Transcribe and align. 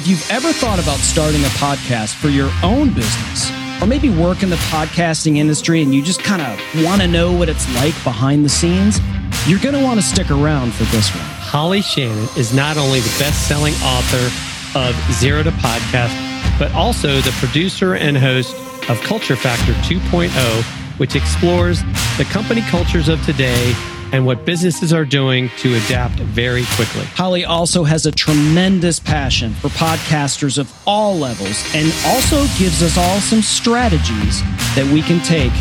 If 0.00 0.08
you've 0.08 0.30
ever 0.30 0.50
thought 0.50 0.78
about 0.78 0.96
starting 1.00 1.42
a 1.42 1.52
podcast 1.60 2.14
for 2.14 2.28
your 2.28 2.50
own 2.62 2.94
business, 2.94 3.50
or 3.82 3.86
maybe 3.86 4.08
work 4.08 4.42
in 4.42 4.48
the 4.48 4.56
podcasting 4.72 5.36
industry 5.36 5.82
and 5.82 5.94
you 5.94 6.00
just 6.00 6.22
kind 6.22 6.40
of 6.40 6.58
want 6.82 7.02
to 7.02 7.06
know 7.06 7.30
what 7.30 7.50
it's 7.50 7.70
like 7.74 7.92
behind 8.02 8.42
the 8.42 8.48
scenes, 8.48 8.98
you're 9.46 9.58
going 9.58 9.74
to 9.74 9.84
want 9.84 10.00
to 10.00 10.06
stick 10.06 10.30
around 10.30 10.72
for 10.72 10.84
this 10.84 11.14
one. 11.14 11.22
Holly 11.22 11.82
Shannon 11.82 12.26
is 12.38 12.54
not 12.54 12.78
only 12.78 13.00
the 13.00 13.14
best 13.18 13.46
selling 13.46 13.74
author 13.84 14.30
of 14.74 14.96
Zero 15.12 15.42
to 15.42 15.50
Podcast, 15.50 16.16
but 16.58 16.72
also 16.72 17.20
the 17.20 17.32
producer 17.32 17.94
and 17.94 18.16
host 18.16 18.56
of 18.88 18.98
Culture 19.02 19.36
Factor 19.36 19.74
2.0, 19.82 20.98
which 20.98 21.14
explores 21.14 21.82
the 22.16 22.24
company 22.30 22.62
cultures 22.62 23.10
of 23.10 23.22
today 23.26 23.74
and 24.12 24.26
what 24.26 24.44
businesses 24.44 24.92
are 24.92 25.04
doing 25.04 25.50
to 25.58 25.74
adapt 25.74 26.14
very 26.20 26.64
quickly. 26.74 27.04
Holly 27.04 27.44
also 27.44 27.84
has 27.84 28.06
a 28.06 28.12
tremendous 28.12 28.98
passion 28.98 29.52
for 29.54 29.68
podcasters 29.68 30.58
of 30.58 30.72
all 30.86 31.16
levels 31.16 31.62
and 31.74 31.92
also 32.06 32.42
gives 32.58 32.82
us 32.82 32.96
all 32.96 33.20
some 33.20 33.42
strategies 33.42 34.42
that 34.74 34.88
we 34.92 35.02
can 35.02 35.22
take 35.24 35.52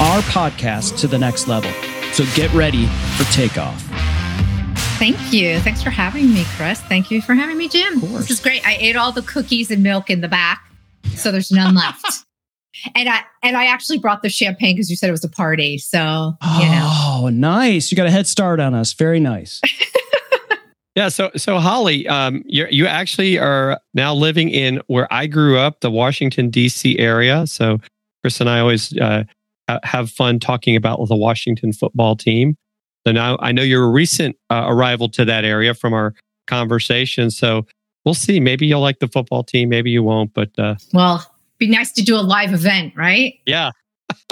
our 0.00 0.20
podcast 0.22 0.98
to 1.00 1.06
the 1.06 1.18
next 1.18 1.48
level. 1.48 1.70
So 2.12 2.24
get 2.34 2.52
ready 2.52 2.86
for 3.16 3.24
takeoff. 3.32 3.82
Thank 4.98 5.32
you. 5.32 5.60
Thanks 5.60 5.82
for 5.82 5.90
having 5.90 6.32
me, 6.32 6.44
Chris. 6.56 6.80
Thank 6.80 7.10
you 7.10 7.20
for 7.20 7.34
having 7.34 7.58
me, 7.58 7.68
Jim. 7.68 8.00
This 8.00 8.30
is 8.30 8.40
great. 8.40 8.66
I 8.66 8.76
ate 8.80 8.96
all 8.96 9.12
the 9.12 9.22
cookies 9.22 9.70
and 9.70 9.82
milk 9.82 10.08
in 10.08 10.22
the 10.22 10.28
back, 10.28 10.66
so 11.14 11.30
there's 11.30 11.50
none 11.50 11.74
left. 11.74 12.24
And 12.94 13.08
I 13.08 13.22
and 13.42 13.56
I 13.56 13.66
actually 13.66 13.98
brought 13.98 14.22
the 14.22 14.28
champagne 14.28 14.76
because 14.76 14.90
you 14.90 14.96
said 14.96 15.08
it 15.08 15.12
was 15.12 15.24
a 15.24 15.28
party. 15.28 15.78
So 15.78 16.34
oh, 16.40 16.60
you 16.60 16.68
know. 16.68 16.88
Oh, 16.88 17.28
nice! 17.28 17.90
You 17.90 17.96
got 17.96 18.06
a 18.06 18.10
head 18.10 18.26
start 18.26 18.60
on 18.60 18.74
us. 18.74 18.92
Very 18.92 19.20
nice. 19.20 19.60
yeah. 20.94 21.08
So 21.08 21.30
so 21.36 21.58
Holly, 21.58 22.06
um, 22.08 22.42
you 22.46 22.66
you 22.70 22.86
actually 22.86 23.38
are 23.38 23.80
now 23.94 24.14
living 24.14 24.48
in 24.50 24.80
where 24.86 25.12
I 25.12 25.26
grew 25.26 25.58
up, 25.58 25.80
the 25.80 25.90
Washington 25.90 26.50
D.C. 26.50 26.98
area. 26.98 27.46
So 27.46 27.80
Chris 28.22 28.40
and 28.40 28.50
I 28.50 28.60
always 28.60 28.96
uh, 28.98 29.24
have 29.82 30.10
fun 30.10 30.38
talking 30.38 30.76
about 30.76 30.98
the 31.08 31.16
Washington 31.16 31.72
football 31.72 32.16
team. 32.16 32.56
So 33.06 33.12
now 33.12 33.36
I 33.40 33.52
know 33.52 33.62
you're 33.62 33.84
a 33.84 33.90
recent 33.90 34.36
uh, 34.50 34.64
arrival 34.66 35.08
to 35.10 35.24
that 35.24 35.44
area 35.44 35.74
from 35.74 35.92
our 35.92 36.14
conversation. 36.46 37.30
So 37.30 37.66
we'll 38.04 38.14
see. 38.14 38.40
Maybe 38.40 38.66
you'll 38.66 38.80
like 38.80 38.98
the 38.98 39.08
football 39.08 39.44
team. 39.44 39.68
Maybe 39.68 39.90
you 39.90 40.02
won't. 40.02 40.34
But 40.34 40.50
uh, 40.58 40.76
well, 40.92 41.24
be 41.58 41.68
nice 41.68 41.92
to 41.92 42.02
do 42.02 42.16
a 42.16 42.22
live 42.22 42.52
event, 42.52 42.94
right? 42.96 43.34
Yeah. 43.46 43.70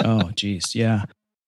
oh, 0.03 0.31
geez, 0.35 0.75
yeah. 0.75 1.03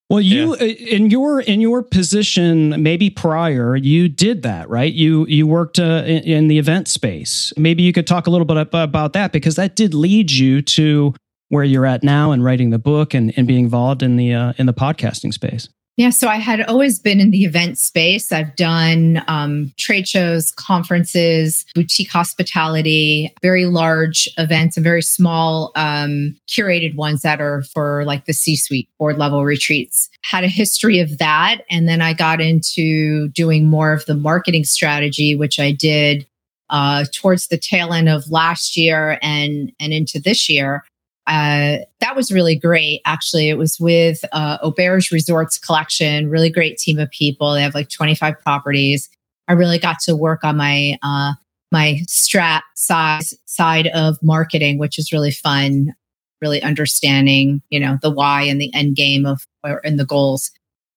Well, 0.09 0.21
you 0.21 0.55
yeah. 0.55 0.61
Uh, 0.61 0.65
in 0.65 1.09
your 1.09 1.41
in 1.41 1.59
your 1.59 1.83
position, 1.83 2.81
maybe 2.81 3.09
prior, 3.09 3.75
you 3.75 4.07
did 4.07 4.41
that, 4.43 4.69
right? 4.69 4.93
You 4.93 5.27
you 5.27 5.45
worked 5.45 5.79
uh, 5.79 6.03
in, 6.05 6.23
in, 6.23 6.47
the 6.47 6.59
event 6.59 6.87
space. 6.87 7.51
Maybe 7.57 7.83
you 7.83 7.91
could 7.91 8.07
talk 8.07 8.25
a 8.25 8.29
little 8.29 8.45
bit 8.45 8.69
about 8.71 9.13
that 9.13 9.33
because 9.33 9.55
that 9.57 9.75
did 9.75 9.93
lead 9.93 10.31
you 10.31 10.61
to 10.61 11.13
where 11.49 11.65
you're 11.65 11.85
at 11.85 12.03
now 12.03 12.31
and 12.31 12.43
writing 12.43 12.69
the 12.69 12.79
book 12.79 13.13
and, 13.13 13.33
and 13.37 13.47
being 13.47 13.65
involved 13.65 14.01
in 14.01 14.15
the 14.15 14.33
uh, 14.33 14.53
in 14.57 14.65
the 14.65 14.73
podcasting 14.73 15.33
space. 15.33 15.67
Yeah, 15.97 16.11
so 16.11 16.27
I 16.27 16.35
had 16.35 16.61
always 16.61 16.99
been 16.99 17.19
in 17.19 17.31
the 17.31 17.43
event 17.43 17.79
space. 17.79 18.31
I've 18.31 18.55
done 18.55 19.23
um, 19.27 19.73
trade 19.77 20.07
shows, 20.07 20.51
conferences, 20.51 21.65
boutique 21.73 22.11
hospitality, 22.11 23.33
very 23.41 23.65
large 23.65 24.29
events, 24.37 24.77
and 24.77 24.83
very 24.83 25.01
small 25.01 25.71
um, 25.75 26.37
curated 26.47 26.95
ones 26.95 27.23
that 27.23 27.41
are 27.41 27.63
for 27.73 28.05
like 28.05 28.25
the 28.25 28.33
C 28.33 28.55
suite 28.55 28.87
board 28.99 29.17
level 29.17 29.43
retreats. 29.43 30.07
Had 30.21 30.43
a 30.43 30.47
history 30.47 30.99
of 30.99 31.17
that. 31.17 31.61
And 31.67 31.89
then 31.89 31.99
I 31.99 32.13
got 32.13 32.39
into 32.41 33.29
doing 33.29 33.65
more 33.65 33.91
of 33.91 34.05
the 34.05 34.15
marketing 34.15 34.65
strategy, 34.65 35.35
which 35.35 35.59
I 35.59 35.71
did 35.71 36.27
uh, 36.69 37.05
towards 37.11 37.47
the 37.47 37.57
tail 37.57 37.91
end 37.91 38.07
of 38.07 38.29
last 38.29 38.77
year 38.77 39.17
and, 39.23 39.71
and 39.79 39.93
into 39.93 40.19
this 40.19 40.47
year. 40.47 40.83
Uh, 41.27 41.79
that 41.99 42.15
was 42.15 42.31
really 42.31 42.55
great. 42.55 43.01
Actually, 43.05 43.49
it 43.49 43.57
was 43.57 43.77
with 43.79 44.23
uh, 44.31 44.57
Auberge 44.59 45.11
Resorts 45.11 45.57
Collection, 45.57 46.29
really 46.29 46.49
great 46.49 46.77
team 46.77 46.97
of 46.99 47.11
people. 47.11 47.53
They 47.53 47.61
have 47.61 47.75
like 47.75 47.89
25 47.89 48.39
properties. 48.39 49.09
I 49.49 49.53
really 49.53 49.77
got 49.77 49.99
to 50.01 50.15
work 50.15 50.45
on 50.45 50.55
my 50.55 50.97
uh, 51.03 51.33
my 51.69 51.99
strat 52.07 52.61
size 52.75 53.33
side 53.45 53.87
of 53.87 54.17
marketing, 54.23 54.79
which 54.79 54.97
is 54.97 55.11
really 55.11 55.31
fun. 55.31 55.93
Really 56.39 56.61
understanding, 56.61 57.61
you 57.69 57.79
know, 57.79 57.97
the 58.01 58.11
why 58.11 58.43
and 58.43 58.61
the 58.61 58.73
end 58.73 58.95
game 58.95 59.25
of 59.25 59.45
or, 59.63 59.81
and 59.83 59.99
the 59.99 60.05
goals. 60.05 60.51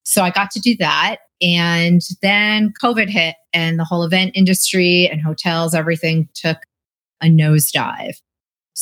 So 0.04 0.22
I 0.22 0.30
got 0.30 0.50
to 0.52 0.60
do 0.60 0.76
that, 0.78 1.16
and 1.40 2.02
then 2.22 2.72
COVID 2.80 3.08
hit, 3.08 3.36
and 3.52 3.78
the 3.78 3.84
whole 3.84 4.04
event 4.04 4.32
industry 4.34 5.08
and 5.10 5.20
hotels, 5.20 5.74
everything 5.74 6.28
took 6.34 6.58
a 7.22 7.26
nosedive. 7.26 8.20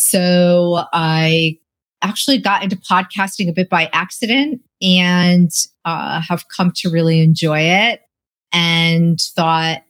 So 0.00 0.84
I 0.92 1.58
actually 2.02 2.38
got 2.38 2.62
into 2.62 2.76
podcasting 2.76 3.48
a 3.48 3.52
bit 3.52 3.68
by 3.68 3.90
accident 3.92 4.60
and 4.80 5.50
uh, 5.84 6.20
have 6.20 6.44
come 6.56 6.70
to 6.76 6.88
really 6.88 7.20
enjoy 7.20 7.58
it 7.62 8.02
and 8.52 9.20
thought 9.20 9.82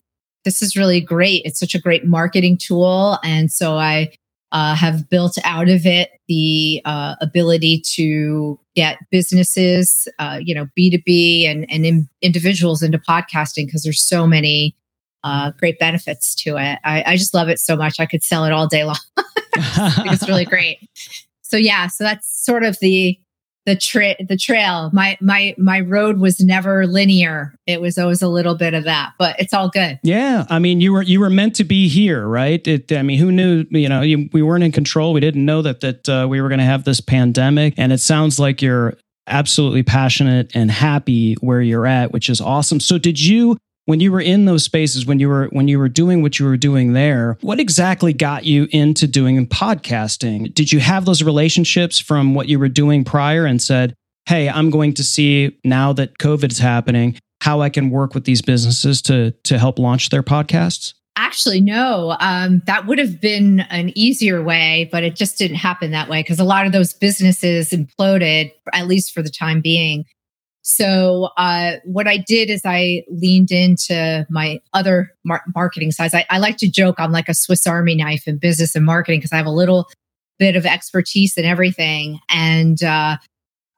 this 0.45 0.63
is 0.63 0.75
really 0.75 0.99
great. 0.99 1.43
It's 1.45 1.59
such 1.59 1.75
a 1.75 1.79
great 1.79 2.05
marketing 2.05 2.57
tool. 2.57 3.19
And 3.23 3.51
so 3.51 3.75
I 3.75 4.11
uh, 4.51 4.73
have 4.73 5.11
built 5.11 5.37
out 5.43 5.69
of 5.69 5.85
it 5.85 6.09
the 6.27 6.81
uh, 6.85 7.15
ability 7.21 7.83
to 7.93 8.59
get 8.75 8.97
businesses, 9.11 10.07
uh, 10.17 10.39
you 10.41 10.55
know, 10.55 10.67
B2B 10.75 11.47
and, 11.47 11.71
and 11.71 11.85
in, 11.85 12.09
individuals 12.23 12.81
into 12.81 12.97
podcasting 12.97 13.67
because 13.67 13.83
there's 13.83 14.01
so 14.01 14.25
many 14.25 14.75
uh, 15.23 15.51
great 15.57 15.79
benefits 15.79 16.35
to 16.35 16.57
it. 16.57 16.79
I, 16.83 17.03
I, 17.05 17.17
just 17.17 17.33
love 17.33 17.49
it 17.49 17.59
so 17.59 17.75
much. 17.75 17.99
I 17.99 18.05
could 18.05 18.23
sell 18.23 18.45
it 18.45 18.53
all 18.53 18.67
day 18.67 18.85
long. 18.85 18.97
it's 19.55 20.27
really 20.27 20.45
great. 20.45 20.79
So 21.41 21.57
yeah, 21.57 21.87
so 21.87 22.03
that's 22.03 22.27
sort 22.45 22.63
of 22.63 22.77
the 22.79 23.19
the 23.65 23.75
tra- 23.75 24.15
the 24.19 24.37
trail. 24.37 24.89
My 24.93 25.17
my 25.21 25.53
my 25.57 25.81
road 25.81 26.19
was 26.19 26.39
never 26.39 26.87
linear. 26.87 27.53
It 27.67 27.81
was 27.81 27.97
always 27.97 28.21
a 28.21 28.27
little 28.27 28.55
bit 28.55 28.73
of 28.73 28.85
that, 28.85 29.13
but 29.19 29.39
it's 29.39 29.53
all 29.53 29.69
good. 29.69 29.99
Yeah, 30.03 30.45
I 30.49 30.59
mean, 30.59 30.81
you 30.81 30.93
were 30.93 31.01
you 31.01 31.19
were 31.19 31.29
meant 31.29 31.55
to 31.57 31.63
be 31.63 31.87
here, 31.87 32.25
right? 32.27 32.65
It, 32.67 32.91
I 32.91 33.01
mean, 33.01 33.19
who 33.19 33.31
knew? 33.31 33.65
You 33.69 33.89
know, 33.89 34.01
you, 34.01 34.29
we 34.31 34.41
weren't 34.41 34.63
in 34.63 34.71
control. 34.71 35.13
We 35.13 35.19
didn't 35.19 35.45
know 35.45 35.61
that 35.61 35.81
that 35.81 36.09
uh, 36.09 36.27
we 36.29 36.41
were 36.41 36.49
going 36.49 36.59
to 36.59 36.65
have 36.65 36.83
this 36.83 37.01
pandemic, 37.01 37.73
and 37.77 37.91
it 37.91 37.99
sounds 37.99 38.39
like 38.39 38.61
you're 38.61 38.95
absolutely 39.27 39.83
passionate 39.83 40.51
and 40.55 40.71
happy 40.71 41.35
where 41.35 41.61
you're 41.61 41.85
at, 41.85 42.11
which 42.11 42.29
is 42.29 42.41
awesome. 42.41 42.79
So, 42.79 42.97
did 42.97 43.19
you 43.19 43.57
when 43.89 43.99
you 43.99 44.11
were 44.11 44.21
in 44.21 44.45
those 44.45 44.63
spaces 44.63 45.07
when 45.07 45.19
you 45.19 45.27
were 45.27 45.47
when 45.47 45.67
you 45.67 45.79
were 45.79 45.89
doing 45.89 46.21
what 46.21 46.37
you 46.37 46.45
were 46.45 46.57
doing 46.57 46.93
there 46.93 47.39
what 47.41 47.59
exactly 47.59 48.13
got 48.13 48.45
you 48.45 48.67
into 48.69 49.07
doing 49.07 49.47
podcasting 49.47 50.53
did 50.53 50.71
you 50.71 50.79
have 50.79 51.05
those 51.05 51.23
relationships 51.23 51.97
from 51.97 52.35
what 52.35 52.47
you 52.47 52.59
were 52.59 52.69
doing 52.69 53.03
prior 53.03 53.47
and 53.47 53.63
said 53.63 53.95
hey 54.27 54.47
i'm 54.47 54.69
going 54.69 54.93
to 54.93 55.03
see 55.03 55.57
now 55.65 55.91
that 55.91 56.19
covid 56.19 56.51
is 56.51 56.59
happening 56.59 57.17
how 57.41 57.61
i 57.61 57.69
can 57.69 57.89
work 57.89 58.13
with 58.13 58.25
these 58.25 58.43
businesses 58.43 59.01
to 59.01 59.31
to 59.43 59.57
help 59.57 59.79
launch 59.79 60.09
their 60.09 60.23
podcasts 60.23 60.93
Actually, 61.15 61.59
no. 61.59 62.15
Um, 62.21 62.61
that 62.65 62.87
would 62.87 62.97
have 62.97 63.19
been 63.19 63.59
an 63.71 63.91
easier 63.93 64.41
way, 64.41 64.87
but 64.89 65.03
it 65.03 65.17
just 65.17 65.37
didn't 65.37 65.57
happen 65.57 65.91
that 65.91 66.07
way 66.07 66.21
because 66.21 66.39
a 66.39 66.45
lot 66.45 66.65
of 66.65 66.71
those 66.71 66.93
businesses 66.93 67.71
imploded, 67.71 68.53
at 68.71 68.87
least 68.87 69.13
for 69.13 69.21
the 69.21 69.29
time 69.29 69.59
being. 69.59 70.05
So 70.61 71.29
uh, 71.37 71.73
what 71.85 72.07
I 72.07 72.17
did 72.17 72.49
is 72.49 72.61
I 72.65 73.03
leaned 73.09 73.51
into 73.51 74.25
my 74.29 74.59
other 74.73 75.11
mar- 75.23 75.43
marketing 75.55 75.91
sides. 75.91 76.13
I, 76.13 76.25
I, 76.29 76.37
like 76.37 76.57
to 76.57 76.69
joke 76.69 76.95
I'm 76.99 77.11
like 77.11 77.29
a 77.29 77.33
Swiss 77.33 77.65
Army 77.65 77.95
knife 77.95 78.27
in 78.27 78.37
business 78.37 78.75
and 78.75 78.85
marketing 78.85 79.19
because 79.19 79.31
I 79.31 79.37
have 79.37 79.45
a 79.45 79.51
little 79.51 79.89
bit 80.37 80.55
of 80.55 80.65
expertise 80.65 81.37
in 81.37 81.45
everything. 81.45 82.19
And 82.29 82.83
uh, 82.83 83.17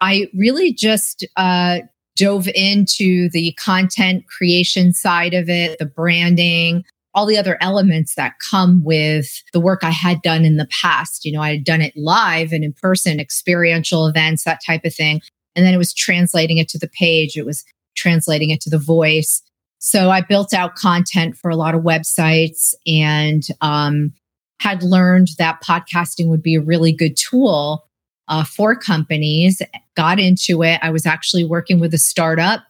I 0.02 0.28
really 0.34 0.74
just 0.74 1.26
uh, 1.38 1.80
dove 2.16 2.48
into 2.56 3.30
the 3.30 3.54
content 3.54 4.26
creation 4.28 4.94
side 4.94 5.34
of 5.34 5.50
it, 5.50 5.80
the 5.80 5.86
branding, 5.86 6.84
all 7.14 7.26
the 7.26 7.38
other 7.38 7.58
elements 7.62 8.16
that 8.16 8.34
come 8.40 8.84
with 8.84 9.44
the 9.54 9.60
work 9.60 9.84
I 9.84 9.90
had 9.90 10.22
done 10.22 10.46
in 10.46 10.58
the 10.58 10.68
past. 10.82 11.26
You 11.26 11.34
know, 11.34 11.42
I 11.42 11.52
had 11.52 11.64
done 11.64 11.82
it 11.82 11.96
live 11.96 12.52
and 12.52 12.64
in 12.64 12.74
person, 12.74 13.20
experiential 13.20 14.08
events, 14.08 14.44
that 14.44 14.62
type 14.66 14.86
of 14.86 14.94
thing. 14.94 15.22
And 15.56 15.66
then 15.66 15.74
it 15.74 15.78
was 15.78 15.94
translating 15.94 16.58
it 16.58 16.70
to 16.70 16.80
the 16.80 16.90
page, 16.90 17.38
it 17.38 17.46
was 17.46 17.64
translating 17.96 18.50
it 18.50 18.62
to 18.62 18.70
the 18.70 18.78
voice. 18.78 19.42
So 19.80 20.12
I 20.12 20.22
built 20.22 20.54
out 20.54 20.76
content 20.76 21.36
for 21.36 21.50
a 21.50 21.56
lot 21.56 21.74
of 21.74 21.82
websites 21.82 22.74
and 22.86 23.44
um, 23.62 24.14
had 24.60 24.84
learned 24.84 25.30
that 25.40 25.62
podcasting 25.64 26.28
would 26.28 26.44
be 26.44 26.56
a 26.56 26.62
really 26.62 26.94
good 26.94 27.18
tool 27.18 27.88
uh, 28.28 28.44
for 28.44 28.76
companies. 28.76 29.62
Got 29.98 30.20
into 30.20 30.64
it. 30.64 30.80
I 30.84 30.92
was 30.92 31.06
actually 31.06 31.44
working 31.44 31.80
with 31.80 31.94
a 31.94 31.98
startup 31.98 32.62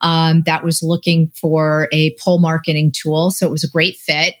um, 0.00 0.42
that 0.42 0.62
was 0.62 0.82
looking 0.82 1.32
for 1.40 1.88
a 1.90 2.14
pull 2.22 2.38
marketing 2.38 2.92
tool. 2.92 3.30
So 3.30 3.46
it 3.46 3.50
was 3.50 3.64
a 3.64 3.70
great 3.70 3.96
fit. 3.96 4.34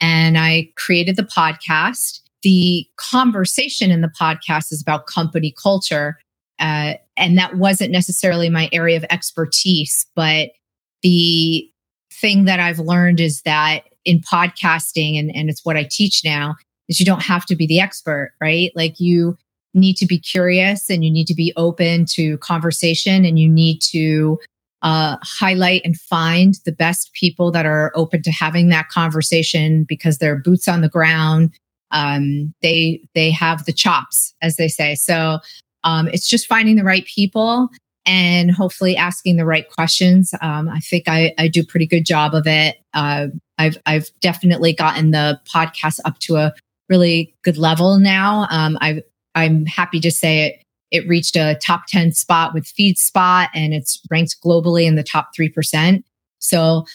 And 0.00 0.36
I 0.36 0.70
created 0.76 1.16
the 1.16 1.22
podcast. 1.22 2.20
The 2.42 2.86
conversation 2.96 3.90
in 3.90 4.00
the 4.00 4.12
podcast 4.20 4.72
is 4.72 4.82
about 4.82 5.06
company 5.06 5.54
culture. 5.60 6.18
Uh, 6.58 6.94
and 7.18 7.36
that 7.36 7.56
wasn't 7.56 7.90
necessarily 7.90 8.48
my 8.48 8.68
area 8.72 8.96
of 8.96 9.04
expertise, 9.10 10.06
but 10.14 10.50
the 11.02 11.68
thing 12.12 12.44
that 12.46 12.60
I've 12.60 12.78
learned 12.78 13.20
is 13.20 13.42
that 13.42 13.84
in 14.04 14.20
podcasting, 14.20 15.18
and, 15.18 15.34
and 15.34 15.50
it's 15.50 15.64
what 15.64 15.76
I 15.76 15.86
teach 15.88 16.22
now, 16.24 16.56
is 16.88 16.98
you 16.98 17.06
don't 17.06 17.22
have 17.22 17.44
to 17.46 17.56
be 17.56 17.66
the 17.66 17.80
expert, 17.80 18.32
right? 18.40 18.72
Like 18.74 18.98
you 18.98 19.36
need 19.74 19.96
to 19.98 20.06
be 20.06 20.18
curious 20.18 20.88
and 20.88 21.04
you 21.04 21.10
need 21.10 21.26
to 21.26 21.34
be 21.34 21.52
open 21.56 22.06
to 22.06 22.38
conversation 22.38 23.24
and 23.24 23.38
you 23.38 23.48
need 23.48 23.80
to 23.90 24.38
uh, 24.82 25.16
highlight 25.22 25.82
and 25.84 25.98
find 25.98 26.54
the 26.64 26.72
best 26.72 27.12
people 27.12 27.50
that 27.50 27.66
are 27.66 27.92
open 27.94 28.22
to 28.22 28.30
having 28.30 28.68
that 28.68 28.88
conversation 28.88 29.84
because 29.84 30.18
they're 30.18 30.36
boots 30.36 30.68
on 30.68 30.80
the 30.80 30.88
ground. 30.88 31.52
Um, 31.90 32.54
they 32.62 33.00
they 33.14 33.30
have 33.30 33.64
the 33.64 33.72
chops, 33.72 34.34
as 34.40 34.56
they 34.56 34.68
say. 34.68 34.94
So 34.94 35.40
um, 35.84 36.08
it's 36.08 36.28
just 36.28 36.46
finding 36.46 36.76
the 36.76 36.84
right 36.84 37.04
people 37.06 37.68
and 38.06 38.50
hopefully 38.50 38.96
asking 38.96 39.36
the 39.36 39.44
right 39.44 39.68
questions. 39.70 40.32
Um, 40.40 40.68
I 40.68 40.80
think 40.80 41.04
I, 41.08 41.34
I 41.38 41.48
do 41.48 41.64
pretty 41.64 41.86
good 41.86 42.06
job 42.06 42.34
of 42.34 42.46
it. 42.46 42.76
Uh, 42.94 43.28
I've 43.58 43.78
I've 43.86 44.10
definitely 44.20 44.72
gotten 44.72 45.10
the 45.10 45.40
podcast 45.52 46.00
up 46.04 46.18
to 46.20 46.36
a 46.36 46.54
really 46.88 47.34
good 47.42 47.58
level 47.58 47.98
now. 47.98 48.46
Um, 48.50 48.78
I 48.80 49.02
I'm 49.34 49.66
happy 49.66 50.00
to 50.00 50.10
say 50.10 50.46
it 50.46 50.62
it 50.90 51.08
reached 51.08 51.36
a 51.36 51.58
top 51.62 51.86
10 51.86 52.12
spot 52.12 52.54
with 52.54 52.64
FeedSpot 52.64 53.48
and 53.54 53.74
it's 53.74 54.00
ranked 54.10 54.36
globally 54.44 54.84
in 54.84 54.94
the 54.94 55.02
top 55.02 55.30
3%. 55.38 56.02
So 56.38 56.86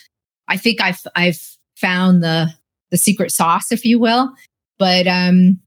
I 0.48 0.56
think 0.56 0.80
I've, 0.80 1.00
I've 1.14 1.40
found 1.76 2.22
the, 2.22 2.48
the 2.90 2.96
secret 2.96 3.30
sauce, 3.30 3.70
if 3.70 3.84
you 3.84 3.98
will. 3.98 4.32
But, 4.78 5.06
um, 5.06 5.60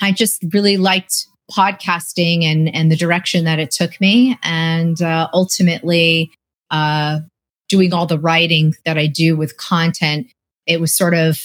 I 0.00 0.12
just 0.12 0.44
really 0.52 0.76
liked 0.76 1.26
podcasting 1.50 2.44
and, 2.44 2.74
and 2.74 2.90
the 2.90 2.96
direction 2.96 3.44
that 3.44 3.58
it 3.58 3.70
took 3.70 4.00
me. 4.00 4.38
And, 4.42 5.00
uh, 5.02 5.28
ultimately, 5.32 6.32
uh, 6.70 7.20
doing 7.68 7.94
all 7.94 8.06
the 8.06 8.18
writing 8.18 8.74
that 8.84 8.98
I 8.98 9.06
do 9.06 9.36
with 9.36 9.56
content, 9.56 10.26
it 10.66 10.80
was 10.80 10.94
sort 10.94 11.14
of 11.14 11.38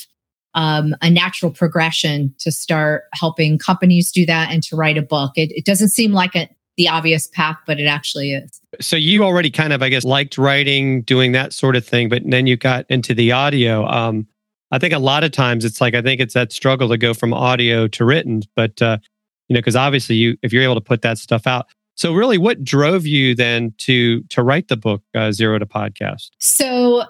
um, 0.56 0.96
a 1.02 1.10
natural 1.10 1.52
progression 1.52 2.34
to 2.40 2.52
start 2.52 3.04
helping 3.14 3.60
companies 3.60 4.12
do 4.12 4.26
that 4.26 4.52
and 4.52 4.64
to 4.64 4.76
write 4.76 4.98
a 4.98 5.02
book. 5.02 5.34
It, 5.36 5.52
it 5.52 5.66
doesn't 5.66 5.90
seem 5.90 6.14
like 6.14 6.36
a, 6.36 6.50
the 6.78 6.88
obvious 6.88 7.28
path, 7.28 7.58
but 7.68 7.80
it 7.80 7.86
actually 7.86 8.34
is. 8.34 8.62
So 8.82 8.96
you 8.96 9.24
already 9.24 9.52
kind 9.52 9.74
of, 9.74 9.82
I 9.82 9.90
guess, 9.90 10.04
liked 10.04 10.38
writing, 10.38 11.02
doing 11.04 11.34
that 11.34 11.54
sort 11.54 11.76
of 11.76 11.86
thing, 11.86 12.10
but 12.10 12.22
then 12.26 12.48
you 12.48 12.58
got 12.58 12.86
into 12.90 13.14
the 13.14 13.32
audio. 13.32 13.86
Um, 13.86 14.28
I 14.72 14.80
think 14.80 14.94
a 14.94 15.00
lot 15.00 15.24
of 15.24 15.32
times 15.32 15.64
it's 15.64 15.80
like 15.80 15.94
I 15.94 16.02
think 16.02 16.20
it's 16.20 16.34
that 16.34 16.52
struggle 16.52 16.90
to 16.90 16.98
go 16.98 17.14
from 17.14 17.34
audio 17.34 17.88
to 17.90 18.04
written, 18.06 18.42
but 18.56 18.82
uh, 18.82 18.98
you 19.48 19.54
know, 19.54 19.60
because 19.60 19.76
obviously 19.76 20.16
you, 20.16 20.38
if 20.42 20.52
you're 20.52 20.64
able 20.64 20.76
to 20.76 20.82
put 20.82 21.02
that 21.02 21.18
stuff 21.18 21.48
out. 21.48 21.68
So 21.96 22.14
really, 22.14 22.38
what 22.38 22.64
drove 22.64 23.06
you 23.06 23.36
then 23.36 23.74
to 23.80 24.22
to 24.24 24.44
write 24.44 24.68
the 24.68 24.76
book 24.76 25.02
uh, 25.16 25.32
Zero 25.32 25.60
to 25.60 25.66
Podcast? 25.66 26.32
So 26.40 27.04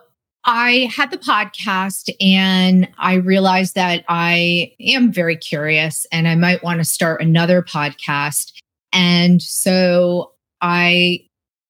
I 0.44 0.92
had 0.96 1.10
the 1.10 1.18
podcast 1.18 2.10
and 2.22 2.88
I 3.00 3.16
realized 3.16 3.74
that 3.76 4.06
I 4.08 4.74
am 4.80 5.12
very 5.12 5.36
curious 5.36 6.06
and 6.12 6.28
I 6.28 6.36
might 6.36 6.64
want 6.64 6.80
to 6.80 6.86
start 6.86 7.22
another 7.22 7.64
podcast. 7.64 8.54
And 8.94 9.42
so 9.42 10.34
I 10.62 11.22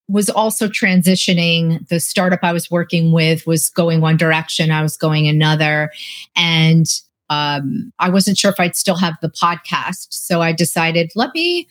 was 0.10 0.30
also 0.30 0.68
transitioning. 0.68 1.88
The 1.88 2.02
startup 2.02 2.42
I 2.44 2.52
was 2.52 2.70
working 2.70 3.14
with 3.14 3.48
was 3.48 3.70
going 3.70 4.02
one 4.02 4.18
direction, 4.18 4.72
I 4.72 4.82
was 4.82 4.98
going 4.98 5.28
another. 5.28 5.92
And 6.36 6.86
um, 7.30 7.92
I 8.00 8.10
wasn't 8.10 8.38
sure 8.38 8.52
if 8.52 8.60
I'd 8.60 8.76
still 8.76 8.98
have 8.98 9.16
the 9.22 9.30
podcast. 9.30 10.08
So 10.12 10.42
I 10.42 10.52
decided, 10.52 11.12
let 11.16 11.32
me 11.34 11.68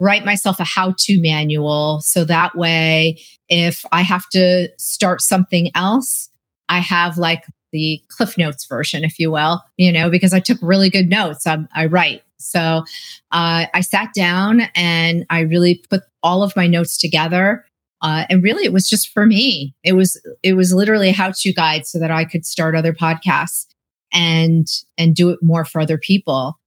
write 0.00 0.24
myself 0.24 0.58
a 0.58 0.64
how 0.64 0.94
to 0.98 1.20
manual. 1.20 2.00
So 2.00 2.24
that 2.24 2.56
way, 2.56 3.20
if 3.48 3.84
I 3.92 4.02
have 4.02 4.28
to 4.30 4.68
start 4.78 5.20
something 5.20 5.70
else, 5.74 6.28
I 6.68 6.78
have 6.78 7.18
like 7.18 7.44
the 7.72 8.02
Cliff 8.08 8.36
Notes 8.36 8.66
version, 8.66 9.04
if 9.04 9.18
you 9.18 9.30
will, 9.30 9.62
you 9.76 9.92
know, 9.92 10.10
because 10.10 10.32
I 10.32 10.40
took 10.40 10.58
really 10.60 10.90
good 10.90 11.08
notes. 11.08 11.46
I'm, 11.46 11.68
I 11.74 11.86
write. 11.86 12.22
So 12.38 12.84
uh, 13.30 13.66
I 13.72 13.80
sat 13.80 14.12
down 14.14 14.62
and 14.74 15.24
I 15.30 15.40
really 15.40 15.82
put 15.88 16.02
all 16.22 16.42
of 16.42 16.56
my 16.56 16.66
notes 16.66 16.98
together. 16.98 17.64
Uh, 18.02 18.24
and 18.28 18.42
really, 18.42 18.64
it 18.64 18.72
was 18.72 18.88
just 18.88 19.10
for 19.10 19.26
me. 19.26 19.76
It 19.84 19.92
was 19.92 20.20
it 20.42 20.54
was 20.54 20.74
literally 20.74 21.10
a 21.10 21.12
how-to 21.12 21.52
guide 21.52 21.86
so 21.86 22.00
that 22.00 22.10
I 22.10 22.24
could 22.24 22.44
start 22.44 22.74
other 22.74 22.92
podcasts 22.92 23.66
and 24.12 24.66
and 24.98 25.14
do 25.14 25.30
it 25.30 25.40
more 25.42 25.64
for 25.64 25.80
other 25.80 25.98
people. 25.98 26.58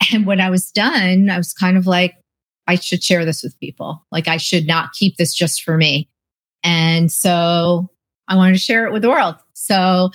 And 0.12 0.26
when 0.26 0.40
I 0.40 0.48
was 0.48 0.70
done, 0.70 1.28
I 1.28 1.36
was 1.36 1.52
kind 1.52 1.76
of 1.76 1.84
like, 1.84 2.14
I 2.68 2.76
should 2.76 3.02
share 3.02 3.24
this 3.24 3.42
with 3.42 3.58
people. 3.58 4.06
Like 4.12 4.28
I 4.28 4.36
should 4.36 4.64
not 4.64 4.92
keep 4.92 5.16
this 5.16 5.34
just 5.34 5.64
for 5.64 5.76
me. 5.76 6.08
And 6.62 7.10
so 7.10 7.90
I 8.28 8.36
wanted 8.36 8.52
to 8.52 8.60
share 8.60 8.86
it 8.86 8.92
with 8.92 9.02
the 9.02 9.10
world. 9.10 9.34
So 9.54 10.10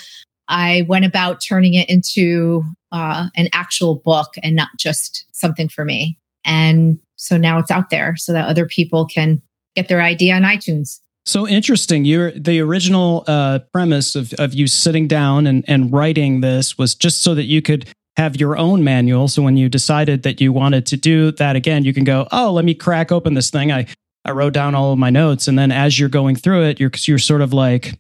I 0.48 0.86
went 0.88 1.04
about 1.04 1.42
turning 1.42 1.74
it 1.74 1.90
into 1.90 2.64
uh, 2.92 3.28
an 3.36 3.50
actual 3.54 3.96
book 3.96 4.34
and 4.42 4.56
not 4.56 4.70
just 4.80 5.26
something 5.34 5.68
for 5.68 5.84
me. 5.84 6.18
And 6.46 7.00
so 7.16 7.38
now 7.38 7.60
it's 7.60 7.72
out 7.72 7.90
there 7.90 8.16
so 8.16 8.34
that 8.34 8.48
other 8.48 8.66
people 8.66 9.06
can 9.06 9.42
get 9.76 9.88
their 9.88 10.02
idea 10.02 10.36
on 10.36 10.44
iTunes. 10.44 11.00
So 11.26 11.48
interesting. 11.48 12.06
You're 12.06 12.32
the 12.32 12.60
original 12.60 13.24
uh, 13.28 13.60
premise 13.72 14.16
of, 14.16 14.34
of 14.34 14.54
you 14.54 14.68
sitting 14.68 15.08
down 15.08 15.48
and, 15.48 15.64
and 15.68 15.92
writing 15.92 16.42
this 16.42 16.78
was 16.78 16.96
just 16.96 17.22
so 17.22 17.34
that 17.36 17.46
you 17.46 17.62
could 17.62 17.88
have 18.18 18.36
your 18.36 18.58
own 18.58 18.84
manual. 18.84 19.28
So 19.28 19.42
when 19.42 19.58
you 19.58 19.70
decided 19.70 20.24
that 20.24 20.42
you 20.42 20.52
wanted 20.52 20.86
to 20.88 20.98
do 20.98 21.32
that 21.32 21.56
again, 21.56 21.84
you 21.86 21.94
can 21.94 22.04
go, 22.04 22.28
oh, 22.32 22.52
let 22.52 22.66
me 22.66 22.74
crack 22.74 23.12
open 23.12 23.34
this 23.34 23.50
thing. 23.50 23.72
I, 23.72 23.88
I 24.26 24.32
wrote 24.32 24.54
down 24.54 24.76
all 24.76 24.92
of 24.92 25.00
my 25.00 25.10
notes. 25.10 25.48
And 25.48 25.58
then 25.58 25.72
as 25.72 25.98
you're 25.98 26.10
going 26.10 26.36
through 26.36 26.64
it, 26.66 26.80
you're, 26.80 26.92
you're 27.06 27.18
sort 27.18 27.42
of 27.42 27.54
like, 27.54 27.98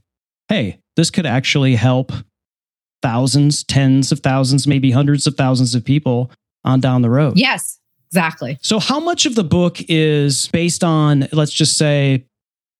hey, 0.50 0.80
this 0.96 1.10
could 1.10 1.26
actually 1.26 1.76
help 1.76 2.12
thousands, 3.02 3.64
tens 3.64 4.12
of 4.12 4.20
thousands, 4.20 4.68
maybe 4.68 4.92
hundreds 4.92 5.28
of 5.28 5.36
thousands 5.36 5.76
of 5.76 5.84
people 5.84 6.30
on 6.64 6.80
down 6.80 7.02
the 7.02 7.10
road. 7.10 7.38
Yes, 7.38 7.80
exactly. 8.10 8.58
So, 8.62 8.80
how 8.80 9.00
much 9.00 9.26
of 9.26 9.36
the 9.36 9.44
book 9.44 9.78
is 9.90 10.48
based 10.48 10.84
on, 10.84 11.28
let's 11.34 11.52
just 11.52 11.78
say, 11.78 12.26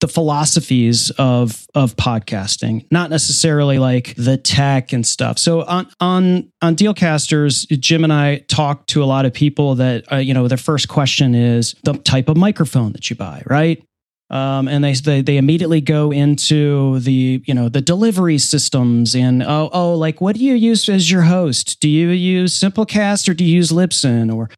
the 0.00 0.08
philosophies 0.08 1.10
of 1.18 1.66
of 1.74 1.96
podcasting, 1.96 2.86
not 2.90 3.10
necessarily 3.10 3.78
like 3.78 4.14
the 4.16 4.36
tech 4.36 4.92
and 4.92 5.06
stuff. 5.06 5.38
So 5.38 5.62
on 5.62 5.88
on 6.00 6.52
on 6.60 6.76
Dealcasters, 6.76 7.66
Jim 7.80 8.04
and 8.04 8.12
I 8.12 8.38
talk 8.48 8.86
to 8.88 9.02
a 9.02 9.06
lot 9.06 9.24
of 9.24 9.32
people 9.32 9.76
that 9.76 10.10
uh, 10.12 10.16
you 10.16 10.34
know 10.34 10.48
their 10.48 10.58
first 10.58 10.88
question 10.88 11.34
is 11.34 11.74
the 11.84 11.94
type 11.94 12.28
of 12.28 12.36
microphone 12.36 12.92
that 12.92 13.08
you 13.08 13.16
buy, 13.16 13.42
right? 13.46 13.82
Um, 14.30 14.68
and 14.68 14.82
they, 14.82 14.94
they 14.94 15.22
they 15.22 15.36
immediately 15.36 15.80
go 15.80 16.10
into 16.10 16.98
the 17.00 17.42
you 17.46 17.54
know 17.54 17.68
the 17.68 17.80
delivery 17.80 18.38
systems 18.38 19.14
and 19.14 19.42
oh 19.42 19.70
oh 19.72 19.94
like 19.94 20.20
what 20.20 20.34
do 20.36 20.44
you 20.44 20.54
use 20.54 20.88
as 20.88 21.10
your 21.10 21.22
host? 21.22 21.78
Do 21.80 21.88
you 21.88 22.08
use 22.08 22.58
Simplecast 22.58 23.28
or 23.28 23.34
do 23.34 23.44
you 23.44 23.56
use 23.56 23.70
Libsyn 23.70 24.34
or 24.34 24.50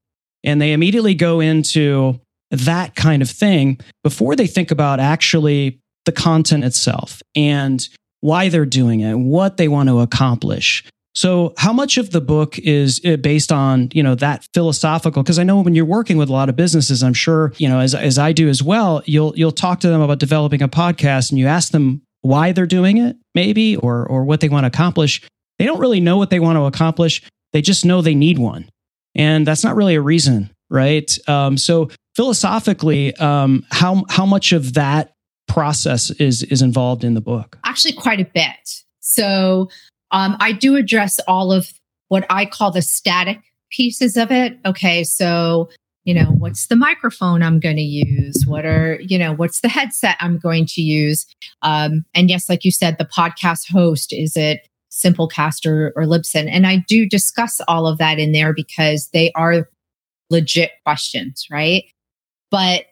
and 0.45 0.63
they 0.63 0.73
immediately 0.73 1.15
go 1.15 1.41
into 1.41 2.21
that 2.51 2.95
kind 2.95 3.23
of 3.23 3.31
thing 3.31 3.79
before 4.05 4.37
they 4.37 4.47
think 4.47 4.71
about 4.71 5.01
actually 5.01 5.81
the 6.05 6.13
content 6.13 6.65
itself 6.65 7.23
and 7.35 7.89
why 8.21 8.49
they're 8.49 8.67
doing 8.67 9.01
it, 9.01 9.15
what 9.15 9.57
they 9.57 9.69
want 9.69 9.89
to 9.89 10.01
accomplish. 10.01 10.85
So, 11.15 11.55
how 11.57 11.73
much 11.73 11.97
of 11.97 12.11
the 12.11 12.21
book 12.21 12.59
is 12.59 13.01
uh, 13.05 13.17
based 13.17 13.51
on 13.51 13.89
you 13.95 14.03
know 14.03 14.15
that 14.17 14.47
philosophical? 14.53 15.23
Because 15.23 15.39
I 15.39 15.45
know 15.45 15.61
when 15.61 15.75
you're 15.75 15.87
working 15.87 16.19
with 16.19 16.29
a 16.29 16.33
lot 16.33 16.51
of 16.51 16.57
businesses, 16.57 17.03
I'm 17.03 17.15
sure 17.15 17.55
you 17.57 17.69
know 17.69 17.81
as 17.81 17.95
as 17.95 18.19
I 18.19 18.33
do 18.33 18.49
as 18.49 18.63
well. 18.63 19.03
You'll 19.07 19.33
you'll 19.35 19.53
talk 19.53 19.81
to 19.81 19.89
them 19.89 20.03
about 20.03 20.19
developing 20.19 20.61
a 20.61 20.69
podcast, 20.69 21.31
and 21.31 21.39
you 21.39 21.47
ask 21.47 21.73
them 21.73 22.03
why 22.21 22.53
they're 22.53 22.67
doing 22.67 22.99
it, 22.99 23.17
maybe, 23.35 23.77
or 23.77 24.07
or 24.07 24.25
what 24.25 24.41
they 24.41 24.51
want 24.51 24.65
to 24.65 24.69
accomplish. 24.69 25.23
They 25.59 25.65
don't 25.65 25.81
really 25.81 26.01
know 26.01 26.19
what 26.19 26.29
they 26.29 26.41
want 26.41 26.57
to 26.57 26.65
accomplish. 26.65 27.23
They 27.55 27.63
just 27.63 27.87
know 27.87 28.03
they 28.03 28.15
need 28.15 28.39
one, 28.39 28.69
and 29.15 29.47
that's 29.47 29.65
not 29.65 29.75
really 29.75 29.95
a 29.95 30.03
reason, 30.03 30.51
right? 30.71 31.17
Um, 31.29 31.57
so 31.57 31.91
philosophically, 32.15 33.15
um, 33.17 33.65
how 33.71 34.05
how 34.09 34.27
much 34.27 34.53
of 34.53 34.75
that 34.75 35.13
process 35.49 36.11
is 36.13 36.43
is 36.45 36.63
involved 36.63 37.05
in 37.05 37.15
the 37.15 37.21
book? 37.21 37.59
Actually, 37.65 37.95
quite 37.95 38.21
a 38.21 38.25
bit. 38.25 38.85
So 39.01 39.69
um, 40.11 40.37
I 40.41 40.53
do 40.53 40.77
address 40.77 41.19
all 41.29 41.53
of 41.53 41.69
what 42.09 42.27
I 42.31 42.47
call 42.47 42.71
the 42.71 42.83
static 42.83 43.41
pieces 43.71 44.17
of 44.17 44.31
it. 44.31 44.59
Okay, 44.65 45.05
so 45.05 45.69
you 46.07 46.15
know, 46.15 46.27
what's 46.39 46.69
the 46.69 46.77
microphone 46.77 47.43
I'm 47.43 47.59
going 47.59 47.77
to 47.77 47.83
use? 47.83 48.45
What 48.47 48.65
are, 48.65 48.99
you 49.01 49.19
know, 49.19 49.35
what's 49.35 49.61
the 49.61 49.69
headset 49.69 50.17
I'm 50.21 50.39
going 50.39 50.65
to 50.67 50.81
use? 50.81 51.27
Um, 51.63 52.05
and 52.15 52.31
yes, 52.31 52.49
like 52.49 52.65
you 52.65 52.71
said, 52.71 52.97
the 52.97 53.05
podcast 53.05 53.69
host, 53.69 54.13
is 54.13 54.37
it 54.37 54.69
Simplecast 54.93 55.67
or, 55.67 55.93
or 55.97 56.05
Libsyn? 56.05 56.49
And 56.49 56.65
I 56.65 56.85
do 56.89 57.09
discuss 57.09 57.61
all 57.67 57.89
of 57.89 57.99
that 57.99 58.21
in 58.21 58.31
there 58.31 58.55
because 58.55 59.09
they 59.13 59.33
are 59.33 59.69
legit 60.31 60.73
questions, 60.85 61.47
right? 61.51 61.85
But 62.51 62.87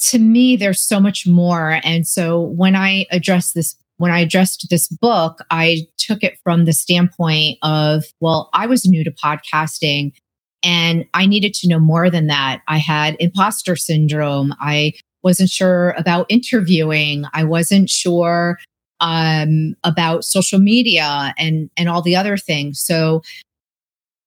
to 0.00 0.18
me, 0.18 0.56
there's 0.56 0.80
so 0.80 0.98
much 1.00 1.26
more. 1.26 1.80
And 1.84 2.06
so 2.06 2.40
when 2.40 2.74
I 2.74 3.06
address 3.10 3.52
this 3.52 3.76
when 3.98 4.10
I 4.10 4.20
addressed 4.20 4.66
this 4.70 4.88
book, 4.88 5.40
I 5.50 5.86
took 5.98 6.24
it 6.24 6.38
from 6.42 6.64
the 6.64 6.72
standpoint 6.72 7.58
of, 7.62 8.04
well, 8.18 8.48
I 8.54 8.64
was 8.64 8.86
new 8.86 9.04
to 9.04 9.10
podcasting 9.10 10.12
and 10.62 11.04
I 11.12 11.26
needed 11.26 11.52
to 11.54 11.68
know 11.68 11.78
more 11.78 12.08
than 12.08 12.26
that. 12.28 12.62
I 12.66 12.78
had 12.78 13.14
imposter 13.20 13.76
syndrome. 13.76 14.54
I 14.58 14.94
wasn't 15.22 15.50
sure 15.50 15.90
about 15.98 16.24
interviewing. 16.30 17.24
I 17.34 17.44
wasn't 17.44 17.90
sure 17.90 18.58
um, 19.00 19.74
about 19.84 20.24
social 20.24 20.58
media 20.58 21.34
and 21.36 21.70
and 21.76 21.90
all 21.90 22.00
the 22.00 22.16
other 22.16 22.38
things. 22.38 22.80
So 22.80 23.22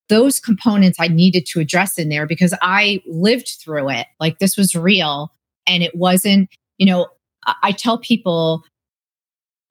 those 0.10 0.40
components 0.40 0.98
I 1.00 1.08
needed 1.08 1.46
to 1.48 1.60
address 1.60 1.98
in 1.98 2.10
there 2.10 2.28
because 2.28 2.54
I 2.62 3.02
lived 3.08 3.58
through 3.62 3.90
it. 3.90 4.08
Like 4.20 4.40
this 4.40 4.58
was 4.58 4.76
real, 4.76 5.32
and 5.68 5.84
it 5.84 5.96
wasn't. 5.96 6.50
You 6.78 6.88
know, 6.88 7.08
I, 7.46 7.56
I 7.64 7.72
tell 7.72 7.98
people 7.98 8.64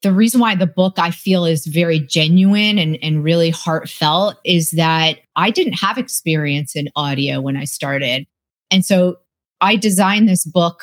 the 0.03 0.12
reason 0.12 0.41
why 0.41 0.55
the 0.55 0.67
book 0.67 0.99
I 0.99 1.11
feel 1.11 1.45
is 1.45 1.67
very 1.67 2.01
genuine 2.01 2.79
and, 2.79 2.99
and 3.03 3.23
really 3.23 3.51
heartfelt 3.51 4.37
is 4.45 4.73
that 4.73 5.19
I 5.37 5.51
didn't 5.51 5.75
have 5.75 5.97
experience 5.97 6.75
in 6.75 6.89
audio 6.97 7.41
when 7.41 7.57
I 7.57 7.65
started. 7.65 8.27
And 8.71 8.85
so 8.85 9.19
I 9.61 9.77
designed 9.77 10.29
this 10.29 10.45
book 10.45 10.83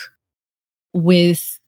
with 0.94 1.60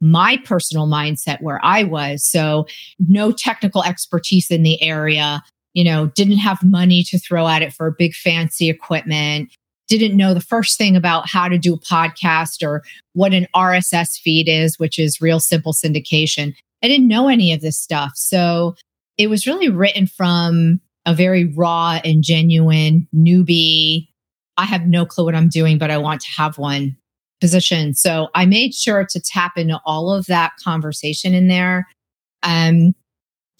my 0.00 0.38
personal 0.44 0.86
mindset 0.86 1.42
where 1.42 1.60
I 1.64 1.82
was. 1.82 2.24
So 2.24 2.66
no 2.98 3.32
technical 3.32 3.82
expertise 3.82 4.50
in 4.50 4.62
the 4.62 4.80
area, 4.80 5.42
you 5.74 5.84
know, 5.84 6.06
didn't 6.14 6.38
have 6.38 6.62
money 6.62 7.02
to 7.04 7.18
throw 7.18 7.46
at 7.46 7.62
it 7.62 7.72
for 7.72 7.90
big 7.90 8.14
fancy 8.14 8.70
equipment, 8.70 9.52
didn't 9.88 10.16
know 10.16 10.32
the 10.32 10.40
first 10.40 10.78
thing 10.78 10.96
about 10.96 11.28
how 11.28 11.48
to 11.48 11.58
do 11.58 11.74
a 11.74 11.78
podcast 11.78 12.62
or 12.62 12.82
what 13.12 13.34
an 13.34 13.46
RSS 13.54 14.18
feed 14.18 14.48
is, 14.48 14.78
which 14.78 14.98
is 14.98 15.20
real 15.20 15.40
simple 15.40 15.72
syndication. 15.72 16.54
I 16.82 16.88
didn't 16.88 17.08
know 17.08 17.28
any 17.28 17.52
of 17.52 17.60
this 17.60 17.78
stuff. 17.78 18.12
So 18.14 18.76
it 19.18 19.28
was 19.28 19.46
really 19.46 19.68
written 19.68 20.06
from 20.06 20.80
a 21.06 21.14
very 21.14 21.44
raw 21.44 22.00
and 22.04 22.22
genuine 22.22 23.06
newbie. 23.14 24.08
I 24.56 24.64
have 24.64 24.86
no 24.86 25.04
clue 25.04 25.24
what 25.24 25.34
I'm 25.34 25.48
doing, 25.48 25.78
but 25.78 25.90
I 25.90 25.98
want 25.98 26.22
to 26.22 26.30
have 26.30 26.56
one 26.56 26.96
position. 27.40 27.94
So 27.94 28.28
I 28.34 28.46
made 28.46 28.74
sure 28.74 29.04
to 29.04 29.20
tap 29.20 29.58
into 29.58 29.80
all 29.84 30.10
of 30.10 30.26
that 30.26 30.52
conversation 30.62 31.34
in 31.34 31.48
there. 31.48 31.86
Um, 32.42 32.94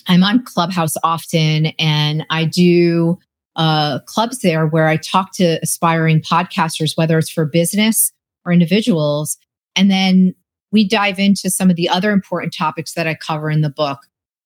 I'm 0.07 0.23
on 0.23 0.45
Clubhouse 0.45 0.95
often 1.03 1.67
and 1.79 2.27
I 2.31 2.45
do 2.45 3.19
uh, 3.57 4.01
clubs 4.01 4.41
there 4.41 4.67
where 4.67 4.89
I 4.89 4.97
talk 4.97 5.33
to 5.35 5.59
aspiring 5.63 6.21
podcasters, 6.21 6.97
whether 6.97 7.19
it's 7.19 7.31
for 7.31 7.47
business 7.47 8.13
or 8.45 8.53
individuals. 8.53 9.39
And 9.77 9.91
then 9.91 10.35
we 10.73 10.87
dive 10.87 11.19
into 11.19 11.51
some 11.51 11.71
of 11.71 11.77
the 11.77 11.89
other 11.89 12.11
important 12.11 12.55
topics 12.57 12.95
that 12.95 13.07
I 13.07 13.15
cover 13.15 13.51
in 13.51 13.61
the 13.61 13.71
book, 13.71 14.01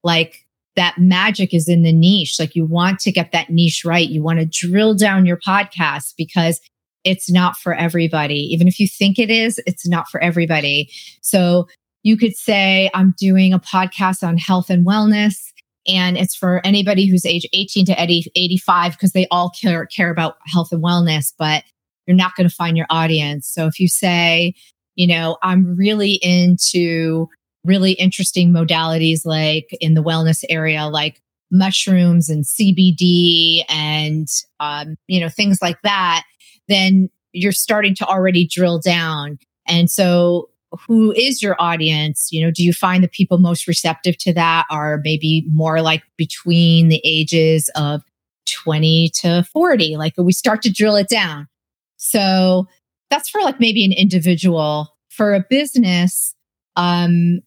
like 0.04 0.46
that 0.76 0.98
magic 0.98 1.54
is 1.54 1.68
in 1.68 1.82
the 1.82 1.92
niche. 1.92 2.36
Like 2.38 2.54
you 2.54 2.64
want 2.64 3.00
to 3.00 3.12
get 3.12 3.32
that 3.32 3.50
niche 3.50 3.84
right. 3.84 4.08
You 4.08 4.22
want 4.22 4.38
to 4.38 4.46
drill 4.46 4.94
down 4.94 5.26
your 5.26 5.38
podcast 5.38 6.14
because 6.16 6.60
it's 7.02 7.30
not 7.30 7.56
for 7.56 7.74
everybody. 7.74 8.40
Even 8.52 8.68
if 8.68 8.78
you 8.78 8.86
think 8.86 9.18
it 9.18 9.30
is, 9.30 9.60
it's 9.66 9.88
not 9.88 10.08
for 10.08 10.22
everybody. 10.22 10.90
So 11.22 11.66
you 12.02 12.16
could 12.16 12.36
say, 12.36 12.90
I'm 12.94 13.14
doing 13.18 13.52
a 13.52 13.58
podcast 13.58 14.22
on 14.22 14.36
health 14.36 14.70
and 14.70 14.86
wellness. 14.86 15.47
And 15.88 16.16
it's 16.18 16.36
for 16.36 16.60
anybody 16.64 17.08
who's 17.08 17.24
age 17.24 17.46
18 17.52 17.86
to 17.86 18.00
85 18.00 18.92
because 18.92 19.12
they 19.12 19.26
all 19.30 19.50
care, 19.50 19.86
care 19.86 20.10
about 20.10 20.36
health 20.46 20.70
and 20.70 20.82
wellness, 20.82 21.32
but 21.36 21.64
you're 22.06 22.16
not 22.16 22.34
going 22.36 22.48
to 22.48 22.54
find 22.54 22.76
your 22.76 22.86
audience. 22.90 23.48
So 23.48 23.66
if 23.66 23.80
you 23.80 23.88
say, 23.88 24.54
you 24.94 25.06
know, 25.06 25.38
I'm 25.42 25.76
really 25.76 26.18
into 26.22 27.28
really 27.64 27.92
interesting 27.92 28.52
modalities 28.52 29.24
like 29.24 29.68
in 29.80 29.94
the 29.94 30.02
wellness 30.02 30.44
area, 30.48 30.86
like 30.86 31.20
mushrooms 31.50 32.28
and 32.28 32.44
CBD 32.44 33.64
and, 33.68 34.28
um, 34.60 34.96
you 35.06 35.20
know, 35.20 35.28
things 35.28 35.58
like 35.62 35.80
that, 35.82 36.24
then 36.68 37.10
you're 37.32 37.52
starting 37.52 37.94
to 37.96 38.06
already 38.06 38.46
drill 38.46 38.78
down. 38.78 39.38
And 39.66 39.90
so 39.90 40.50
who 40.86 41.12
is 41.12 41.42
your 41.42 41.56
audience? 41.58 42.28
You 42.30 42.44
know, 42.44 42.50
do 42.50 42.62
you 42.62 42.72
find 42.72 43.02
the 43.02 43.08
people 43.08 43.38
most 43.38 43.66
receptive 43.66 44.18
to 44.18 44.32
that 44.34 44.66
are 44.70 45.00
maybe 45.02 45.44
more 45.50 45.80
like 45.80 46.02
between 46.16 46.88
the 46.88 47.00
ages 47.04 47.70
of 47.74 48.02
20 48.50 49.10
to 49.14 49.44
40? 49.52 49.96
Like 49.96 50.14
we 50.16 50.32
start 50.32 50.62
to 50.62 50.72
drill 50.72 50.96
it 50.96 51.08
down. 51.08 51.48
So 51.96 52.68
that's 53.10 53.28
for 53.28 53.40
like 53.40 53.60
maybe 53.60 53.84
an 53.84 53.92
individual. 53.92 54.94
For 55.08 55.34
a 55.34 55.44
business, 55.50 56.34
um, 56.76 57.40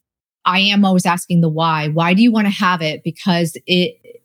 I 0.43 0.59
am 0.59 0.83
always 0.83 1.05
asking 1.05 1.41
the 1.41 1.49
why. 1.49 1.87
Why 1.87 2.13
do 2.13 2.21
you 2.21 2.31
want 2.31 2.47
to 2.47 2.53
have 2.53 2.81
it? 2.81 3.01
Because 3.03 3.55
it 3.65 4.20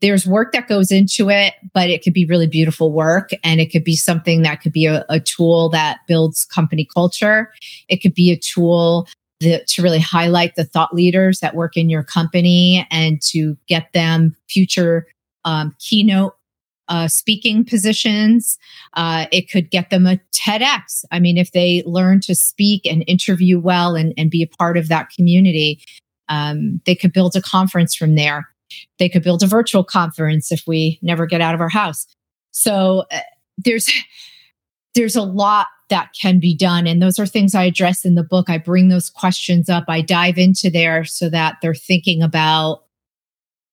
there's 0.00 0.26
work 0.26 0.52
that 0.52 0.68
goes 0.68 0.90
into 0.90 1.28
it, 1.28 1.54
but 1.74 1.90
it 1.90 2.02
could 2.02 2.12
be 2.12 2.24
really 2.24 2.46
beautiful 2.46 2.92
work. 2.92 3.30
And 3.42 3.60
it 3.60 3.72
could 3.72 3.84
be 3.84 3.96
something 3.96 4.42
that 4.42 4.60
could 4.60 4.72
be 4.72 4.86
a, 4.86 5.04
a 5.08 5.20
tool 5.20 5.68
that 5.70 5.98
builds 6.06 6.44
company 6.44 6.86
culture. 6.92 7.52
It 7.88 7.98
could 7.98 8.14
be 8.14 8.30
a 8.30 8.36
tool 8.36 9.08
to 9.40 9.82
really 9.82 10.00
highlight 10.00 10.56
the 10.56 10.64
thought 10.64 10.92
leaders 10.92 11.40
that 11.40 11.54
work 11.54 11.76
in 11.76 11.88
your 11.88 12.02
company 12.02 12.86
and 12.90 13.22
to 13.22 13.56
get 13.68 13.92
them 13.92 14.34
future 14.48 15.06
um, 15.44 15.74
keynote 15.78 16.34
uh, 16.88 17.06
speaking 17.06 17.64
positions. 17.64 18.58
Uh, 18.94 19.26
it 19.30 19.50
could 19.50 19.70
get 19.70 19.90
them 19.90 20.06
a 20.06 20.18
TEDx. 20.32 21.04
I 21.12 21.20
mean, 21.20 21.36
if 21.36 21.52
they 21.52 21.82
learn 21.86 22.20
to 22.22 22.34
speak 22.34 22.86
and 22.86 23.04
interview 23.06 23.60
well 23.60 23.94
and, 23.94 24.12
and 24.16 24.30
be 24.30 24.42
a 24.42 24.56
part 24.56 24.76
of 24.76 24.88
that 24.88 25.10
community, 25.10 25.80
um, 26.28 26.80
they 26.84 26.94
could 26.94 27.12
build 27.12 27.36
a 27.36 27.42
conference 27.42 27.94
from 27.94 28.14
there. 28.14 28.48
They 28.98 29.08
could 29.08 29.22
build 29.22 29.42
a 29.42 29.46
virtual 29.46 29.84
conference 29.84 30.52
if 30.52 30.64
we 30.66 30.98
never 31.02 31.26
get 31.26 31.40
out 31.40 31.54
of 31.54 31.60
our 31.60 31.68
house. 31.68 32.06
So 32.50 33.04
uh, 33.10 33.20
there's 33.56 33.90
there's 34.94 35.16
a 35.16 35.22
lot 35.22 35.66
that 35.90 36.10
can 36.20 36.38
be 36.38 36.54
done, 36.54 36.86
and 36.86 37.00
those 37.00 37.18
are 37.18 37.26
things 37.26 37.54
I 37.54 37.64
address 37.64 38.04
in 38.04 38.14
the 38.14 38.24
book. 38.24 38.50
I 38.50 38.58
bring 38.58 38.88
those 38.88 39.10
questions 39.10 39.68
up. 39.68 39.84
I 39.88 40.00
dive 40.00 40.38
into 40.38 40.70
there 40.70 41.04
so 41.04 41.30
that 41.30 41.56
they're 41.62 41.74
thinking 41.74 42.22
about 42.22 42.82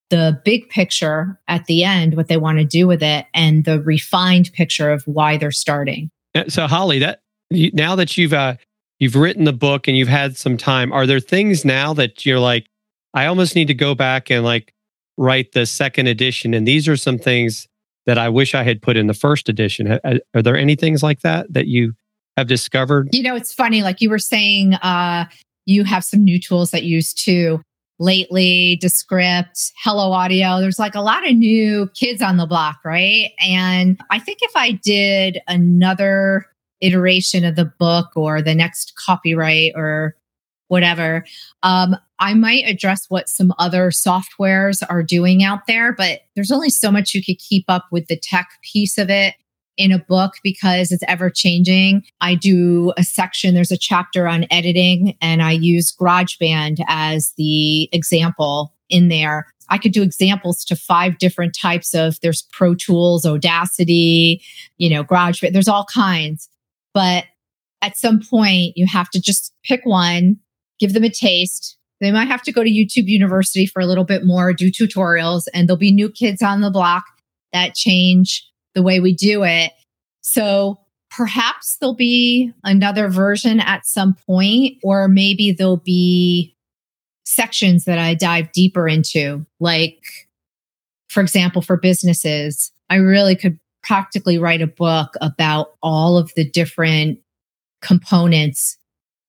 the 0.09 0.39
big 0.45 0.69
picture 0.69 1.39
at 1.47 1.65
the 1.65 1.83
end, 1.83 2.15
what 2.15 2.27
they 2.27 2.37
want 2.37 2.59
to 2.59 2.65
do 2.65 2.87
with 2.87 3.01
it, 3.01 3.25
and 3.33 3.65
the 3.65 3.81
refined 3.81 4.51
picture 4.53 4.91
of 4.91 5.03
why 5.05 5.37
they're 5.37 5.51
starting. 5.51 6.09
So, 6.47 6.67
Holly, 6.67 6.99
that 6.99 7.21
now 7.51 7.95
that 7.95 8.17
you've 8.17 8.33
uh, 8.33 8.55
you've 8.99 9.15
written 9.15 9.45
the 9.45 9.53
book 9.53 9.87
and 9.87 9.97
you've 9.97 10.07
had 10.07 10.37
some 10.37 10.57
time, 10.57 10.91
are 10.91 11.07
there 11.07 11.19
things 11.19 11.65
now 11.65 11.93
that 11.93 12.25
you're 12.25 12.39
like, 12.39 12.67
I 13.13 13.25
almost 13.25 13.55
need 13.55 13.67
to 13.67 13.73
go 13.73 13.95
back 13.95 14.29
and 14.29 14.43
like 14.43 14.73
write 15.17 15.53
the 15.53 15.65
second 15.65 16.07
edition, 16.07 16.53
and 16.53 16.67
these 16.67 16.87
are 16.87 16.97
some 16.97 17.17
things 17.17 17.67
that 18.05 18.17
I 18.17 18.29
wish 18.29 18.53
I 18.53 18.63
had 18.63 18.81
put 18.81 18.97
in 18.97 19.07
the 19.07 19.13
first 19.13 19.49
edition. 19.49 19.99
Are 20.03 20.41
there 20.41 20.57
any 20.57 20.75
things 20.75 21.01
like 21.01 21.21
that 21.21 21.51
that 21.51 21.67
you 21.67 21.93
have 22.37 22.47
discovered? 22.47 23.09
You 23.11 23.23
know, 23.23 23.35
it's 23.35 23.53
funny. 23.53 23.81
Like 23.81 24.01
you 24.01 24.09
were 24.09 24.19
saying, 24.19 24.75
uh, 24.75 25.25
you 25.65 25.83
have 25.83 26.03
some 26.03 26.23
new 26.23 26.39
tools 26.39 26.71
that 26.71 26.83
you 26.83 26.97
use 26.97 27.13
too 27.13 27.61
lately, 27.97 28.77
Descript, 28.81 29.71
Hello 29.83 30.11
Audio. 30.11 30.59
There's 30.59 30.79
like 30.79 30.95
a 30.95 31.01
lot 31.01 31.27
of 31.27 31.35
new 31.35 31.89
kids 31.95 32.21
on 32.21 32.37
the 32.37 32.45
block, 32.45 32.77
right? 32.83 33.31
And 33.39 33.99
I 34.11 34.19
think 34.19 34.39
if 34.41 34.51
I 34.55 34.71
did 34.71 35.41
another 35.47 36.45
iteration 36.81 37.45
of 37.45 37.55
the 37.55 37.65
book 37.65 38.09
or 38.15 38.41
the 38.41 38.53
next 38.53 38.93
copyright 38.95 39.71
or 39.75 40.15
whatever, 40.67 41.25
um, 41.63 41.95
I 42.19 42.33
might 42.33 42.63
address 42.65 43.05
what 43.09 43.29
some 43.29 43.53
other 43.59 43.89
softwares 43.91 44.81
are 44.89 45.03
doing 45.03 45.43
out 45.43 45.67
there, 45.67 45.93
but 45.93 46.21
there's 46.35 46.51
only 46.51 46.69
so 46.69 46.91
much 46.91 47.13
you 47.13 47.23
could 47.23 47.39
keep 47.39 47.65
up 47.67 47.85
with 47.91 48.07
the 48.07 48.19
tech 48.21 48.47
piece 48.63 48.97
of 48.97 49.09
it 49.09 49.35
in 49.77 49.91
a 49.91 49.99
book 49.99 50.35
because 50.43 50.91
it's 50.91 51.03
ever 51.07 51.29
changing. 51.29 52.03
I 52.21 52.35
do 52.35 52.93
a 52.97 53.03
section, 53.03 53.53
there's 53.53 53.71
a 53.71 53.77
chapter 53.77 54.27
on 54.27 54.45
editing, 54.49 55.17
and 55.21 55.41
I 55.41 55.51
use 55.51 55.93
GarageBand 55.95 56.81
as 56.87 57.33
the 57.37 57.89
example 57.91 58.73
in 58.89 59.09
there. 59.09 59.47
I 59.69 59.77
could 59.77 59.91
do 59.91 60.03
examples 60.03 60.63
to 60.65 60.75
five 60.75 61.17
different 61.17 61.57
types 61.59 61.93
of 61.93 62.19
there's 62.21 62.43
Pro 62.53 62.75
Tools, 62.75 63.25
Audacity, 63.25 64.41
you 64.77 64.89
know, 64.89 65.03
GarageBand, 65.03 65.53
there's 65.53 65.67
all 65.67 65.85
kinds. 65.93 66.47
But 66.93 67.25
at 67.81 67.97
some 67.97 68.21
point, 68.21 68.77
you 68.77 68.87
have 68.87 69.09
to 69.09 69.21
just 69.21 69.53
pick 69.63 69.81
one, 69.85 70.37
give 70.79 70.93
them 70.93 71.03
a 71.03 71.09
taste. 71.09 71.77
They 72.01 72.11
might 72.11 72.27
have 72.27 72.41
to 72.43 72.51
go 72.51 72.63
to 72.63 72.69
YouTube 72.69 73.07
University 73.07 73.65
for 73.65 73.81
a 73.81 73.85
little 73.85 74.03
bit 74.03 74.25
more, 74.25 74.53
do 74.53 74.69
tutorials, 74.69 75.43
and 75.53 75.67
there'll 75.67 75.77
be 75.77 75.93
new 75.93 76.09
kids 76.09 76.41
on 76.41 76.61
the 76.61 76.71
block 76.71 77.05
that 77.53 77.73
change 77.73 78.45
the 78.73 78.83
way 78.83 78.99
we 78.99 79.13
do 79.13 79.43
it. 79.43 79.71
So 80.21 80.79
perhaps 81.09 81.77
there'll 81.77 81.95
be 81.95 82.51
another 82.63 83.07
version 83.07 83.59
at 83.59 83.85
some 83.85 84.15
point, 84.27 84.77
or 84.83 85.07
maybe 85.07 85.51
there'll 85.51 85.77
be 85.77 86.55
sections 87.25 87.85
that 87.85 87.97
I 87.97 88.13
dive 88.13 88.51
deeper 88.51 88.87
into. 88.87 89.45
Like, 89.59 90.03
for 91.09 91.21
example, 91.21 91.61
for 91.61 91.77
businesses, 91.77 92.71
I 92.89 92.95
really 92.97 93.35
could 93.35 93.57
practically 93.83 94.37
write 94.37 94.61
a 94.61 94.67
book 94.67 95.13
about 95.21 95.75
all 95.81 96.17
of 96.17 96.31
the 96.35 96.47
different 96.49 97.19
components 97.81 98.77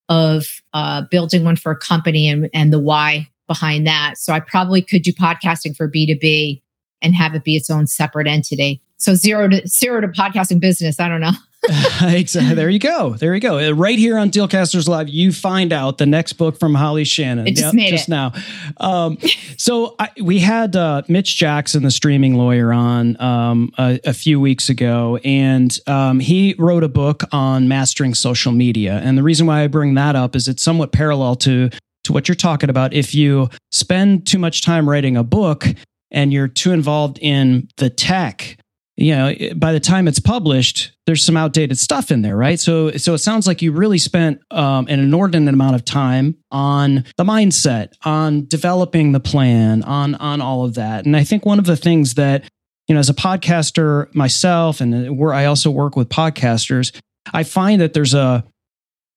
of 0.09 0.47
uh, 0.73 1.03
building 1.11 1.45
one 1.45 1.57
for 1.57 1.73
a 1.73 1.77
company 1.77 2.29
and, 2.29 2.49
and 2.55 2.73
the 2.73 2.79
why 2.79 3.29
behind 3.47 3.87
that. 3.87 4.19
So 4.19 4.33
I 4.33 4.41
probably 4.41 4.83
could 4.83 5.03
do 5.03 5.13
podcasting 5.13 5.77
for 5.77 5.91
B2B 5.91 6.63
and 7.03 7.15
have 7.15 7.35
it 7.35 7.45
be 7.45 7.57
its 7.57 7.71
own 7.71 7.87
separate 7.87 8.27
entity. 8.27 8.81
So 8.97 9.15
zero 9.15 9.49
to 9.49 9.67
zero 9.67 10.01
to 10.01 10.09
podcasting 10.09 10.61
business. 10.61 10.99
I 10.99 11.09
don't 11.09 11.21
know. 11.21 11.33
exactly. 12.03 12.55
There 12.55 12.71
you 12.71 12.79
go. 12.79 13.15
There 13.15 13.35
you 13.35 13.41
go. 13.41 13.59
Uh, 13.59 13.73
right 13.73 13.99
here 13.99 14.19
on 14.19 14.31
Dealcasters 14.31 14.89
Live, 14.89 15.09
you 15.09 15.33
find 15.33 15.73
out 15.73 15.99
the 15.99 16.07
next 16.07 16.35
book 16.35 16.59
from 16.59 16.75
Holly 16.75 17.05
Shannon. 17.05 17.47
It 17.47 17.53
just 17.53 17.63
yep, 17.63 17.75
made 17.75 17.91
just 17.91 18.09
it. 18.09 18.11
now. 18.11 18.33
Um, 18.79 19.19
so 19.57 19.95
I, 19.99 20.11
we 20.23 20.39
had 20.39 20.77
uh, 20.77 21.03
Mitch 21.09 21.37
Jackson, 21.37 21.83
the 21.83 21.91
streaming 21.91 22.35
lawyer, 22.35 22.73
on 22.73 23.21
um, 23.21 23.73
a, 23.79 23.99
a, 24.05 24.13
few 24.13 24.41
weeks 24.41 24.69
ago, 24.69 25.19
and 25.25 25.79
um, 25.87 26.21
he 26.21 26.55
wrote 26.59 26.85
a 26.85 26.89
book 26.89 27.23
on 27.33 27.69
mastering 27.69 28.15
social 28.15 28.53
media. 28.53 29.01
And 29.03 29.17
the 29.17 29.23
reason 29.23 29.47
why 29.47 29.63
I 29.63 29.67
bring 29.67 29.95
that 29.95 30.17
up 30.17 30.37
is 30.37 30.49
it's 30.49 30.63
somewhat 30.63 30.93
parallel 30.93 31.37
to 31.37 31.71
to 32.05 32.13
what 32.13 32.29
you're 32.29 32.37
talking 32.37 32.71
about. 32.71 32.95
If 32.95 33.15
you 33.15 33.51
spend 33.73 34.27
too 34.27 34.39
much 34.39 34.63
time 34.63 34.89
writing 34.89 35.17
a 35.17 35.25
book 35.25 35.67
and 36.11 36.33
you're 36.33 36.49
too 36.49 36.73
involved 36.73 37.19
in 37.21 37.69
the 37.77 37.91
tech 37.91 38.59
you 38.97 39.15
know 39.15 39.35
by 39.57 39.73
the 39.73 39.81
time 39.81 40.09
it's 40.09 40.19
published 40.19 40.93
there's 41.07 41.23
some 41.23 41.37
outdated 41.37 41.79
stuff 41.79 42.11
in 42.11 42.23
there 42.23 42.37
right? 42.37 42.59
So 42.59 42.93
so 42.93 43.15
it 43.15 43.19
sounds 43.19 43.47
like 43.47 43.63
you 43.63 43.73
really 43.73 43.99
spent 43.99 44.41
um, 44.51 44.87
an 44.89 45.01
inordinate 45.01 45.53
amount 45.53 45.75
of 45.75 45.85
time 45.85 46.37
on 46.51 47.05
the 47.17 47.25
mindset 47.25 47.93
on 48.05 48.47
developing 48.47 49.13
the 49.13 49.21
plan 49.21 49.83
on 49.83 50.15
on 50.17 50.41
all 50.41 50.65
of 50.65 50.75
that. 50.75 51.05
And 51.05 51.17
i 51.17 51.25
think 51.25 51.45
one 51.45 51.59
of 51.59 51.67
the 51.67 51.77
things 51.77 52.15
that 52.15 52.45
you 52.89 52.95
know 52.95 53.01
as 53.01 53.11
a 53.11 53.15
podcaster 53.15 54.13
myself 54.15 54.81
and 54.81 55.19
where 55.19 55.35
i 55.35 55.45
also 55.45 55.71
work 55.71 55.97
with 55.97 56.09
podcasters 56.09 56.99
i 57.33 57.43
find 57.43 57.81
that 57.81 57.93
there's 57.93 58.15
a 58.15 58.45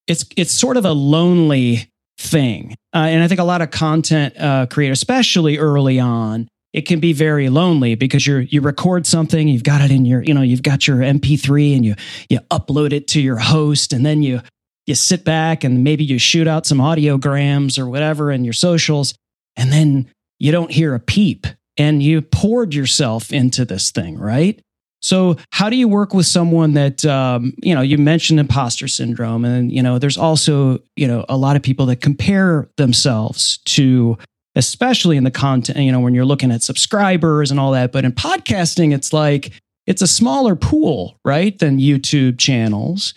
it's 0.06 0.24
it's 0.36 0.52
sort 0.52 0.76
of 0.76 0.84
a 0.84 0.92
lonely 0.92 1.90
thing. 2.18 2.74
Uh, 2.94 2.98
and 2.98 3.22
i 3.22 3.28
think 3.28 3.40
a 3.40 3.44
lot 3.44 3.62
of 3.62 3.70
content 3.70 4.34
uh, 4.38 4.66
creators 4.66 4.98
especially 4.98 5.58
early 5.58 5.98
on 5.98 6.48
it 6.72 6.82
can 6.82 7.00
be 7.00 7.12
very 7.12 7.48
lonely 7.48 7.94
because 7.94 8.26
you're 8.26 8.40
you 8.40 8.60
record 8.60 9.06
something 9.06 9.48
you've 9.48 9.64
got 9.64 9.80
it 9.80 9.90
in 9.90 10.04
your 10.04 10.22
you 10.22 10.34
know 10.34 10.42
you've 10.42 10.62
got 10.62 10.86
your 10.86 10.98
mp3 10.98 11.76
and 11.76 11.84
you 11.84 11.94
you 12.28 12.38
upload 12.50 12.92
it 12.92 13.08
to 13.08 13.20
your 13.20 13.38
host 13.38 13.92
and 13.92 14.04
then 14.04 14.22
you 14.22 14.40
you 14.86 14.94
sit 14.94 15.24
back 15.24 15.62
and 15.64 15.84
maybe 15.84 16.04
you 16.04 16.18
shoot 16.18 16.46
out 16.46 16.66
some 16.66 16.78
audiograms 16.78 17.78
or 17.78 17.88
whatever 17.88 18.30
in 18.30 18.44
your 18.44 18.52
socials 18.52 19.14
and 19.56 19.72
then 19.72 20.10
you 20.38 20.52
don't 20.52 20.70
hear 20.70 20.94
a 20.94 21.00
peep 21.00 21.46
and 21.76 22.02
you 22.02 22.20
poured 22.22 22.74
yourself 22.74 23.32
into 23.32 23.64
this 23.64 23.90
thing 23.90 24.18
right? 24.18 24.60
So 25.02 25.36
how 25.50 25.70
do 25.70 25.76
you 25.76 25.88
work 25.88 26.12
with 26.12 26.26
someone 26.26 26.74
that 26.74 27.04
um, 27.06 27.54
you 27.62 27.74
know 27.74 27.80
you 27.80 27.96
mentioned 27.98 28.38
imposter 28.38 28.86
syndrome 28.86 29.44
and 29.44 29.72
you 29.72 29.82
know 29.82 29.98
there's 29.98 30.18
also 30.18 30.78
you 30.94 31.08
know 31.08 31.24
a 31.28 31.36
lot 31.36 31.56
of 31.56 31.62
people 31.62 31.86
that 31.86 32.02
compare 32.02 32.68
themselves 32.76 33.58
to 33.64 34.18
especially 34.54 35.16
in 35.16 35.24
the 35.24 35.30
content, 35.30 35.78
you 35.78 35.92
know, 35.92 36.00
when 36.00 36.14
you're 36.14 36.24
looking 36.24 36.50
at 36.50 36.62
subscribers 36.62 37.50
and 37.50 37.60
all 37.60 37.72
that. 37.72 37.92
But 37.92 38.04
in 38.04 38.12
podcasting, 38.12 38.94
it's 38.94 39.12
like 39.12 39.52
it's 39.86 40.02
a 40.02 40.06
smaller 40.06 40.56
pool, 40.56 41.18
right, 41.24 41.58
than 41.58 41.78
YouTube 41.78 42.38
channels. 42.38 43.14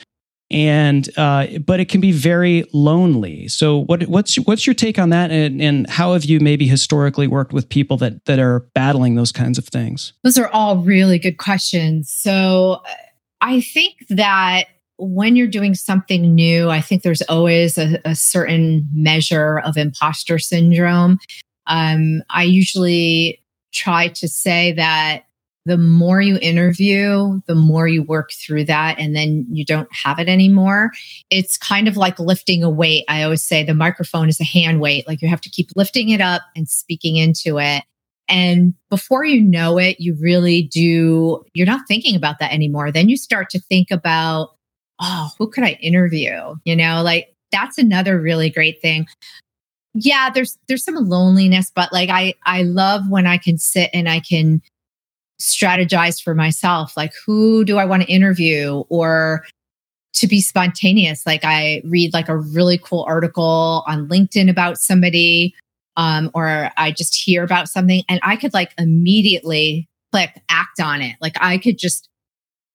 And 0.52 1.10
uh, 1.18 1.48
but 1.66 1.80
it 1.80 1.90
can 1.90 2.00
be 2.00 2.12
very 2.12 2.64
lonely. 2.74 3.48
So 3.48 3.80
what 3.86 4.04
what's 4.04 4.36
what's 4.36 4.68
your 4.68 4.76
take 4.76 5.00
on 5.00 5.10
that, 5.10 5.32
and, 5.32 5.60
and 5.60 5.90
how 5.90 6.14
have 6.14 6.26
you 6.26 6.40
maybe 6.40 6.68
historically 6.68 7.26
worked 7.26 7.54
with 7.54 7.68
people 7.70 7.98
that 7.98 8.24
that 8.26 8.38
are 8.38 8.60
battling 8.76 9.16
those 9.16 9.32
kinds 9.32 9.58
of 9.58 9.66
things? 9.66 10.14
Those 10.24 10.38
are 10.38 10.50
all 10.50 10.78
really 10.78 11.18
good 11.18 11.40
questions. 11.40 12.14
So 12.14 12.84
I 13.42 13.62
think 13.62 13.96
that 14.10 14.66
when 15.04 15.36
you're 15.36 15.48
doing 15.48 15.76
something 15.76 16.34
new, 16.34 16.70
I 16.70 16.82
think 16.82 17.04
there's 17.04 17.22
always 17.24 17.78
a, 17.78 18.00
a 18.06 18.16
certain 18.16 18.88
measure 18.94 19.60
of 19.60 19.78
imposter 19.78 20.40
syndrome. 20.40 21.20
Um, 21.68 22.24
I 22.30 22.44
usually 22.44 23.44
try 23.74 24.10
to 24.10 24.28
say 24.28 24.72
that 24.74 25.24
the 25.66 25.78
more 25.78 26.20
you 26.20 26.38
interview, 26.42 27.40
the 27.48 27.56
more 27.56 27.88
you 27.88 28.04
work 28.04 28.32
through 28.34 28.66
that, 28.66 29.00
and 29.00 29.16
then 29.16 29.46
you 29.50 29.64
don't 29.64 29.88
have 29.92 30.20
it 30.20 30.28
anymore. 30.28 30.92
It's 31.30 31.58
kind 31.58 31.88
of 31.88 31.96
like 31.96 32.20
lifting 32.20 32.64
a 32.64 32.70
weight. 32.70 33.06
I 33.08 33.24
always 33.24 33.42
say 33.42 33.64
the 33.64 33.74
microphone 33.74 34.28
is 34.28 34.42
a 34.42 34.46
hand 34.46 34.82
weight, 34.82 35.08
like 35.08 35.22
you 35.22 35.30
have 35.30 35.42
to 35.42 35.50
keep 35.50 35.70
lifting 35.76 36.10
it 36.10 36.20
up 36.20 36.42
and 36.56 36.68
speaking 36.68 37.16
into 37.16 37.60
it. 37.60 37.84
And 38.28 38.74
before 38.90 39.26
you 39.26 39.42
know 39.42 39.78
it, 39.78 40.00
you 40.00 40.18
really 40.20 40.64
do, 40.64 41.44
you're 41.54 41.68
not 41.68 41.88
thinking 41.88 42.16
about 42.16 42.40
that 42.40 42.54
anymore. 42.54 42.92
Then 42.92 43.10
you 43.10 43.18
start 43.18 43.50
to 43.52 43.60
think 43.60 43.90
about 43.92 44.50
oh, 45.00 45.30
who 45.38 45.50
could 45.50 45.64
I 45.64 45.78
interview? 45.82 46.56
You 46.66 46.76
know, 46.76 47.02
like 47.04 47.34
that's 47.52 47.78
another 47.78 48.20
really 48.20 48.50
great 48.50 48.82
thing. 48.82 49.08
Yeah, 49.94 50.30
there's 50.34 50.58
there's 50.68 50.84
some 50.84 50.96
loneliness, 50.96 51.72
but 51.74 51.94
like 51.94 52.10
I 52.10 52.34
I 52.46 52.64
love 52.64 53.10
when 53.10 53.28
I 53.28 53.38
can 53.38 53.58
sit 53.58 53.90
and 53.94 54.10
I 54.10 54.20
can 54.20 54.62
strategize 55.42 56.22
for 56.22 56.34
myself 56.34 56.96
like 56.96 57.12
who 57.26 57.66
do 57.66 57.78
I 57.78 57.86
want 57.86 58.04
to 58.04 58.08
interview 58.08 58.84
or 58.90 59.44
to 60.14 60.28
be 60.28 60.40
spontaneous 60.40 61.26
like 61.26 61.44
I 61.44 61.82
read 61.84 62.14
like 62.14 62.30
a 62.30 62.38
really 62.38 62.78
cool 62.78 63.04
article 63.08 63.84
on 63.86 64.08
LinkedIn 64.08 64.50
about 64.50 64.78
somebody 64.78 65.54
um 65.98 66.32
or 66.34 66.72
I 66.78 66.92
just 66.92 67.16
hear 67.16 67.44
about 67.44 67.68
something 67.68 68.04
and 68.08 68.22
I 68.24 68.38
could 68.38 68.54
like 68.54 68.74
immediately 68.78 69.90
click 70.14 70.40
act 70.50 70.80
on 70.80 71.02
it 71.02 71.18
like 71.20 71.36
I 71.42 71.58
could 71.58 71.78
just 71.78 72.08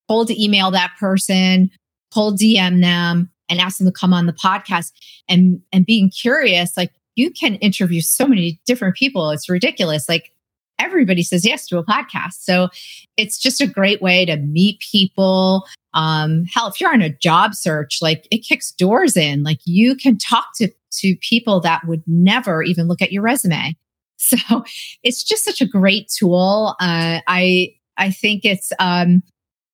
hold 0.09 0.31
email 0.31 0.71
that 0.73 0.93
person 1.01 1.71
cold 2.13 2.39
DM 2.39 2.81
them 2.81 3.31
and 3.49 3.61
ask 3.61 3.79
them 3.79 3.87
to 3.87 3.93
come 3.93 4.13
on 4.13 4.27
the 4.27 4.33
podcast. 4.33 4.93
And 5.29 5.61
and 5.73 5.87
being 5.87 6.11
curious 6.11 6.77
like 6.77 6.93
you 7.17 7.31
can 7.31 7.57
interview 7.57 8.01
so 8.01 8.27
many 8.27 8.61
different 8.67 8.97
people. 8.97 9.31
It's 9.31 9.49
ridiculous. 9.49 10.09
Like 10.09 10.33
everybody 10.79 11.23
says 11.23 11.45
yes 11.45 11.67
to 11.67 11.79
a 11.79 11.85
podcast. 11.85 12.35
So 12.35 12.69
it's 13.17 13.39
just 13.39 13.61
a 13.61 13.67
great 13.67 14.01
way 14.01 14.25
to 14.25 14.37
meet 14.37 14.81
people. 14.81 15.67
Um 15.95 16.45
hell 16.53 16.69
if 16.69 16.81
you're 16.81 16.93
on 16.93 17.03
a 17.03 17.11
job 17.11 17.55
search 17.55 17.99
like 18.01 18.29
it 18.31 18.39
kicks 18.39 18.73
doors 18.73 19.17
in. 19.17 19.43
Like 19.43 19.61
you 19.65 19.97
can 19.97 20.19
talk 20.19 20.47
to 20.57 20.69
to 21.01 21.17
people 21.21 21.61
that 21.61 21.87
would 21.87 22.03
never 22.07 22.63
even 22.63 22.89
look 22.89 23.03
at 23.03 23.13
your 23.13 23.23
resume. 23.23 23.77
So 24.21 24.65
it's 25.05 25.23
just 25.23 25.45
such 25.45 25.61
a 25.61 25.67
great 25.67 26.09
tool. 26.09 26.75
Uh 26.81 27.21
i 27.29 27.73
i 27.97 28.11
think 28.11 28.45
it's 28.45 28.73
um 28.81 29.23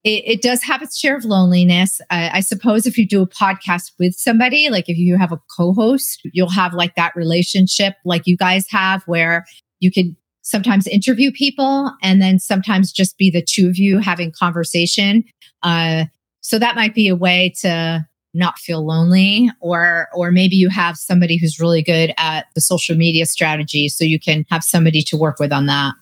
it, 0.05 0.23
it, 0.27 0.43
does 0.43 0.63
have 0.63 0.83
its 0.83 0.99
share 0.99 1.17
of 1.17 1.25
loneliness. 1.25 2.01
I 2.11 2.41
suppose 2.41 2.87
if 2.87 2.99
you 2.99 3.09
do 3.09 3.23
a 3.23 3.27
podcast 3.27 3.93
with 3.99 4.15
somebody, 4.15 4.69
like 4.69 4.89
if 4.89 4.99
you 4.99 5.17
have 5.17 5.33
a 5.33 5.41
co-host, 5.57 6.21
you'll 6.33 6.51
have 6.51 6.75
like 6.75 6.95
that 6.95 7.17
relationship 7.17 7.95
like 8.05 8.27
you 8.27 8.37
guys 8.37 8.67
have 8.69 9.03
where 9.05 9.47
you 9.81 9.91
can 9.91 10.15
sometimes 10.43 10.87
interview 10.87 11.33
people 11.33 11.91
and 12.03 12.21
then 12.21 12.39
sometimes 12.39 12.93
just 12.93 13.17
be 13.17 13.31
the 13.31 13.43
two 13.43 13.67
of 13.67 13.79
you 13.79 13.99
having 13.99 14.31
conversation. 14.31 15.25
Uh, 15.63 16.05
so 16.43 16.59
that 16.59 16.77
might 16.77 16.95
be 16.95 17.09
a 17.09 17.17
way 17.17 17.55
to 17.61 18.07
not 18.35 18.59
feel 18.59 18.85
lonely 18.85 19.49
or 19.61 20.09
or 20.13 20.33
maybe 20.33 20.57
you 20.57 20.69
have 20.69 20.97
somebody 20.97 21.39
who's 21.39 21.61
really 21.61 21.83
good 21.83 22.13
at 22.19 22.47
the 22.55 22.61
social 22.61 22.97
media 22.97 23.25
strategy 23.25 23.89
so 23.89 24.05
you 24.05 24.19
can 24.19 24.45
have 24.51 24.63
somebody 24.65 25.03
to 25.03 25.17
work 25.17 25.39
with 25.39 25.53
on 25.53 25.67
that. 25.67 25.95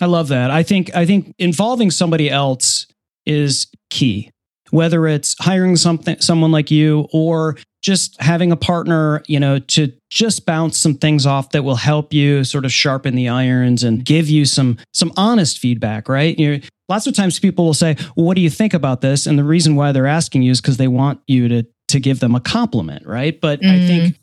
I 0.00 0.06
love 0.06 0.28
that. 0.28 0.50
I 0.50 0.62
think 0.62 0.94
I 0.94 1.04
think 1.06 1.34
involving 1.38 1.90
somebody 1.90 2.30
else 2.30 2.86
is 3.26 3.66
key. 3.90 4.30
Whether 4.70 5.06
it's 5.08 5.34
hiring 5.40 5.76
something 5.76 6.20
someone 6.20 6.52
like 6.52 6.70
you 6.70 7.08
or 7.12 7.56
just 7.82 8.20
having 8.20 8.52
a 8.52 8.56
partner, 8.56 9.22
you 9.26 9.40
know, 9.40 9.58
to 9.58 9.92
just 10.10 10.44
bounce 10.44 10.76
some 10.76 10.94
things 10.94 11.26
off 11.26 11.50
that 11.50 11.64
will 11.64 11.76
help 11.76 12.12
you 12.12 12.44
sort 12.44 12.64
of 12.64 12.72
sharpen 12.72 13.14
the 13.14 13.28
irons 13.28 13.82
and 13.82 14.04
give 14.04 14.28
you 14.28 14.44
some 14.44 14.78
some 14.92 15.12
honest 15.16 15.58
feedback, 15.58 16.08
right? 16.08 16.38
You 16.38 16.56
know, 16.56 16.64
lots 16.88 17.06
of 17.06 17.14
times 17.14 17.38
people 17.38 17.64
will 17.64 17.74
say, 17.74 17.96
well, 18.16 18.26
"What 18.26 18.36
do 18.36 18.42
you 18.42 18.50
think 18.50 18.74
about 18.74 19.00
this?" 19.00 19.26
And 19.26 19.38
the 19.38 19.44
reason 19.44 19.76
why 19.76 19.92
they're 19.92 20.06
asking 20.06 20.42
you 20.42 20.52
is 20.52 20.60
because 20.60 20.76
they 20.76 20.88
want 20.88 21.20
you 21.26 21.48
to 21.48 21.66
to 21.88 22.00
give 22.00 22.20
them 22.20 22.34
a 22.34 22.40
compliment, 22.40 23.06
right? 23.06 23.40
But 23.40 23.60
mm. 23.60 23.70
I 23.70 23.86
think 23.86 24.20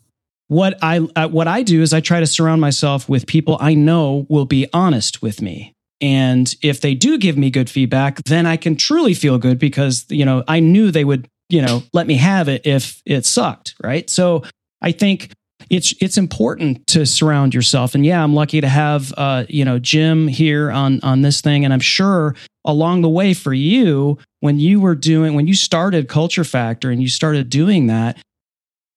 what 0.48 0.78
I 0.82 1.06
uh, 1.16 1.28
what 1.28 1.48
I 1.48 1.62
do 1.62 1.82
is 1.82 1.92
I 1.92 2.00
try 2.00 2.20
to 2.20 2.26
surround 2.26 2.60
myself 2.60 3.08
with 3.08 3.26
people 3.26 3.58
I 3.60 3.74
know 3.74 4.26
will 4.28 4.46
be 4.46 4.66
honest 4.72 5.20
with 5.20 5.42
me. 5.42 5.74
And 6.00 6.54
if 6.62 6.80
they 6.80 6.94
do 6.94 7.18
give 7.18 7.36
me 7.36 7.50
good 7.50 7.68
feedback, 7.68 8.22
then 8.24 8.46
I 8.46 8.56
can 8.56 8.76
truly 8.76 9.14
feel 9.14 9.38
good 9.38 9.58
because, 9.58 10.06
you 10.08 10.24
know, 10.24 10.44
I 10.46 10.60
knew 10.60 10.90
they 10.90 11.04
would, 11.04 11.28
you 11.48 11.60
know, 11.60 11.82
let 11.92 12.06
me 12.06 12.14
have 12.14 12.48
it 12.48 12.66
if 12.66 13.02
it 13.04 13.26
sucked. 13.26 13.74
Right. 13.82 14.08
So 14.08 14.44
I 14.80 14.92
think 14.92 15.32
it's 15.70 15.92
it's 16.00 16.16
important 16.16 16.86
to 16.88 17.04
surround 17.04 17.52
yourself. 17.54 17.94
And 17.94 18.06
yeah, 18.06 18.22
I'm 18.22 18.34
lucky 18.34 18.60
to 18.60 18.68
have 18.68 19.12
uh, 19.16 19.44
you 19.48 19.64
know, 19.64 19.78
Jim 19.78 20.28
here 20.28 20.70
on 20.70 21.00
on 21.02 21.22
this 21.22 21.40
thing. 21.40 21.64
And 21.64 21.74
I'm 21.74 21.80
sure 21.80 22.34
along 22.64 23.02
the 23.02 23.08
way 23.08 23.34
for 23.34 23.52
you, 23.52 24.18
when 24.40 24.58
you 24.58 24.80
were 24.80 24.94
doing 24.94 25.34
when 25.34 25.46
you 25.46 25.54
started 25.54 26.08
Culture 26.08 26.44
Factor 26.44 26.90
and 26.90 27.02
you 27.02 27.08
started 27.08 27.50
doing 27.50 27.88
that, 27.88 28.18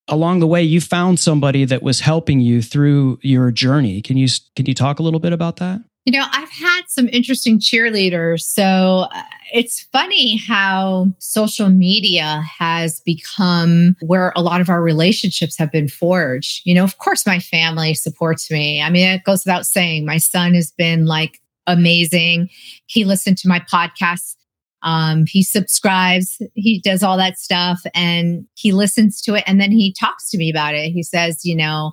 along 0.08 0.40
the 0.40 0.48
way 0.48 0.62
you 0.62 0.82
found 0.82 1.20
somebody 1.20 1.66
that 1.66 1.82
was 1.82 2.02
helping 2.02 2.40
you 2.40 2.62
through 2.62 3.20
your 3.22 3.52
journey. 3.52 4.02
Can 4.02 4.18
you 4.18 4.28
can 4.56 4.66
you 4.66 4.74
talk 4.74 5.00
a 5.00 5.04
little 5.04 5.20
bit 5.20 5.34
about 5.34 5.58
that? 5.58 5.82
You 6.06 6.14
know, 6.14 6.26
I've 6.32 6.50
had 6.50 6.82
some 6.88 7.08
interesting 7.10 7.60
cheerleaders. 7.60 8.42
So 8.42 9.08
uh, 9.14 9.22
it's 9.54 9.82
funny 9.92 10.38
how 10.38 11.14
social 11.20 11.70
media 11.70 12.44
has 12.58 13.02
become 13.02 13.96
where 14.02 14.34
a 14.36 14.42
lot 14.42 14.62
of 14.62 14.70
our 14.70 14.82
relationships 14.82 15.58
have 15.58 15.72
been 15.72 15.88
forged. 15.88 16.62
You 16.66 16.74
know, 16.74 16.84
of 16.84 16.98
course, 16.98 17.26
my 17.28 17.38
family 17.40 17.94
supports 17.94 18.50
me. 18.50 18.82
I 18.82 18.90
mean, 18.90 19.08
it 19.08 19.24
goes 19.24 19.46
without 19.46 19.68
saying, 19.68 20.06
my 20.06 20.18
son 20.18 20.56
has 20.56 20.72
been 20.72 21.06
like 21.06 21.40
amazing. 21.68 22.50
He 22.88 23.06
listened 23.06 23.38
to 23.40 23.48
my 23.48 23.60
podcast 23.60 24.36
Um, 24.84 25.26
he 25.28 25.44
subscribes, 25.44 26.42
he 26.56 26.82
does 26.82 27.04
all 27.04 27.18
that 27.18 27.38
stuff 27.38 27.82
and 27.94 28.48
he 28.56 28.72
listens 28.72 29.22
to 29.22 29.36
it. 29.36 29.44
And 29.46 29.62
then 29.62 29.72
he 29.72 29.94
talks 29.94 30.32
to 30.32 30.38
me 30.40 30.50
about 30.50 30.74
it. 30.74 30.90
He 30.92 31.04
says, 31.04 31.46
you 31.46 31.56
know, 31.56 31.92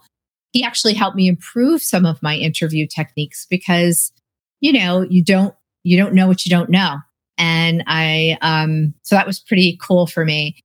he 0.53 0.65
actually 0.65 0.95
helped 0.95 1.17
me 1.17 1.29
improve 1.29 1.83
some 1.83 2.07
of 2.07 2.23
my 2.23 2.37
interview 2.37 2.87
techniques 2.87 3.47
because, 3.49 4.13
you 4.61 4.73
know, 4.73 5.03
you 5.03 5.23
don't, 5.23 5.55
you 5.85 5.97
don't 5.97 6.15
know 6.15 6.27
what 6.27 6.45
you 6.45 6.51
don't 6.51 6.71
know. 6.71 6.99
And 7.37 7.85
I, 7.87 8.37
um, 8.41 8.95
so 9.03 9.15
that 9.15 9.27
was 9.27 9.39
pretty 9.39 9.79
cool 9.81 10.07
for 10.07 10.25
me. 10.25 10.57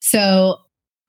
So 0.00 0.58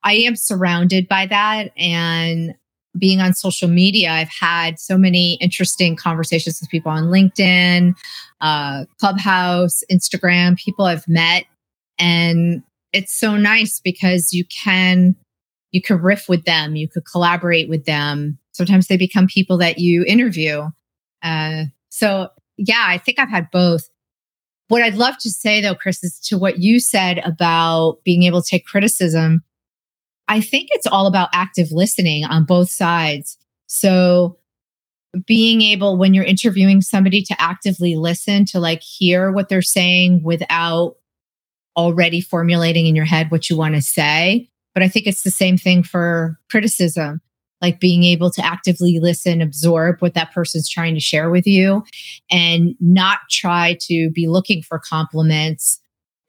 I 0.03 0.13
am 0.13 0.35
surrounded 0.35 1.07
by 1.07 1.25
that. 1.27 1.71
And 1.77 2.55
being 2.97 3.19
on 3.19 3.33
social 3.33 3.67
media, 3.67 4.11
I've 4.11 4.29
had 4.29 4.79
so 4.79 4.97
many 4.97 5.35
interesting 5.41 5.95
conversations 5.95 6.59
with 6.61 6.69
people 6.69 6.91
on 6.91 7.05
LinkedIn, 7.05 7.93
uh, 8.41 8.85
Clubhouse, 8.99 9.83
Instagram, 9.91 10.57
people 10.57 10.85
I've 10.85 11.07
met. 11.07 11.45
And 11.99 12.63
it's 12.93 13.13
so 13.17 13.35
nice 13.35 13.81
because 13.83 14.31
you 14.31 14.45
can 14.45 15.15
you 15.75 15.81
could 15.81 16.01
riff 16.01 16.29
with 16.29 16.45
them, 16.45 16.77
you 16.77 16.87
could 16.87 17.03
collaborate 17.05 17.67
with 17.67 17.83
them. 17.83 18.39
Sometimes 18.53 18.87
they 18.87 18.95
become 18.95 19.27
people 19.27 19.57
that 19.57 19.77
you 19.77 20.05
interview. 20.07 20.69
Uh, 21.21 21.65
so 21.89 22.29
yeah, 22.57 22.85
I 22.87 22.97
think 22.97 23.19
I've 23.19 23.29
had 23.29 23.51
both. 23.51 23.89
What 24.69 24.81
I'd 24.81 24.95
love 24.95 25.17
to 25.19 25.29
say 25.29 25.59
though, 25.59 25.75
Chris, 25.75 26.01
is 26.01 26.17
to 26.27 26.37
what 26.37 26.59
you 26.59 26.79
said 26.79 27.17
about 27.25 27.97
being 28.05 28.23
able 28.23 28.41
to 28.41 28.49
take 28.49 28.65
criticism. 28.65 29.43
I 30.29 30.39
think 30.39 30.69
it's 30.71 30.87
all 30.87 31.07
about 31.07 31.27
active 31.33 31.67
listening 31.71 32.23
on 32.23 32.45
both 32.45 32.69
sides. 32.69 33.37
So 33.67 34.37
being 35.27 35.61
able 35.61 35.97
when 35.97 36.13
you're 36.13 36.23
interviewing 36.23 36.81
somebody 36.81 37.21
to 37.23 37.35
actively 37.39 37.97
listen 37.97 38.45
to 38.45 38.59
like 38.61 38.81
hear 38.81 39.29
what 39.29 39.49
they're 39.49 39.61
saying 39.61 40.23
without 40.23 40.95
already 41.75 42.21
formulating 42.21 42.85
in 42.85 42.95
your 42.95 43.05
head 43.05 43.29
what 43.29 43.49
you 43.49 43.57
want 43.57 43.75
to 43.75 43.81
say 43.81 44.49
but 44.75 44.83
I 44.83 44.89
think 44.89 45.07
it's 45.07 45.23
the 45.23 45.31
same 45.31 45.57
thing 45.57 45.81
for 45.81 46.37
criticism, 46.51 47.21
like 47.61 47.79
being 47.79 48.03
able 48.03 48.29
to 48.31 48.45
actively 48.45 48.99
listen, 49.01 49.41
absorb 49.41 50.01
what 50.01 50.13
that 50.13 50.33
person's 50.33 50.69
trying 50.69 50.93
to 50.93 50.99
share 50.99 51.31
with 51.31 51.47
you, 51.47 51.83
and 52.29 52.75
not 52.79 53.19
try 53.31 53.77
to 53.87 54.11
be 54.11 54.27
looking 54.27 54.61
for 54.61 54.77
compliments 54.77 55.79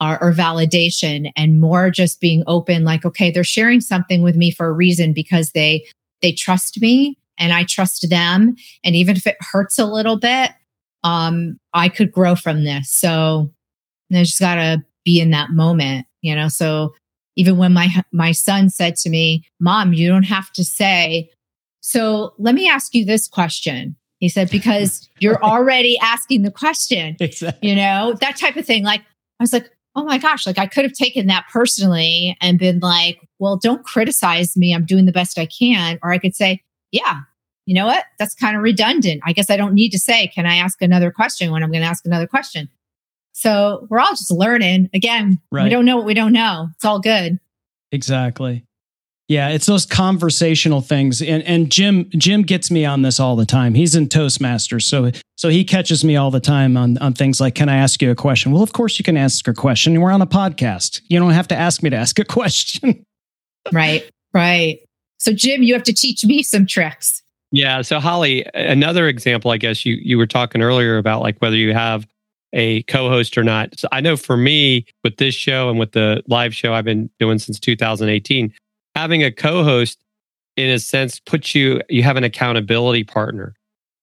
or, 0.01 0.17
or 0.23 0.31
validation 0.31 1.29
and 1.35 1.59
more 1.59 1.89
just 1.89 2.21
being 2.21 2.43
open 2.45 2.83
like 2.83 3.03
okay 3.03 3.31
they're 3.31 3.43
sharing 3.43 3.81
something 3.81 4.21
with 4.21 4.35
me 4.35 4.51
for 4.51 4.67
a 4.67 4.71
reason 4.71 5.11
because 5.11 5.53
they 5.53 5.83
they 6.21 6.31
trust 6.31 6.79
me 6.79 7.17
and 7.39 7.51
i 7.51 7.63
trust 7.63 8.07
them. 8.07 8.55
And 8.83 8.95
even 8.95 9.15
if 9.17 9.25
it 9.25 9.37
hurts 9.39 9.79
a 9.79 9.87
little 9.87 10.19
bit 10.19 10.51
um 11.03 11.57
i 11.73 11.89
could 11.89 12.11
grow 12.11 12.35
from 12.35 12.63
this. 12.63 12.91
So 12.91 13.51
i 14.13 14.23
just 14.23 14.39
gotta 14.39 14.83
be 15.03 15.19
in 15.19 15.31
that 15.31 15.49
moment 15.49 16.05
you 16.21 16.35
know? 16.35 16.49
So 16.49 16.93
even 17.37 17.55
when 17.55 17.71
my 17.71 17.87
my 18.11 18.33
son 18.33 18.69
said 18.69 18.97
to 18.97 19.09
me, 19.09 19.45
"Mom, 19.59 19.93
you 19.93 20.09
don't 20.09 20.23
have 20.23 20.51
to 20.53 20.65
say." 20.65 21.29
So 21.79 22.33
let 22.37 22.53
me 22.55 22.67
ask 22.67 22.93
you 22.93 23.05
this 23.05 23.27
question. 23.27 23.95
He 24.19 24.27
said, 24.27 24.49
"Because 24.49 25.07
you're 25.19 25.41
already 25.41 25.97
asking 25.99 26.41
the 26.41 26.51
question." 26.51 27.15
Exactly. 27.19 27.69
You 27.69 27.75
know 27.75 28.15
that 28.19 28.35
type 28.35 28.57
of 28.57 28.65
thing. 28.65 28.83
Like 28.83 29.01
I 29.39 29.43
was 29.43 29.53
like, 29.53 29.69
"Oh 29.95 30.03
my 30.03 30.17
gosh!" 30.17 30.45
Like 30.45 30.59
I 30.59 30.65
could 30.65 30.83
have 30.83 30.93
taken 30.93 31.27
that 31.27 31.45
personally 31.51 32.35
and 32.41 32.59
been 32.59 32.79
like, 32.79 33.21
"Well, 33.39 33.55
don't 33.55 33.85
criticize 33.85 34.57
me. 34.57 34.73
I'm 34.73 34.85
doing 34.85 35.05
the 35.05 35.13
best 35.13 35.39
I 35.39 35.45
can." 35.45 35.99
Or 36.03 36.11
I 36.11 36.17
could 36.17 36.35
say, 36.35 36.63
"Yeah." 36.91 37.21
You 37.67 37.75
know 37.75 37.85
what? 37.85 38.05
That's 38.17 38.33
kind 38.33 38.55
of 38.55 38.63
redundant. 38.63 39.21
I 39.25 39.33
guess 39.33 39.49
I 39.49 39.57
don't 39.57 39.73
need 39.73 39.89
to 39.89 39.99
say, 39.99 40.27
can 40.27 40.45
I 40.45 40.55
ask 40.55 40.81
another 40.81 41.11
question 41.11 41.51
when 41.51 41.63
I'm 41.63 41.69
going 41.69 41.83
to 41.83 41.87
ask 41.89 42.05
another 42.05 42.25
question? 42.25 42.69
So 43.37 43.85
we're 43.91 43.99
all 43.99 44.13
just 44.13 44.31
learning. 44.31 44.89
Again, 44.95 45.39
right. 45.51 45.65
we 45.65 45.69
don't 45.69 45.85
know 45.85 45.95
what 45.95 46.07
we 46.07 46.15
don't 46.15 46.33
know. 46.33 46.69
It's 46.73 46.83
all 46.83 46.99
good. 46.99 47.39
Exactly. 47.91 48.65
Yeah, 49.27 49.49
it's 49.49 49.67
those 49.67 49.85
conversational 49.85 50.81
things. 50.81 51.21
And 51.21 51.43
and 51.43 51.71
Jim 51.71 52.09
Jim 52.17 52.41
gets 52.41 52.71
me 52.71 52.83
on 52.83 53.03
this 53.03 53.19
all 53.19 53.35
the 53.35 53.45
time. 53.45 53.75
He's 53.75 53.95
in 53.95 54.09
Toastmasters. 54.09 54.83
So 54.83 55.11
so 55.35 55.49
he 55.49 55.63
catches 55.63 56.03
me 56.03 56.15
all 56.15 56.31
the 56.31 56.39
time 56.39 56.75
on 56.77 56.97
on 56.97 57.13
things 57.13 57.39
like 57.39 57.53
can 57.53 57.69
I 57.69 57.75
ask 57.77 58.01
you 58.01 58.09
a 58.09 58.15
question? 58.15 58.51
Well, 58.51 58.63
of 58.63 58.73
course 58.73 58.97
you 58.97 59.05
can 59.05 59.17
ask 59.17 59.47
a 59.47 59.53
question. 59.53 60.01
We're 60.01 60.11
on 60.11 60.23
a 60.23 60.27
podcast. 60.27 61.01
You 61.07 61.19
don't 61.19 61.29
have 61.29 61.47
to 61.49 61.55
ask 61.55 61.83
me 61.83 61.91
to 61.91 61.95
ask 61.95 62.17
a 62.17 62.25
question. 62.25 63.05
right. 63.71 64.09
Right. 64.33 64.79
So 65.19 65.31
Jim, 65.31 65.61
you 65.61 65.75
have 65.75 65.83
to 65.83 65.93
teach 65.93 66.25
me 66.25 66.41
some 66.41 66.65
tricks. 66.65 67.21
Yeah, 67.51 67.81
so 67.81 67.99
Holly, 67.99 68.45
another 68.55 69.07
example 69.07 69.51
I 69.51 69.57
guess 69.57 69.85
you 69.85 69.99
you 70.01 70.17
were 70.17 70.25
talking 70.25 70.63
earlier 70.63 70.97
about 70.97 71.21
like 71.21 71.37
whether 71.37 71.55
you 71.55 71.73
have 71.73 72.07
a 72.57 72.81
co-host 72.83 73.37
or 73.37 73.43
not. 73.43 73.79
So 73.79 73.87
I 73.91 74.01
know 74.01 74.17
for 74.17 74.35
me 74.35 74.85
with 75.03 75.17
this 75.17 75.35
show 75.35 75.69
and 75.69 75.79
with 75.79 75.93
the 75.93 76.23
live 76.27 76.53
show 76.53 76.73
I've 76.73 76.83
been 76.83 77.09
doing 77.19 77.39
since 77.39 77.59
2018, 77.59 78.51
having 78.95 79.23
a 79.23 79.31
co-host 79.31 79.99
in 80.57 80.71
a 80.71 80.79
sense 80.79 81.19
puts 81.19 81.53
you 81.53 81.81
you 81.87 82.03
have 82.03 82.17
an 82.17 82.23
accountability 82.23 83.03
partner. 83.03 83.53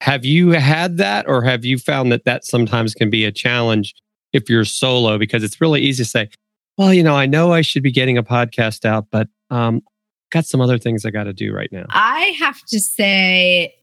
Have 0.01 0.25
you 0.25 0.51
had 0.51 0.99
that 0.99 1.27
or 1.29 1.43
have 1.43 1.65
you 1.65 1.79
found 1.79 2.13
that 2.13 2.25
that 2.25 2.45
sometimes 2.45 2.95
can 2.95 3.11
be 3.11 3.25
a 3.25 3.33
challenge 3.33 3.95
if 4.33 4.49
you're 4.49 4.65
solo 4.65 5.19
because 5.19 5.43
it's 5.43 5.61
really 5.61 5.81
easy 5.81 6.05
to 6.05 6.09
say, 6.09 6.31
well, 6.79 6.95
you 6.95 7.03
know, 7.03 7.17
I 7.17 7.27
know 7.27 7.53
I 7.53 7.61
should 7.61 7.83
be 7.83 7.93
getting 7.93 8.17
a 8.17 8.23
podcast 8.23 8.85
out, 8.85 9.07
but 9.11 9.29
um 9.51 9.83
got 10.31 10.47
some 10.47 10.61
other 10.61 10.79
things 10.79 11.05
I 11.05 11.11
got 11.11 11.25
to 11.25 11.33
do 11.33 11.53
right 11.53 11.71
now. 11.73 11.87
I 11.91 12.35
have 12.39 12.61
to 12.67 12.79
say 12.81 13.75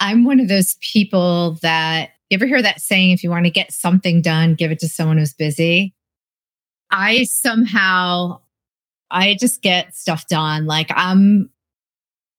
I'm 0.00 0.24
one 0.24 0.38
of 0.38 0.48
those 0.48 0.76
people 0.92 1.58
that 1.62 2.10
you 2.34 2.38
ever 2.38 2.46
hear 2.46 2.62
that 2.62 2.80
saying, 2.80 3.10
if 3.10 3.22
you 3.22 3.30
want 3.30 3.44
to 3.44 3.50
get 3.50 3.72
something 3.72 4.20
done, 4.20 4.54
give 4.54 4.72
it 4.72 4.80
to 4.80 4.88
someone 4.88 5.18
who's 5.18 5.32
busy? 5.32 5.94
I 6.90 7.24
somehow, 7.24 8.40
I 9.10 9.36
just 9.38 9.62
get 9.62 9.94
stuff 9.94 10.26
done. 10.26 10.66
Like 10.66 10.90
I'm, 10.94 11.48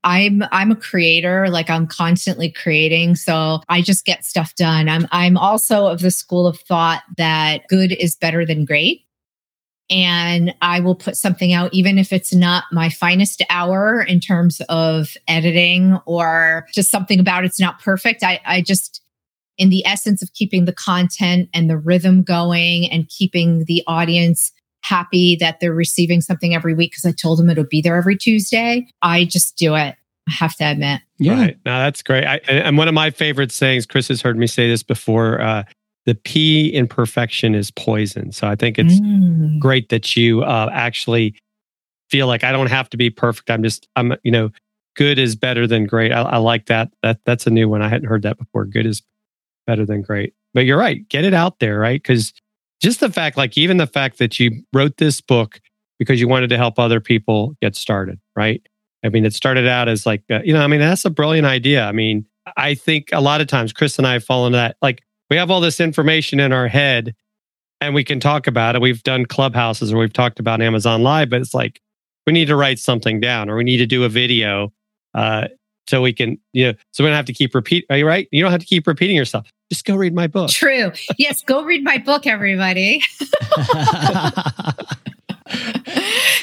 I'm, 0.04 0.44
I'm 0.52 0.72
a 0.72 0.76
creator. 0.76 1.48
Like 1.50 1.70
I'm 1.70 1.88
constantly 1.88 2.52
creating. 2.52 3.16
So 3.16 3.62
I 3.70 3.82
just 3.82 4.06
get 4.06 4.26
stuff 4.26 4.54
done. 4.56 4.90
I'm, 4.90 5.08
I'm 5.12 5.38
also 5.38 5.88
of 5.88 6.02
the 6.02 6.12
school 6.12 6.46
of 6.46 6.60
thought 6.60 7.04
that 7.18 7.68
good 7.70 7.94
is 7.94 8.16
better 8.16 8.46
than 8.46 8.66
great 8.66 9.06
and 9.90 10.54
I 10.62 10.80
will 10.80 10.96
put 10.96 11.16
something 11.16 11.54
out, 11.54 11.74
even 11.74 11.98
if 11.98 12.12
it's 12.12 12.34
not 12.34 12.66
my 12.72 12.90
finest 12.90 13.44
hour 13.50 14.02
in 14.02 14.20
terms 14.20 14.62
of 14.68 15.16
editing 15.28 16.00
or 16.06 16.68
just 16.74 16.90
something 16.90 17.20
about 17.20 17.46
it's 17.46 17.60
not 17.60 17.82
perfect. 17.82 18.24
I, 18.24 18.42
I 18.46 18.62
just, 18.62 19.02
in 19.58 19.70
the 19.70 19.86
essence 19.86 20.22
of 20.22 20.34
keeping 20.34 20.65
the 20.65 20.74
content 20.74 21.50
and 21.54 21.70
the 21.70 21.78
rhythm 21.78 22.24
going 22.24 22.89
and 22.91 23.08
keeping 23.10 23.65
the 23.65 23.84
audience 23.88 24.52
happy 24.82 25.36
that 25.39 25.60
they're 25.60 25.74
receiving 25.74 26.22
something 26.22 26.54
every 26.54 26.74
week 26.74 26.91
because 26.91 27.06
I 27.06 27.12
told 27.12 27.39
them 27.39 27.50
it'll 27.50 27.65
be 27.65 27.82
there 27.82 27.96
every 27.96 28.18
Tuesday. 28.18 28.88
I 29.02 29.26
just 29.26 29.58
do 29.58 29.76
it. 29.76 29.96
I 30.28 30.32
have 30.32 30.56
to 30.58 30.63
admit. 30.63 31.02
Yeah. 31.18 31.39
Right. 31.39 31.58
No, 31.65 31.80
that's 31.80 32.02
great. 32.04 32.26
I, 32.26 32.38
and 32.48 32.78
one 32.78 32.88
of 32.88 32.94
my 32.94 33.10
favorite 33.12 33.52
sayings, 33.52 33.86
Chris 33.86 34.08
has 34.10 34.22
heard 34.22 34.38
me 34.38 34.48
say 34.48 34.68
this 34.68 34.84
before. 34.84 35.41
Uh, 35.41 35.63
the 36.06 36.15
P 36.15 36.68
in 36.68 36.88
perfection 36.88 37.56
is 37.56 37.72
poison. 37.72 38.32
So 38.32 38.48
I 38.48 38.56
think 38.56 38.78
it's 38.78 39.00
mm. 39.00 39.60
great 39.60 39.89
that 39.89 40.15
you 40.15 40.44
uh, 40.44 40.70
actually 40.72 41.36
feel 42.10 42.28
like 42.28 42.44
I 42.44 42.52
don't 42.52 42.70
have 42.70 42.89
to 42.91 42.98
be 42.98 43.10
perfect. 43.10 43.50
I'm 43.50 43.63
just, 43.63 43.88
I'm, 43.96 44.13
you 44.24 44.32
know, 44.32 44.52
good 44.96 45.18
is 45.18 45.36
better 45.36 45.65
than 45.65 45.86
great. 45.86 46.12
I, 46.12 46.22
I 46.22 46.38
like 46.38 46.68
that. 46.68 46.89
That 47.02 47.20
that's 47.26 47.48
a 47.48 47.50
new 47.50 47.68
one. 47.68 47.82
I 47.82 47.89
hadn't 47.89 48.08
heard 48.08 48.22
that 48.22 48.38
before. 48.38 48.65
Good 48.65 48.86
is 48.86 49.02
better 49.65 49.86
than 49.86 50.01
great. 50.01 50.34
But 50.54 50.65
you're 50.65 50.78
right. 50.78 51.08
Get 51.10 51.25
it 51.25 51.34
out 51.34 51.60
there, 51.60 51.80
right? 51.80 52.01
Because 52.01 52.34
just 52.82 52.99
the 52.99 53.12
fact, 53.12 53.38
like 53.38 53.58
even 53.58 53.78
the 53.78 53.88
fact 53.88 54.17
that 54.19 54.39
you 54.39 54.63
wrote 54.73 54.97
this 54.97 55.21
book 55.21 55.60
because 55.99 56.19
you 56.19 56.28
wanted 56.28 56.49
to 56.49 56.58
help 56.58 56.78
other 56.78 56.99
people 56.99 57.56
get 57.62 57.75
started, 57.75 58.19
right? 58.36 58.62
I 59.04 59.10
mean, 59.10 59.25
it 59.25 59.34
started 59.34 59.67
out 59.67 59.88
as 59.88 60.06
like, 60.06 60.23
uh, 60.32 60.39
you 60.43 60.54
know, 60.54 60.62
I 60.62 60.67
mean, 60.67 60.80
that's 60.80 61.06
a 61.06 61.10
brilliant 61.10 61.45
idea. 61.45 61.86
I 61.86 61.91
mean, 61.91 62.25
I 62.58 62.75
think 62.75 63.10
a 63.13 63.21
lot 63.21 63.41
of 63.41 63.47
times 63.47 63.71
Chris 63.71 63.97
and 63.97 64.08
I 64.08 64.19
fallen 64.19 64.47
into 64.47 64.58
that. 64.58 64.78
Like, 64.82 65.04
we 65.30 65.38
have 65.38 65.49
all 65.49 65.62
this 65.62 65.80
information 65.80 66.39
in 66.39 66.51
our 66.51 66.67
head 66.67 67.15
and 67.82 67.93
we 67.93 68.04
can 68.04 68.19
talk 68.19 68.47
about 68.47 68.75
it. 68.75 68.82
We've 68.82 69.04
done 69.04 69.25
clubhouses 69.25 69.91
or 69.91 69.97
we've 69.97 70.13
talked 70.13 70.39
about 70.39 70.62
Amazon 70.62 71.04
Live, 71.04 71.30
but 71.30 71.41
it's 71.41 71.54
like 71.54 71.82
we 72.25 72.34
need 72.34 72.45
to 72.45 72.56
write 72.56 72.80
something 72.80 73.19
down 73.19 73.49
or 73.49 73.56
we 73.56 73.63
need 73.63 73.78
to 73.78 73.86
do 73.86 74.04
a 74.04 74.10
video 74.10 74.71
uh, 75.13 75.47
so 75.88 76.02
we 76.02 76.13
can, 76.13 76.38
you 76.54 76.71
know, 76.71 76.74
so 76.91 77.04
we 77.04 77.10
don't 77.10 77.15
have 77.17 77.26
to 77.26 77.34
keep 77.34 77.54
repeat. 77.56 77.86
Are 77.89 77.98
you 77.98 78.08
right? 78.08 78.28
You 78.32 78.41
don't 78.41 78.52
have 78.52 78.62
to 78.62 78.65
keep 78.67 78.88
repeating 78.88 79.15
yourself. 79.15 79.48
Just 79.71 79.86
go 79.86 79.95
read 79.95 80.13
my 80.13 80.28
book. 80.28 80.50
True. 80.50 80.91
Yes, 81.17 81.41
go 81.43 81.63
read 81.63 81.84
my 81.84 81.98
book, 81.98 82.28
everybody. 82.28 83.02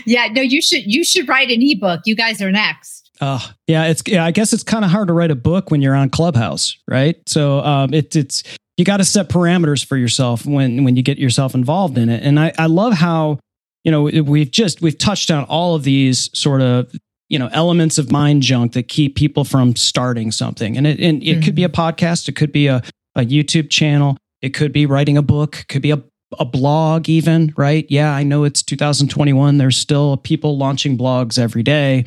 yeah, 0.06 0.28
no, 0.32 0.40
you 0.40 0.62
should 0.62 0.84
you 0.86 1.04
should 1.04 1.28
write 1.28 1.50
an 1.50 1.60
ebook. 1.60 2.00
You 2.04 2.16
guys 2.16 2.40
are 2.40 2.50
next. 2.50 3.10
Oh, 3.20 3.52
yeah, 3.66 3.84
it's 3.86 4.02
yeah, 4.06 4.24
I 4.24 4.30
guess 4.30 4.52
it's 4.52 4.62
kind 4.62 4.84
of 4.84 4.90
hard 4.90 5.08
to 5.08 5.14
write 5.14 5.30
a 5.30 5.36
book 5.36 5.70
when 5.70 5.82
you're 5.82 5.94
on 5.94 6.10
Clubhouse, 6.10 6.76
right? 6.88 7.16
So 7.26 7.60
um 7.60 7.92
it, 7.92 8.16
it's 8.16 8.42
you 8.76 8.84
got 8.84 8.96
to 8.98 9.04
set 9.04 9.28
parameters 9.28 9.84
for 9.84 9.96
yourself 9.96 10.46
when 10.46 10.84
when 10.84 10.96
you 10.96 11.02
get 11.02 11.18
yourself 11.18 11.54
involved 11.54 11.98
in 11.98 12.08
it. 12.08 12.22
And 12.22 12.40
I 12.40 12.52
I 12.58 12.66
love 12.66 12.94
how 12.94 13.38
you 13.84 13.90
know 13.92 14.02
we've 14.04 14.50
just 14.50 14.80
we've 14.80 14.98
touched 14.98 15.30
on 15.30 15.44
all 15.44 15.74
of 15.74 15.84
these 15.84 16.30
sort 16.38 16.62
of 16.62 16.92
you 17.32 17.38
know 17.38 17.48
elements 17.52 17.98
of 17.98 18.12
mind 18.12 18.42
junk 18.42 18.72
that 18.72 18.88
keep 18.88 19.16
people 19.16 19.42
from 19.42 19.74
starting 19.74 20.30
something 20.30 20.76
and 20.76 20.86
it, 20.86 21.00
and 21.00 21.22
it 21.22 21.26
mm-hmm. 21.26 21.40
could 21.42 21.54
be 21.54 21.64
a 21.64 21.68
mm-hmm. 21.68 21.80
podcast 21.80 22.28
it 22.28 22.36
could 22.36 22.52
be 22.52 22.66
a, 22.68 22.82
a 23.16 23.22
youtube 23.22 23.70
channel 23.70 24.16
it 24.42 24.50
could 24.50 24.72
be 24.72 24.86
writing 24.86 25.16
a 25.16 25.22
book 25.22 25.64
could 25.68 25.82
be 25.82 25.90
a 25.90 26.02
a 26.38 26.44
blog 26.44 27.08
even, 27.08 27.52
right? 27.56 27.86
Yeah, 27.88 28.12
I 28.12 28.22
know 28.22 28.44
it's 28.44 28.62
2021. 28.62 29.58
There's 29.58 29.76
still 29.76 30.16
people 30.16 30.56
launching 30.56 30.96
blogs 30.96 31.38
every 31.38 31.62
day. 31.62 32.06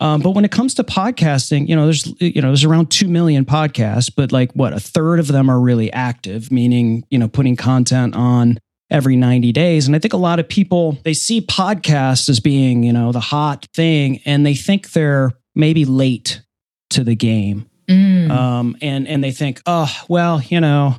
Um, 0.00 0.20
but 0.20 0.30
when 0.30 0.44
it 0.44 0.52
comes 0.52 0.74
to 0.74 0.84
podcasting, 0.84 1.68
you 1.68 1.74
know, 1.74 1.84
there's 1.86 2.06
you 2.20 2.40
know, 2.40 2.48
there's 2.48 2.64
around 2.64 2.90
two 2.90 3.08
million 3.08 3.44
podcasts, 3.44 4.12
but 4.14 4.30
like 4.30 4.52
what 4.52 4.72
a 4.72 4.78
third 4.78 5.18
of 5.18 5.26
them 5.26 5.50
are 5.50 5.58
really 5.58 5.92
active, 5.92 6.52
meaning 6.52 7.04
you 7.10 7.18
know, 7.18 7.26
putting 7.26 7.56
content 7.56 8.14
on 8.14 8.58
every 8.90 9.16
90 9.16 9.52
days. 9.52 9.86
And 9.86 9.94
I 9.94 9.98
think 9.98 10.14
a 10.14 10.18
lot 10.18 10.38
of 10.38 10.48
people 10.48 10.98
they 11.04 11.14
see 11.14 11.40
podcasts 11.40 12.28
as 12.28 12.40
being 12.40 12.82
you 12.82 12.92
know 12.92 13.12
the 13.12 13.20
hot 13.20 13.66
thing, 13.74 14.20
and 14.24 14.44
they 14.44 14.54
think 14.54 14.92
they're 14.92 15.32
maybe 15.54 15.84
late 15.84 16.42
to 16.90 17.04
the 17.04 17.16
game. 17.16 17.68
Mm. 17.88 18.30
Um, 18.30 18.76
and 18.80 19.08
and 19.08 19.22
they 19.22 19.32
think, 19.32 19.62
oh 19.66 19.90
well, 20.08 20.42
you 20.42 20.60
know, 20.60 20.96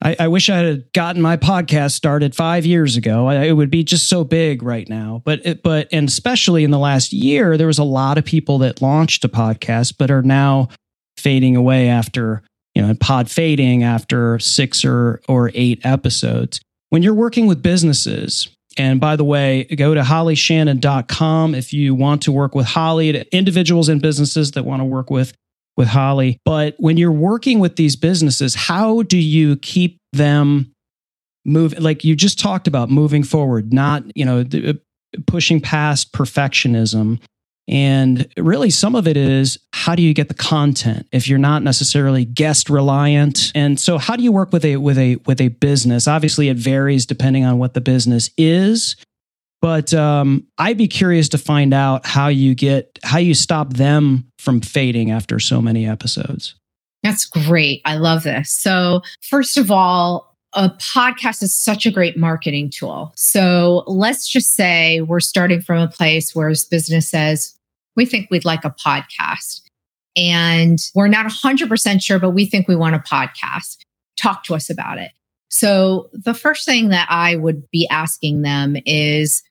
I, 0.00 0.16
I, 0.20 0.28
wish 0.28 0.48
I 0.48 0.58
had 0.58 0.92
gotten 0.92 1.20
my 1.20 1.36
podcast 1.36 1.92
started 1.92 2.36
five 2.36 2.64
years 2.64 2.96
ago. 2.96 3.26
I, 3.26 3.46
it 3.46 3.52
would 3.52 3.70
be 3.70 3.82
just 3.82 4.08
so 4.08 4.22
big 4.22 4.62
right 4.62 4.88
now. 4.88 5.22
But 5.24 5.44
it, 5.44 5.62
but 5.62 5.88
and 5.90 6.08
especially 6.08 6.62
in 6.62 6.70
the 6.70 6.78
last 6.78 7.12
year, 7.12 7.56
there 7.56 7.66
was 7.66 7.78
a 7.78 7.84
lot 7.84 8.16
of 8.16 8.24
people 8.24 8.58
that 8.58 8.80
launched 8.80 9.24
a 9.24 9.28
podcast, 9.28 9.94
but 9.98 10.10
are 10.10 10.22
now 10.22 10.68
fading 11.16 11.56
away 11.56 11.88
after 11.88 12.42
you 12.74 12.82
know 12.82 12.94
pod 13.00 13.28
fading 13.28 13.82
after 13.82 14.38
six 14.38 14.84
or 14.84 15.20
or 15.28 15.50
eight 15.54 15.84
episodes. 15.84 16.60
When 16.90 17.02
you're 17.02 17.14
working 17.14 17.46
with 17.46 17.62
businesses, 17.62 18.48
and 18.76 19.00
by 19.00 19.16
the 19.16 19.24
way, 19.24 19.64
go 19.64 19.94
to 19.94 20.02
hollyshannon.com 20.02 21.54
if 21.54 21.72
you 21.72 21.94
want 21.94 22.22
to 22.22 22.32
work 22.32 22.54
with 22.54 22.66
Holly, 22.66 23.10
individuals 23.32 23.88
and 23.88 24.00
businesses 24.00 24.52
that 24.52 24.64
want 24.64 24.80
to 24.80 24.84
work 24.84 25.10
with 25.10 25.34
with 25.76 25.88
Holly. 25.88 26.40
But 26.44 26.74
when 26.78 26.96
you're 26.96 27.12
working 27.12 27.60
with 27.60 27.76
these 27.76 27.94
businesses, 27.94 28.54
how 28.54 29.02
do 29.02 29.16
you 29.16 29.56
keep 29.56 29.98
them 30.12 30.72
move 31.44 31.78
like 31.78 32.04
you 32.04 32.14
just 32.14 32.38
talked 32.38 32.68
about 32.68 32.90
moving 32.90 33.22
forward, 33.22 33.72
not, 33.72 34.04
you 34.14 34.24
know, 34.24 34.44
uh, 34.52 34.72
pushing 35.26 35.60
past 35.60 36.12
perfectionism. 36.12 37.20
And 37.68 38.26
really, 38.38 38.70
some 38.70 38.94
of 38.94 39.06
it 39.06 39.18
is 39.18 39.58
how 39.74 39.94
do 39.94 40.02
you 40.02 40.14
get 40.14 40.28
the 40.28 40.34
content 40.34 41.06
if 41.12 41.28
you're 41.28 41.38
not 41.38 41.62
necessarily 41.62 42.24
guest 42.24 42.70
reliant? 42.70 43.52
And 43.54 43.78
so, 43.78 43.98
how 43.98 44.16
do 44.16 44.22
you 44.22 44.32
work 44.32 44.52
with 44.52 44.64
a 44.64 44.78
with 44.78 44.96
a 44.96 45.16
with 45.26 45.40
a 45.40 45.48
business? 45.48 46.08
Obviously, 46.08 46.48
it 46.48 46.56
varies 46.56 47.04
depending 47.04 47.44
on 47.44 47.58
what 47.58 47.74
the 47.74 47.82
business 47.82 48.30
is. 48.38 48.96
But 49.60 49.92
um, 49.92 50.46
I'd 50.56 50.78
be 50.78 50.88
curious 50.88 51.28
to 51.30 51.38
find 51.38 51.74
out 51.74 52.06
how 52.06 52.28
you 52.28 52.54
get 52.54 52.98
how 53.02 53.18
you 53.18 53.34
stop 53.34 53.74
them 53.74 54.30
from 54.38 54.60
fading 54.60 55.10
after 55.10 55.38
so 55.38 55.60
many 55.60 55.86
episodes. 55.86 56.54
That's 57.02 57.26
great. 57.26 57.82
I 57.84 57.96
love 57.96 58.22
this. 58.22 58.50
So, 58.50 59.02
first 59.20 59.56
of 59.56 59.70
all, 59.70 60.36
a 60.54 60.70
podcast 60.70 61.42
is 61.42 61.54
such 61.54 61.84
a 61.84 61.90
great 61.90 62.16
marketing 62.16 62.70
tool. 62.70 63.12
So, 63.16 63.84
let's 63.86 64.26
just 64.26 64.54
say 64.54 65.00
we're 65.02 65.20
starting 65.20 65.60
from 65.60 65.78
a 65.78 65.88
place 65.88 66.34
where 66.34 66.52
business 66.70 67.08
says, 67.08 67.57
we 67.98 68.06
think 68.06 68.28
we'd 68.30 68.44
like 68.44 68.64
a 68.64 68.70
podcast. 68.70 69.60
And 70.16 70.78
we're 70.94 71.08
not 71.08 71.26
100% 71.26 72.00
sure, 72.00 72.20
but 72.20 72.30
we 72.30 72.46
think 72.46 72.68
we 72.68 72.76
want 72.76 72.94
a 72.94 73.00
podcast. 73.00 73.78
Talk 74.16 74.44
to 74.44 74.54
us 74.54 74.70
about 74.70 74.98
it. 74.98 75.10
So, 75.50 76.08
the 76.12 76.34
first 76.34 76.64
thing 76.64 76.90
that 76.90 77.08
I 77.10 77.36
would 77.36 77.68
be 77.70 77.88
asking 77.90 78.42
them 78.42 78.76
is, 78.86 79.42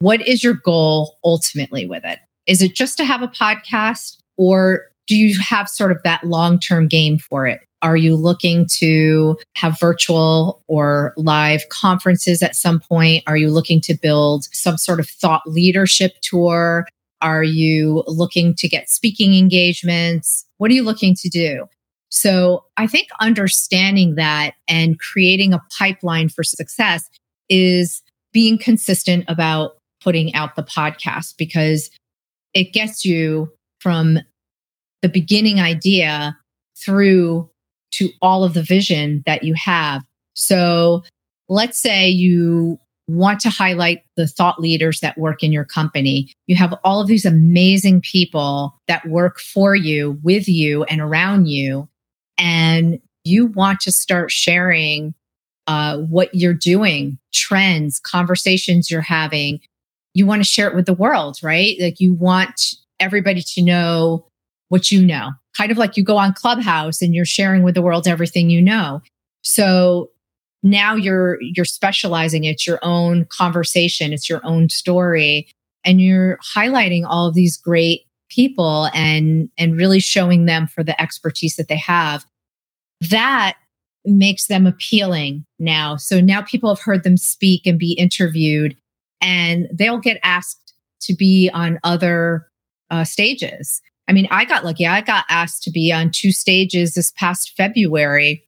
what 0.00 0.26
is 0.26 0.44
your 0.44 0.54
goal 0.54 1.16
ultimately 1.24 1.86
with 1.86 2.04
it? 2.04 2.18
Is 2.46 2.60
it 2.60 2.74
just 2.74 2.98
to 2.98 3.04
have 3.04 3.22
a 3.22 3.28
podcast 3.28 4.18
or 4.36 4.88
do 5.06 5.16
you 5.16 5.38
have 5.40 5.68
sort 5.68 5.92
of 5.92 6.02
that 6.04 6.24
long 6.24 6.58
term 6.58 6.88
game 6.88 7.18
for 7.18 7.46
it? 7.46 7.60
Are 7.82 7.96
you 7.96 8.16
looking 8.16 8.66
to 8.78 9.38
have 9.54 9.78
virtual 9.78 10.62
or 10.66 11.14
live 11.16 11.68
conferences 11.68 12.42
at 12.42 12.56
some 12.56 12.80
point? 12.80 13.22
Are 13.26 13.36
you 13.36 13.50
looking 13.50 13.80
to 13.82 13.94
build 13.94 14.44
some 14.52 14.76
sort 14.76 14.98
of 15.00 15.08
thought 15.08 15.42
leadership 15.46 16.14
tour? 16.20 16.86
Are 17.22 17.42
you 17.42 18.04
looking 18.06 18.54
to 18.56 18.68
get 18.68 18.88
speaking 18.88 19.34
engagements? 19.34 20.44
What 20.58 20.70
are 20.70 20.74
you 20.74 20.82
looking 20.82 21.14
to 21.16 21.28
do? 21.28 21.66
So 22.08 22.64
I 22.76 22.86
think 22.86 23.08
understanding 23.20 24.14
that 24.14 24.54
and 24.68 24.98
creating 24.98 25.52
a 25.52 25.62
pipeline 25.78 26.28
for 26.28 26.44
success 26.44 27.08
is 27.48 28.02
being 28.32 28.58
consistent 28.58 29.24
about 29.28 29.72
putting 30.02 30.34
out 30.34 30.56
the 30.56 30.62
podcast 30.62 31.34
because 31.36 31.90
it 32.54 32.72
gets 32.72 33.04
you 33.04 33.50
from 33.80 34.18
the 35.02 35.08
beginning 35.08 35.60
idea 35.60 36.36
through 36.84 37.50
to 37.92 38.10
all 38.20 38.44
of 38.44 38.54
the 38.54 38.62
vision 38.62 39.22
that 39.26 39.42
you 39.42 39.54
have. 39.54 40.02
So 40.34 41.02
let's 41.48 41.80
say 41.80 42.08
you 42.08 42.78
want 43.08 43.40
to 43.40 43.50
highlight 43.50 44.02
the 44.16 44.26
thought 44.26 44.60
leaders 44.60 45.00
that 45.00 45.18
work 45.18 45.42
in 45.42 45.52
your 45.52 45.64
company. 45.64 46.32
You 46.46 46.56
have 46.56 46.74
all 46.84 47.00
of 47.00 47.06
these 47.06 47.24
amazing 47.24 48.00
people 48.00 48.74
that 48.88 49.06
work 49.06 49.40
for 49.40 49.74
you, 49.74 50.18
with 50.22 50.48
you, 50.48 50.84
and 50.84 51.00
around 51.00 51.46
you. 51.46 51.88
And 52.38 53.00
you 53.24 53.46
want 53.46 53.80
to 53.80 53.92
start 53.92 54.30
sharing 54.30 55.14
uh, 55.66 55.98
what 55.98 56.34
you're 56.34 56.54
doing, 56.54 57.18
trends, 57.32 58.00
conversations 58.00 58.90
you're 58.90 59.00
having, 59.00 59.60
you 60.14 60.26
want 60.26 60.42
to 60.42 60.48
share 60.48 60.68
it 60.68 60.74
with 60.74 60.86
the 60.86 60.94
world, 60.94 61.38
right? 61.42 61.76
Like 61.80 62.00
you 62.00 62.14
want 62.14 62.74
everybody 63.00 63.42
to 63.42 63.62
know 63.62 64.26
what 64.68 64.90
you 64.90 65.04
know. 65.04 65.30
Kind 65.56 65.70
of 65.70 65.78
like 65.78 65.96
you 65.96 66.04
go 66.04 66.16
on 66.16 66.34
Clubhouse 66.34 67.02
and 67.02 67.14
you're 67.14 67.24
sharing 67.24 67.62
with 67.62 67.74
the 67.74 67.82
world 67.82 68.06
everything 68.06 68.48
you 68.50 68.62
know. 68.62 69.02
So 69.42 70.10
now 70.70 70.94
you're 70.94 71.38
you're 71.40 71.64
specializing 71.64 72.44
it's 72.44 72.66
your 72.66 72.78
own 72.82 73.26
conversation, 73.26 74.12
it's 74.12 74.28
your 74.28 74.40
own 74.44 74.68
story 74.68 75.48
and 75.84 76.00
you're 76.00 76.38
highlighting 76.54 77.04
all 77.06 77.26
of 77.26 77.34
these 77.34 77.56
great 77.56 78.02
people 78.28 78.88
and 78.92 79.48
and 79.56 79.76
really 79.76 80.00
showing 80.00 80.46
them 80.46 80.66
for 80.66 80.82
the 80.82 81.00
expertise 81.00 81.56
that 81.56 81.68
they 81.68 81.76
have. 81.76 82.24
That 83.10 83.56
makes 84.04 84.46
them 84.46 84.66
appealing 84.66 85.44
now. 85.58 85.96
So 85.96 86.20
now 86.20 86.42
people 86.42 86.74
have 86.74 86.82
heard 86.82 87.02
them 87.02 87.16
speak 87.16 87.66
and 87.66 87.78
be 87.78 87.92
interviewed 87.92 88.76
and 89.20 89.68
they'll 89.72 89.98
get 89.98 90.18
asked 90.22 90.74
to 91.02 91.14
be 91.14 91.50
on 91.52 91.78
other 91.84 92.46
uh, 92.90 93.04
stages. 93.04 93.80
I 94.08 94.12
mean, 94.12 94.28
I 94.30 94.44
got 94.44 94.64
lucky. 94.64 94.86
I 94.86 95.00
got 95.00 95.24
asked 95.28 95.62
to 95.64 95.70
be 95.70 95.92
on 95.92 96.10
two 96.14 96.30
stages 96.30 96.94
this 96.94 97.12
past 97.16 97.52
February. 97.56 98.45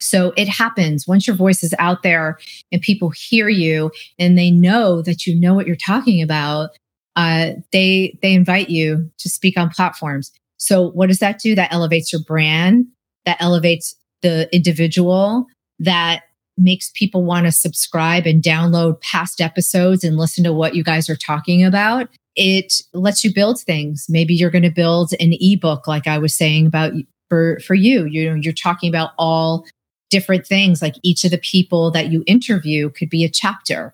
So 0.00 0.32
it 0.36 0.48
happens 0.48 1.06
once 1.06 1.26
your 1.26 1.36
voice 1.36 1.62
is 1.62 1.74
out 1.78 2.02
there 2.02 2.38
and 2.72 2.82
people 2.82 3.10
hear 3.10 3.48
you 3.48 3.90
and 4.18 4.36
they 4.36 4.50
know 4.50 5.02
that 5.02 5.26
you 5.26 5.38
know 5.38 5.54
what 5.54 5.66
you're 5.66 5.76
talking 5.76 6.22
about. 6.22 6.70
Uh, 7.16 7.52
they 7.72 8.18
they 8.22 8.34
invite 8.34 8.68
you 8.70 9.10
to 9.18 9.28
speak 9.28 9.56
on 9.56 9.70
platforms. 9.70 10.32
So 10.56 10.90
what 10.90 11.08
does 11.08 11.20
that 11.20 11.38
do? 11.38 11.54
That 11.54 11.72
elevates 11.72 12.12
your 12.12 12.22
brand. 12.22 12.86
That 13.24 13.36
elevates 13.40 13.94
the 14.22 14.48
individual. 14.54 15.46
That 15.78 16.22
makes 16.56 16.90
people 16.94 17.24
want 17.24 17.46
to 17.46 17.52
subscribe 17.52 18.26
and 18.26 18.42
download 18.42 19.00
past 19.00 19.40
episodes 19.40 20.04
and 20.04 20.16
listen 20.16 20.44
to 20.44 20.52
what 20.52 20.74
you 20.74 20.84
guys 20.84 21.08
are 21.08 21.16
talking 21.16 21.64
about. 21.64 22.08
It 22.36 22.82
lets 22.92 23.24
you 23.24 23.32
build 23.32 23.60
things. 23.60 24.06
Maybe 24.08 24.34
you're 24.34 24.50
going 24.50 24.62
to 24.62 24.70
build 24.70 25.12
an 25.20 25.34
ebook, 25.40 25.86
like 25.86 26.06
I 26.06 26.18
was 26.18 26.36
saying 26.36 26.66
about 26.66 26.92
for 27.28 27.60
for 27.60 27.74
you. 27.74 28.06
You 28.06 28.30
know, 28.30 28.36
you're 28.36 28.52
talking 28.52 28.88
about 28.88 29.10
all 29.18 29.66
different 30.14 30.46
things. 30.46 30.80
Like 30.80 30.94
each 31.02 31.24
of 31.24 31.32
the 31.32 31.38
people 31.38 31.90
that 31.90 32.12
you 32.12 32.22
interview 32.26 32.88
could 32.90 33.10
be 33.10 33.24
a 33.24 33.28
chapter, 33.28 33.92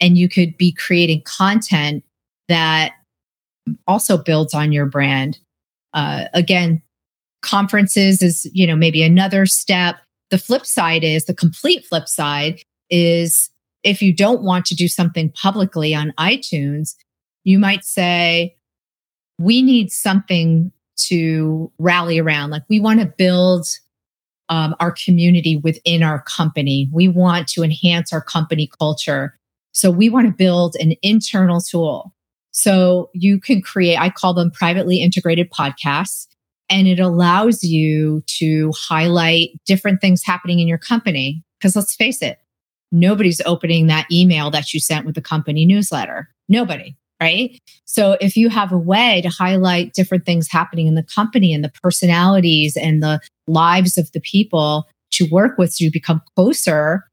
and 0.00 0.18
you 0.18 0.28
could 0.28 0.56
be 0.56 0.72
creating 0.72 1.22
content 1.22 2.02
that 2.48 2.92
also 3.86 4.18
builds 4.18 4.52
on 4.52 4.72
your 4.72 4.86
brand. 4.86 5.38
Uh, 5.94 6.24
again, 6.34 6.82
conferences 7.42 8.20
is 8.20 8.50
you 8.52 8.66
know 8.66 8.76
maybe 8.76 9.02
another 9.02 9.46
step 9.46 9.96
the 10.30 10.38
flip 10.38 10.64
side 10.64 11.04
is 11.04 11.24
the 11.24 11.34
complete 11.34 11.84
flip 11.84 12.08
side 12.08 12.62
is 12.88 13.50
if 13.82 14.02
you 14.02 14.12
don't 14.12 14.42
want 14.42 14.64
to 14.66 14.74
do 14.74 14.88
something 14.88 15.30
publicly 15.30 15.94
on 15.94 16.12
iTunes, 16.18 16.94
you 17.44 17.58
might 17.58 17.84
say, 17.84 18.56
we 19.38 19.62
need 19.62 19.90
something 19.90 20.70
to 20.96 21.72
rally 21.78 22.18
around. 22.18 22.50
Like 22.50 22.62
we 22.68 22.78
want 22.78 23.00
to 23.00 23.06
build 23.06 23.66
um, 24.50 24.74
our 24.80 24.92
community 24.92 25.56
within 25.56 26.02
our 26.02 26.22
company. 26.22 26.90
We 26.92 27.08
want 27.08 27.48
to 27.48 27.62
enhance 27.62 28.12
our 28.12 28.20
company 28.20 28.68
culture. 28.78 29.38
So 29.72 29.90
we 29.90 30.10
want 30.10 30.26
to 30.26 30.32
build 30.32 30.76
an 30.80 30.94
internal 31.02 31.60
tool. 31.60 32.12
So 32.50 33.10
you 33.14 33.40
can 33.40 33.62
create, 33.62 33.96
I 33.96 34.10
call 34.10 34.34
them 34.34 34.50
privately 34.50 35.00
integrated 35.00 35.50
podcasts 35.50 36.26
and 36.68 36.88
it 36.88 36.98
allows 36.98 37.62
you 37.62 38.22
to 38.26 38.72
highlight 38.76 39.50
different 39.66 40.00
things 40.00 40.22
happening 40.24 40.58
in 40.58 40.68
your 40.68 40.78
company. 40.78 41.44
Because 41.58 41.76
let's 41.76 41.94
face 41.94 42.20
it, 42.20 42.38
nobody's 42.90 43.40
opening 43.46 43.86
that 43.86 44.06
email 44.10 44.50
that 44.50 44.74
you 44.74 44.80
sent 44.80 45.06
with 45.06 45.14
the 45.14 45.22
company 45.22 45.64
newsletter. 45.64 46.28
Nobody, 46.48 46.96
right? 47.20 47.58
So 47.84 48.16
if 48.20 48.36
you 48.36 48.48
have 48.48 48.72
a 48.72 48.78
way 48.78 49.20
to 49.22 49.28
highlight 49.28 49.92
different 49.92 50.24
things 50.24 50.48
happening 50.48 50.86
in 50.86 50.94
the 50.94 51.02
company 51.02 51.52
and 51.52 51.62
the 51.62 51.72
personalities 51.82 52.76
and 52.76 53.02
the 53.02 53.20
lives 53.46 53.98
of 53.98 54.10
the 54.12 54.20
people 54.20 54.88
to 55.12 55.28
work 55.30 55.58
with, 55.58 55.72
so 55.72 55.84
you 55.84 55.90
become 55.90 56.22
closer 56.34 57.04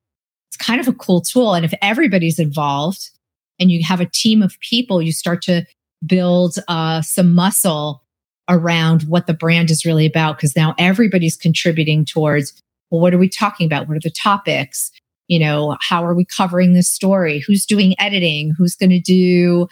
it's 0.57 0.65
kind 0.65 0.79
of 0.79 0.87
a 0.87 0.93
cool 0.93 1.21
tool. 1.21 1.53
And 1.53 1.65
if 1.65 1.73
everybody's 1.81 2.39
involved 2.39 3.11
and 3.59 3.69
you 3.71 3.83
have 3.85 4.01
a 4.01 4.09
team 4.11 4.41
of 4.41 4.59
people, 4.59 5.01
you 5.01 5.11
start 5.11 5.41
to 5.43 5.65
build 6.05 6.55
uh, 6.67 7.01
some 7.01 7.33
muscle 7.33 8.03
around 8.49 9.03
what 9.03 9.27
the 9.27 9.33
brand 9.33 9.69
is 9.69 9.85
really 9.85 10.05
about 10.05 10.37
because 10.37 10.55
now 10.55 10.73
everybody's 10.77 11.35
contributing 11.35 12.05
towards 12.05 12.53
well 12.89 13.01
what 13.01 13.13
are 13.13 13.17
we 13.17 13.27
talking 13.27 13.65
about 13.65 13.89
what 13.89 13.97
are 13.97 14.01
the 14.01 14.09
topics 14.09 14.89
you 15.27 15.37
know 15.37 15.75
how 15.81 16.05
are 16.05 16.15
we 16.15 16.23
covering 16.23 16.71
this 16.71 16.87
story 16.87 17.43
who's 17.45 17.65
doing 17.65 17.93
editing 17.99 18.53
who's 18.57 18.73
going 18.73 18.89
to 18.89 19.01
do 19.01 19.67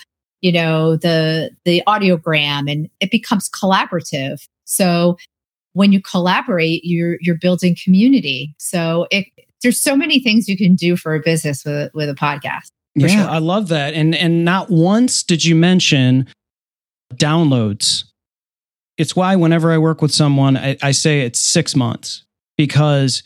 you 0.46 0.52
know 0.52 0.96
the 0.96 1.50
the 1.66 1.82
audiogram 1.88 2.72
and 2.72 2.90
it 3.00 3.12
becomes 3.12 3.50
collaborative 3.50 4.48
so 4.66 5.18
when 5.74 5.92
you 5.92 6.02
collaborate 6.02 6.82
you're 6.84 7.18
you're 7.22 7.38
building 7.38 7.76
community 7.84 8.56
so 8.58 9.08
it 9.12 9.26
there's 9.62 9.80
so 9.80 9.96
many 9.96 10.20
things 10.20 10.48
you 10.48 10.58
can 10.58 10.76
do 10.76 10.96
for 10.96 11.16
a 11.16 11.20
business 11.20 11.66
with 11.66 11.94
with 11.94 12.10
a 12.10 12.16
podcast 12.16 12.70
yeah 12.96 13.08
sure. 13.08 13.30
i 13.30 13.38
love 13.38 13.68
that 13.70 13.94
and 13.94 14.16
and 14.16 14.46
not 14.46 14.70
once 14.70 15.24
did 15.24 15.44
you 15.44 15.56
mention 15.56 16.28
downloads 17.16 18.04
it's 18.98 19.16
why 19.16 19.36
whenever 19.36 19.72
I 19.72 19.78
work 19.78 20.02
with 20.02 20.14
someone, 20.14 20.56
I, 20.58 20.78
I 20.82 20.92
say 20.92 21.22
it's 21.22 21.40
six 21.40 21.76
months 21.76 22.24
because 22.58 23.24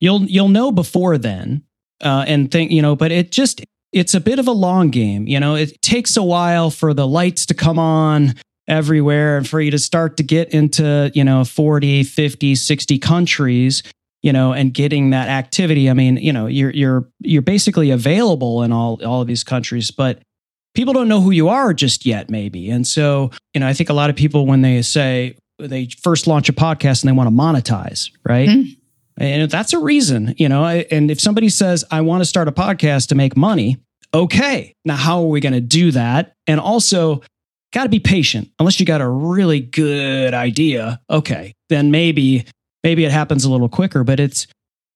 you'll 0.00 0.24
you'll 0.24 0.48
know 0.48 0.72
before 0.72 1.18
then 1.18 1.62
uh, 2.02 2.24
and 2.26 2.50
think 2.50 2.70
you 2.70 2.82
know. 2.82 2.96
But 2.96 3.12
it 3.12 3.30
just 3.30 3.64
it's 3.94 4.14
a 4.14 4.20
bit 4.20 4.38
of 4.38 4.48
a 4.48 4.52
long 4.52 4.90
game. 4.90 5.26
You 5.26 5.40
know, 5.40 5.54
it 5.54 5.80
takes 5.80 6.16
a 6.16 6.22
while 6.22 6.70
for 6.70 6.92
the 6.92 7.06
lights 7.06 7.46
to 7.46 7.54
come 7.54 7.78
on 7.78 8.34
everywhere 8.66 9.36
and 9.36 9.48
for 9.48 9.60
you 9.60 9.70
to 9.70 9.78
start 9.78 10.16
to 10.16 10.22
get 10.22 10.54
into 10.54 11.12
you 11.14 11.22
know 11.22 11.44
40 11.44 12.02
50 12.02 12.54
60 12.54 12.98
countries 12.98 13.82
you 14.22 14.32
know 14.32 14.54
and 14.54 14.72
getting 14.72 15.10
that 15.10 15.28
activity 15.28 15.90
i 15.90 15.92
mean 15.92 16.16
you 16.16 16.32
know 16.32 16.46
you're 16.46 16.70
you're 16.70 17.06
you're 17.20 17.42
basically 17.42 17.90
available 17.90 18.62
in 18.62 18.72
all 18.72 18.98
all 19.04 19.20
of 19.20 19.26
these 19.26 19.44
countries 19.44 19.90
but 19.90 20.22
people 20.74 20.92
don't 20.92 21.08
know 21.08 21.20
who 21.20 21.30
you 21.30 21.48
are 21.48 21.72
just 21.72 22.04
yet, 22.04 22.28
maybe. 22.28 22.70
And 22.70 22.86
so, 22.86 23.30
you 23.54 23.60
know, 23.60 23.66
I 23.66 23.72
think 23.72 23.88
a 23.88 23.94
lot 23.94 24.10
of 24.10 24.16
people, 24.16 24.46
when 24.46 24.60
they 24.60 24.82
say 24.82 25.36
they 25.58 25.88
first 26.02 26.26
launch 26.26 26.48
a 26.48 26.52
podcast 26.52 27.02
and 27.02 27.08
they 27.08 27.16
want 27.16 27.28
to 27.28 27.34
monetize, 27.34 28.10
right? 28.24 28.48
Mm-hmm. 28.48 28.72
And 29.16 29.50
that's 29.50 29.72
a 29.72 29.78
reason, 29.78 30.34
you 30.38 30.48
know. 30.48 30.64
And 30.64 31.10
if 31.10 31.20
somebody 31.20 31.48
says, 31.48 31.84
I 31.90 32.00
want 32.00 32.22
to 32.22 32.24
start 32.24 32.48
a 32.48 32.52
podcast 32.52 33.08
to 33.08 33.14
make 33.14 33.36
money, 33.36 33.76
okay. 34.12 34.74
Now, 34.84 34.96
how 34.96 35.20
are 35.20 35.28
we 35.28 35.40
going 35.40 35.52
to 35.52 35.60
do 35.60 35.90
that? 35.92 36.34
And 36.46 36.58
also, 36.58 37.22
got 37.72 37.84
to 37.84 37.88
be 37.88 38.00
patient. 38.00 38.50
Unless 38.58 38.80
you 38.80 38.86
got 38.86 39.00
a 39.00 39.08
really 39.08 39.60
good 39.60 40.32
idea, 40.32 41.00
okay, 41.10 41.54
then 41.68 41.90
maybe 41.90 42.46
maybe 42.82 43.04
it 43.04 43.12
happens 43.12 43.44
a 43.44 43.50
little 43.50 43.68
quicker. 43.68 44.04
But 44.04 44.20
it's 44.20 44.46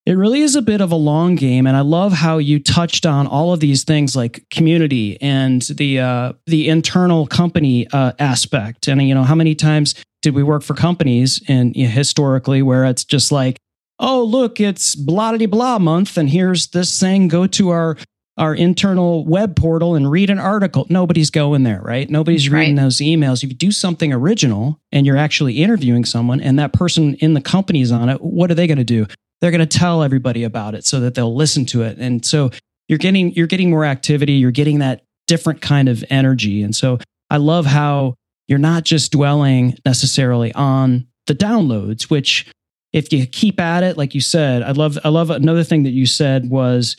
it 0.07 0.13
really 0.13 0.41
is 0.41 0.57
a 0.57 0.63
bit 0.63 0.81
of 0.81 0.91
a 0.91 0.97
long 0.97 1.35
game, 1.35 1.67
and 1.67 1.77
I 1.77 1.83
love 1.83 2.13
how 2.13 2.39
you 2.39 2.61
touched 2.61 3.05
on 3.05 3.27
all 3.27 3.53
of 3.53 3.61
these 3.61 3.85
things 3.85 4.17
like 4.17 4.43
community 4.51 5.21
and 5.21 5.61
the 5.63 6.01
uh, 6.01 6.33
the 6.47 6.69
internal 6.69 7.27
company 7.27 7.87
uh, 7.93 8.13
aspect. 8.19 8.89
And 8.89 9.03
you 9.03 9.15
know, 9.15 9.25
how 9.25 9.35
many 9.35 9.55
times 9.55 9.95
did 10.23 10.35
we 10.35 10.43
work 10.43 10.63
for 10.63 10.75
companies 10.75 11.43
and 11.47 11.77
you 11.77 11.85
know, 11.85 11.91
historically 11.91 12.63
where 12.63 12.85
it's 12.87 13.05
just 13.05 13.31
like, 13.31 13.59
oh 13.99 14.25
look, 14.25 14.61
it's 14.61 14.95
blah 14.95 15.37
blah 15.37 15.47
blah 15.47 15.79
month, 15.79 16.17
and 16.17 16.31
here's 16.31 16.69
this 16.69 16.99
thing. 16.99 17.29
Go 17.29 17.47
to 17.47 17.71
our 17.71 17.97
our 18.37 18.55
internal 18.55 19.25
web 19.27 19.57
portal 19.57 19.97
and 19.97 20.11
read 20.11 20.31
an 20.31 20.39
article. 20.39 20.87
Nobody's 20.89 21.31
going 21.31 21.65
there, 21.65 21.81
right? 21.83 22.09
Nobody's 22.09 22.49
reading 22.49 22.77
right. 22.77 22.83
those 22.83 22.99
emails. 22.99 23.43
If 23.43 23.51
you 23.51 23.57
do 23.57 23.73
something 23.73 24.13
original 24.13 24.81
and 24.93 25.05
you're 25.05 25.17
actually 25.17 25.61
interviewing 25.61 26.05
someone 26.05 26.41
and 26.41 26.57
that 26.61 26.73
person 26.73 27.15
in 27.15 27.35
the 27.35 27.41
company's 27.41 27.91
on 27.91 28.09
it, 28.09 28.21
what 28.21 28.53
are 28.53 28.55
they 28.55 28.69
going 28.69 28.79
to 28.79 28.85
do? 28.85 29.09
they're 29.41 29.51
going 29.51 29.67
to 29.67 29.79
tell 29.79 30.03
everybody 30.03 30.45
about 30.45 30.75
it 30.75 30.85
so 30.85 31.01
that 31.01 31.15
they'll 31.15 31.35
listen 31.35 31.65
to 31.67 31.83
it. 31.83 31.99
And 31.99 32.25
so 32.25 32.51
you're 32.89 32.99
getting 32.99 33.33
you're 33.33 33.47
getting 33.47 33.71
more 33.71 33.85
activity, 33.85 34.35
you're 34.35 34.51
getting 34.51 34.79
that 34.81 35.03
different 35.27 35.61
kind 35.61 35.89
of 35.89 36.05
energy. 36.11 36.63
And 36.63 36.75
so 36.75 36.99
I 37.31 37.37
love 37.37 37.67
how 37.67 38.15
you're 38.47 38.59
not 38.59 38.85
just 38.85 39.13
dwelling 39.13 39.77
necessarily 39.85 40.53
on 40.55 41.07
the 41.27 41.35
downloads, 41.35 42.05
which 42.05 42.51
if 42.93 43.13
you 43.13 43.27
keep 43.27 43.61
at 43.61 43.83
it, 43.83 43.97
like 43.97 44.15
you 44.15 44.21
said, 44.21 44.63
I 44.63 44.73
love 44.73 44.99
I 45.05 45.09
love 45.09 45.31
another 45.31 45.65
thing 45.65 45.83
that 45.83 45.91
you 45.91 46.07
said 46.07 46.49
was 46.49 46.97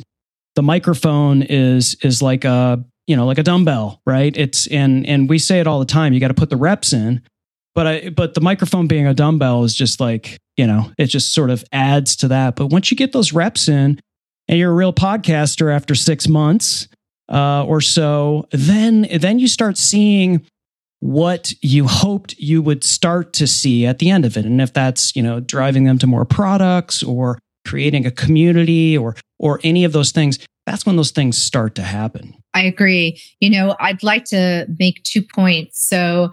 the 0.56 0.62
microphone 0.62 1.42
is 1.42 1.96
is 2.02 2.22
like 2.22 2.46
a 2.46 2.84
you 3.08 3.16
know 3.16 3.26
like 3.26 3.38
a 3.38 3.44
dumbbell, 3.44 4.02
right? 4.06 4.36
It's 4.38 4.68
and 4.68 5.06
and 5.08 5.30
we 5.30 5.40
say 5.40 5.60
it 5.60 5.68
all 5.68 5.80
the 5.80 5.86
time. 5.86 6.14
You 6.14 6.20
got 6.20 6.28
to 6.30 6.34
put 6.34 6.50
the 6.50 6.58
reps 6.58 6.94
in, 6.94 7.22
but 7.74 7.88
I 7.88 8.10
but 8.10 8.34
the 8.34 8.42
microphone 8.42 8.88
being 8.88 9.08
a 9.08 9.14
dumbbell 9.14 9.64
is 9.64 9.74
just 9.74 10.00
like 10.00 10.38
you 10.58 10.68
know 10.68 10.92
it 10.98 11.08
just 11.08 11.34
sort 11.34 11.50
of 11.50 11.64
adds 11.72 12.16
to 12.18 12.28
that. 12.28 12.56
But 12.56 12.68
once 12.68 12.92
you 12.92 12.98
get 12.98 13.12
those 13.12 13.34
reps 13.34 13.68
in, 13.68 14.00
and 14.48 14.60
you're 14.60 14.72
a 14.72 14.76
real 14.76 14.94
podcaster 14.94 15.74
after 15.74 15.96
six 15.96 16.28
months 16.28 16.88
uh, 17.30 17.64
or 17.66 17.82
so, 17.82 18.48
then 18.52 19.08
then 19.20 19.40
you 19.40 19.48
start 19.48 19.78
seeing 19.78 20.46
what 21.00 21.54
you 21.62 21.88
hoped 21.88 22.38
you 22.38 22.62
would 22.62 22.84
start 22.84 23.34
to 23.34 23.48
see 23.48 23.86
at 23.86 24.00
the 24.00 24.10
end 24.10 24.26
of 24.26 24.36
it, 24.38 24.46
and 24.46 24.62
if 24.62 24.74
that's 24.74 25.16
you 25.16 25.24
know 25.24 25.40
driving 25.40 25.84
them 25.86 25.98
to 26.00 26.08
more 26.08 26.26
products 26.26 27.04
or 27.04 27.40
creating 27.66 28.06
a 28.06 28.12
community 28.12 28.98
or 28.98 29.16
or 29.38 29.60
any 29.64 29.84
of 29.84 29.92
those 29.92 30.12
things 30.12 30.40
that's 30.66 30.86
when 30.86 30.96
those 30.96 31.12
things 31.12 31.38
start 31.38 31.76
to 31.76 31.82
happen 31.82 32.34
i 32.54 32.62
agree 32.62 33.22
you 33.42 33.50
know 33.50 33.76
i'd 33.82 34.02
like 34.02 34.24
to 34.24 34.66
make 34.80 35.04
two 35.04 35.22
points 35.22 35.88
so 35.88 36.32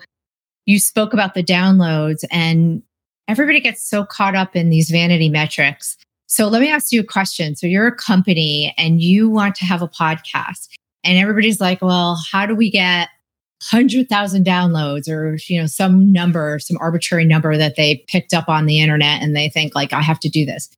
you 0.66 0.80
spoke 0.80 1.12
about 1.12 1.34
the 1.34 1.42
downloads 1.42 2.24
and 2.30 2.82
everybody 3.28 3.60
gets 3.60 3.88
so 3.88 4.04
caught 4.04 4.34
up 4.34 4.54
in 4.54 4.68
these 4.68 4.90
vanity 4.90 5.28
metrics. 5.28 5.96
So 6.26 6.48
let 6.48 6.60
me 6.60 6.68
ask 6.68 6.92
you 6.92 7.00
a 7.00 7.04
question. 7.04 7.54
So 7.54 7.66
you're 7.66 7.86
a 7.86 7.94
company 7.94 8.74
and 8.76 9.00
you 9.00 9.30
want 9.30 9.54
to 9.56 9.64
have 9.64 9.80
a 9.80 9.88
podcast 9.88 10.68
and 11.04 11.16
everybody's 11.16 11.60
like, 11.60 11.80
well, 11.80 12.18
how 12.30 12.46
do 12.46 12.54
we 12.54 12.70
get 12.70 13.08
100,000 13.62 14.44
downloads 14.44 15.08
or, 15.08 15.38
you 15.48 15.60
know, 15.60 15.66
some 15.66 16.12
number, 16.12 16.58
some 16.58 16.76
arbitrary 16.78 17.24
number 17.24 17.56
that 17.56 17.76
they 17.76 18.04
picked 18.08 18.34
up 18.34 18.48
on 18.48 18.66
the 18.66 18.80
internet 18.80 19.22
and 19.22 19.34
they 19.34 19.48
think 19.48 19.74
like, 19.74 19.92
I 19.92 20.02
have 20.02 20.20
to 20.20 20.28
do 20.28 20.44
this. 20.44 20.68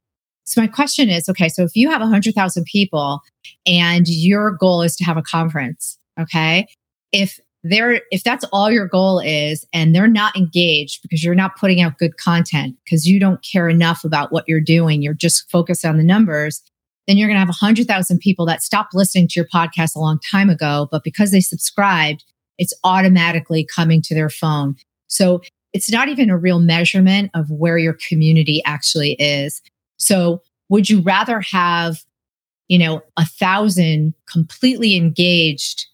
So 0.44 0.60
my 0.60 0.66
question 0.66 1.10
is, 1.10 1.28
okay, 1.28 1.48
so 1.48 1.62
if 1.62 1.74
you 1.74 1.90
have 1.90 2.00
a 2.00 2.04
100,000 2.04 2.64
people 2.64 3.20
and 3.66 4.06
your 4.08 4.52
goal 4.52 4.82
is 4.82 4.96
to 4.96 5.04
have 5.04 5.16
a 5.16 5.22
conference, 5.22 5.98
okay, 6.18 6.66
if 7.12 7.38
they're 7.64 8.02
if 8.10 8.22
that's 8.22 8.44
all 8.52 8.70
your 8.70 8.86
goal 8.86 9.18
is 9.18 9.66
and 9.72 9.94
they're 9.94 10.06
not 10.06 10.36
engaged 10.36 11.02
because 11.02 11.24
you're 11.24 11.34
not 11.34 11.56
putting 11.56 11.80
out 11.80 11.98
good 11.98 12.16
content 12.16 12.76
because 12.84 13.06
you 13.06 13.18
don't 13.18 13.42
care 13.42 13.68
enough 13.68 14.04
about 14.04 14.30
what 14.30 14.44
you're 14.46 14.60
doing 14.60 15.02
you're 15.02 15.12
just 15.12 15.50
focused 15.50 15.84
on 15.84 15.96
the 15.96 16.04
numbers 16.04 16.62
then 17.08 17.16
you're 17.16 17.26
going 17.26 17.34
to 17.34 17.40
have 17.40 17.48
100,000 17.48 18.18
people 18.18 18.46
that 18.46 18.62
stopped 18.62 18.94
listening 18.94 19.26
to 19.26 19.40
your 19.40 19.48
podcast 19.52 19.96
a 19.96 19.98
long 19.98 20.20
time 20.30 20.48
ago 20.48 20.86
but 20.92 21.02
because 21.02 21.32
they 21.32 21.40
subscribed 21.40 22.24
it's 22.58 22.74
automatically 22.84 23.64
coming 23.64 24.02
to 24.02 24.14
their 24.14 24.30
phone. 24.30 24.76
So 25.08 25.42
it's 25.72 25.90
not 25.90 26.08
even 26.08 26.30
a 26.30 26.38
real 26.38 26.60
measurement 26.60 27.30
of 27.34 27.50
where 27.50 27.78
your 27.78 27.96
community 28.08 28.62
actually 28.64 29.12
is. 29.14 29.62
So 29.98 30.42
would 30.68 30.88
you 30.90 31.00
rather 31.00 31.40
have 31.40 31.98
you 32.68 32.78
know 32.78 33.02
a 33.16 33.24
thousand 33.24 34.14
completely 34.30 34.96
engaged 34.96 35.86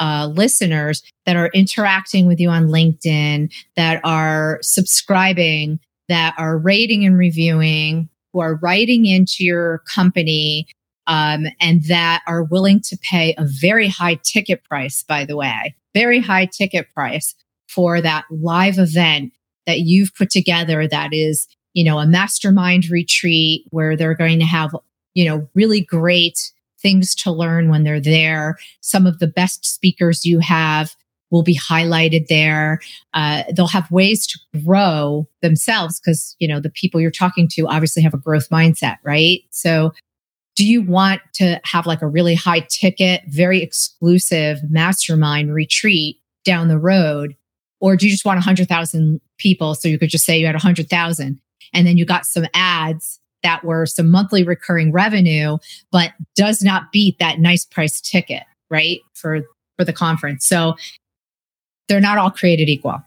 uh, 0.00 0.28
listeners 0.34 1.02
that 1.26 1.36
are 1.36 1.50
interacting 1.54 2.26
with 2.26 2.40
you 2.40 2.48
on 2.50 2.68
LinkedIn, 2.68 3.52
that 3.76 4.00
are 4.04 4.58
subscribing, 4.62 5.78
that 6.08 6.34
are 6.36 6.58
rating 6.58 7.04
and 7.04 7.16
reviewing, 7.16 8.08
who 8.32 8.40
are 8.40 8.56
writing 8.56 9.06
into 9.06 9.44
your 9.44 9.82
company, 9.92 10.66
um, 11.06 11.46
and 11.60 11.84
that 11.84 12.22
are 12.26 12.42
willing 12.42 12.80
to 12.80 12.98
pay 12.98 13.34
a 13.38 13.44
very 13.44 13.88
high 13.88 14.18
ticket 14.22 14.64
price, 14.64 15.02
by 15.02 15.24
the 15.24 15.36
way, 15.36 15.74
very 15.94 16.20
high 16.20 16.46
ticket 16.46 16.92
price 16.94 17.34
for 17.68 18.00
that 18.00 18.24
live 18.30 18.78
event 18.78 19.32
that 19.66 19.80
you've 19.80 20.14
put 20.14 20.30
together 20.30 20.86
that 20.86 21.12
is, 21.12 21.46
you 21.72 21.84
know, 21.84 21.98
a 21.98 22.06
mastermind 22.06 22.90
retreat 22.90 23.64
where 23.70 23.96
they're 23.96 24.14
going 24.14 24.38
to 24.38 24.44
have, 24.44 24.76
you 25.14 25.24
know, 25.24 25.48
really 25.54 25.80
great 25.80 26.52
things 26.80 27.14
to 27.14 27.32
learn 27.32 27.70
when 27.70 27.82
they're 27.82 28.00
there. 28.00 28.58
Some 28.80 29.06
of 29.06 29.18
the 29.18 29.26
best 29.26 29.64
speakers 29.64 30.26
you 30.26 30.40
have 30.40 30.94
will 31.30 31.42
be 31.42 31.58
highlighted 31.58 32.28
there. 32.28 32.80
Uh, 33.14 33.42
they'll 33.56 33.66
have 33.66 33.90
ways 33.90 34.26
to 34.26 34.38
grow 34.64 35.26
themselves 35.42 35.98
because, 35.98 36.36
you 36.38 36.46
know, 36.46 36.60
the 36.60 36.70
people 36.70 37.00
you're 37.00 37.10
talking 37.10 37.48
to 37.52 37.66
obviously 37.66 38.02
have 38.02 38.14
a 38.14 38.18
growth 38.18 38.48
mindset, 38.50 38.98
right? 39.02 39.40
So, 39.50 39.92
do 40.56 40.66
you 40.66 40.82
want 40.82 41.20
to 41.34 41.60
have 41.64 41.86
like 41.86 42.02
a 42.02 42.06
really 42.06 42.34
high 42.34 42.60
ticket, 42.60 43.22
very 43.26 43.62
exclusive 43.62 44.58
mastermind 44.70 45.52
retreat 45.52 46.18
down 46.44 46.68
the 46.68 46.78
road? 46.78 47.34
Or 47.80 47.96
do 47.96 48.06
you 48.06 48.12
just 48.12 48.24
want 48.24 48.38
100,000 48.38 49.20
people 49.38 49.74
so 49.74 49.88
you 49.88 49.98
could 49.98 50.10
just 50.10 50.24
say 50.24 50.38
you 50.38 50.46
had 50.46 50.54
100,000 50.54 51.40
and 51.72 51.86
then 51.86 51.96
you 51.96 52.04
got 52.04 52.24
some 52.24 52.46
ads 52.54 53.20
that 53.42 53.64
were 53.64 53.84
some 53.84 54.10
monthly 54.10 54.42
recurring 54.42 54.90
revenue, 54.90 55.58
but 55.92 56.12
does 56.34 56.62
not 56.62 56.90
beat 56.92 57.18
that 57.18 57.40
nice 57.40 57.64
price 57.64 58.00
ticket, 58.00 58.42
right? 58.70 59.00
For 59.14 59.42
for 59.76 59.84
the 59.84 59.92
conference. 59.92 60.46
So 60.46 60.76
they're 61.88 62.00
not 62.00 62.16
all 62.16 62.30
created 62.30 62.68
equal. 62.68 63.02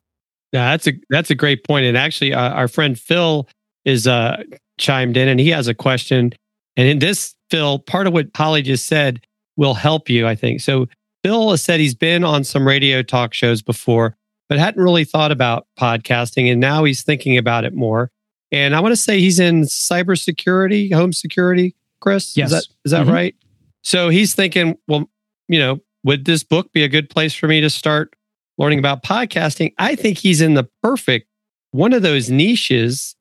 Yeah, 0.54 0.72
that's 0.72 0.88
a 0.88 0.94
that's 1.10 1.30
a 1.30 1.36
great 1.36 1.64
point. 1.64 1.86
And 1.86 1.98
actually, 1.98 2.34
uh, 2.34 2.52
our 2.52 2.68
friend 2.68 2.98
Phil 2.98 3.48
is 3.84 4.08
uh, 4.08 4.44
chimed 4.78 5.18
in, 5.18 5.28
and 5.28 5.40
he 5.40 5.50
has 5.50 5.68
a 5.68 5.74
question. 5.74 6.34
And 6.78 6.88
in 6.88 7.00
this, 7.00 7.36
Phil, 7.50 7.80
part 7.80 8.08
of 8.08 8.14
what 8.14 8.28
Holly 8.36 8.62
just 8.62 8.86
said 8.86 9.26
will 9.58 9.74
help 9.74 10.10
you, 10.10 10.28
I 10.28 10.36
think. 10.36 10.62
So 10.62 10.88
Phil 11.24 11.52
has 11.52 11.62
said 11.62 11.80
he's 11.80 11.96
been 11.96 12.24
on 12.24 12.44
some 12.44 12.66
radio 12.66 13.02
talk 13.02 13.34
shows 13.34 13.62
before, 13.62 14.16
but 14.48 14.60
hadn't 14.60 14.82
really 14.82 15.04
thought 15.04 15.32
about 15.32 15.68
podcasting. 15.78 16.50
And 16.52 16.62
now 16.62 16.84
he's 16.84 17.04
thinking 17.04 17.38
about 17.38 17.66
it 17.66 17.74
more. 17.74 18.12
And 18.52 18.76
I 18.76 18.80
want 18.80 18.94
to 18.94 18.98
say 18.98 19.20
he's 19.20 19.40
in 19.40 19.64
cybersecurity, 19.64 20.94
home 20.94 21.12
security, 21.12 21.76
Chris. 22.00 22.38
Yes. 22.38 22.48
Is 22.48 22.52
that, 22.52 22.68
is 22.86 22.92
that 22.92 23.02
mm-hmm. 23.02 23.12
right? 23.12 23.36
So 23.82 24.10
he's 24.10 24.36
thinking, 24.36 24.78
well, 24.88 25.10
you 25.48 25.60
know, 25.60 25.80
would 26.04 26.26
this 26.26 26.44
book 26.44 26.72
be 26.72 26.84
a 26.84 26.88
good 26.88 27.10
place 27.10 27.34
for 27.34 27.48
me 27.48 27.60
to 27.62 27.70
start 27.70 28.16
learning 28.58 28.80
about 28.80 29.04
podcasting? 29.04 29.74
I 29.80 29.96
think 29.96 30.18
he's 30.18 30.42
in 30.42 30.54
the 30.54 30.70
perfect 30.84 31.28
one 31.72 31.94
of 31.94 32.02
those 32.02 32.30
niches 32.30 33.16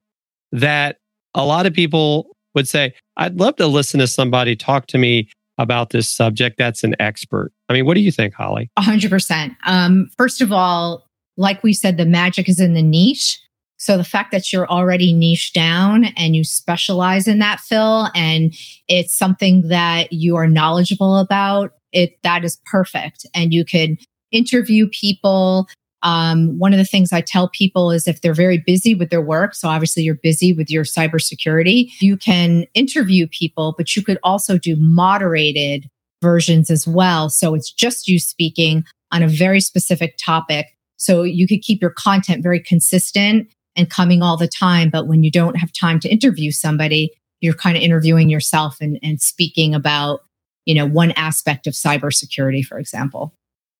that 0.52 0.98
a 1.34 1.44
lot 1.44 1.66
of 1.66 1.72
people 1.72 2.35
would 2.56 2.66
say, 2.66 2.92
I'd 3.16 3.38
love 3.38 3.54
to 3.56 3.68
listen 3.68 4.00
to 4.00 4.08
somebody 4.08 4.56
talk 4.56 4.86
to 4.88 4.98
me 4.98 5.28
about 5.58 5.90
this 5.90 6.08
subject 6.08 6.58
that's 6.58 6.82
an 6.82 6.96
expert. 6.98 7.52
I 7.68 7.72
mean, 7.72 7.86
what 7.86 7.94
do 7.94 8.00
you 8.00 8.10
think, 8.10 8.34
Holly? 8.34 8.70
100%. 8.78 9.56
Um, 9.64 10.10
first 10.18 10.40
of 10.40 10.52
all, 10.52 11.06
like 11.36 11.62
we 11.62 11.72
said, 11.72 11.96
the 11.96 12.06
magic 12.06 12.48
is 12.48 12.58
in 12.58 12.74
the 12.74 12.82
niche. 12.82 13.38
So 13.78 13.96
the 13.96 14.04
fact 14.04 14.32
that 14.32 14.52
you're 14.52 14.68
already 14.68 15.12
niche 15.12 15.52
down 15.52 16.06
and 16.16 16.34
you 16.34 16.44
specialize 16.44 17.28
in 17.28 17.38
that, 17.40 17.60
Phil, 17.60 18.08
and 18.14 18.54
it's 18.88 19.16
something 19.16 19.68
that 19.68 20.12
you 20.12 20.36
are 20.36 20.48
knowledgeable 20.48 21.18
about, 21.18 21.72
it 21.92 22.18
that 22.22 22.44
is 22.44 22.58
perfect. 22.64 23.26
And 23.34 23.52
you 23.52 23.64
could 23.64 23.98
interview 24.32 24.88
people. 24.88 25.68
Um, 26.06 26.56
one 26.56 26.72
of 26.72 26.78
the 26.78 26.84
things 26.84 27.12
I 27.12 27.20
tell 27.20 27.48
people 27.48 27.90
is 27.90 28.06
if 28.06 28.20
they're 28.20 28.32
very 28.32 28.58
busy 28.58 28.94
with 28.94 29.10
their 29.10 29.20
work, 29.20 29.56
so 29.56 29.68
obviously 29.68 30.04
you're 30.04 30.14
busy 30.14 30.52
with 30.52 30.70
your 30.70 30.84
cybersecurity, 30.84 31.90
you 32.00 32.16
can 32.16 32.64
interview 32.74 33.26
people, 33.26 33.74
but 33.76 33.96
you 33.96 34.04
could 34.04 34.18
also 34.22 34.56
do 34.56 34.76
moderated 34.76 35.90
versions 36.22 36.70
as 36.70 36.86
well. 36.86 37.28
So 37.28 37.56
it's 37.56 37.72
just 37.72 38.06
you 38.06 38.20
speaking 38.20 38.84
on 39.10 39.24
a 39.24 39.28
very 39.28 39.60
specific 39.60 40.16
topic. 40.16 40.68
So 40.96 41.24
you 41.24 41.48
could 41.48 41.60
keep 41.60 41.82
your 41.82 41.90
content 41.90 42.40
very 42.40 42.60
consistent 42.60 43.48
and 43.74 43.90
coming 43.90 44.22
all 44.22 44.36
the 44.36 44.46
time. 44.46 44.90
But 44.90 45.08
when 45.08 45.24
you 45.24 45.32
don't 45.32 45.56
have 45.56 45.72
time 45.72 45.98
to 46.00 46.08
interview 46.08 46.52
somebody, 46.52 47.10
you're 47.40 47.52
kind 47.52 47.76
of 47.76 47.82
interviewing 47.82 48.30
yourself 48.30 48.76
and, 48.80 48.96
and 49.02 49.20
speaking 49.20 49.74
about, 49.74 50.20
you 50.66 50.74
know, 50.76 50.86
one 50.86 51.10
aspect 51.12 51.66
of 51.66 51.74
cybersecurity, 51.74 52.64
for 52.64 52.78
example. 52.78 53.34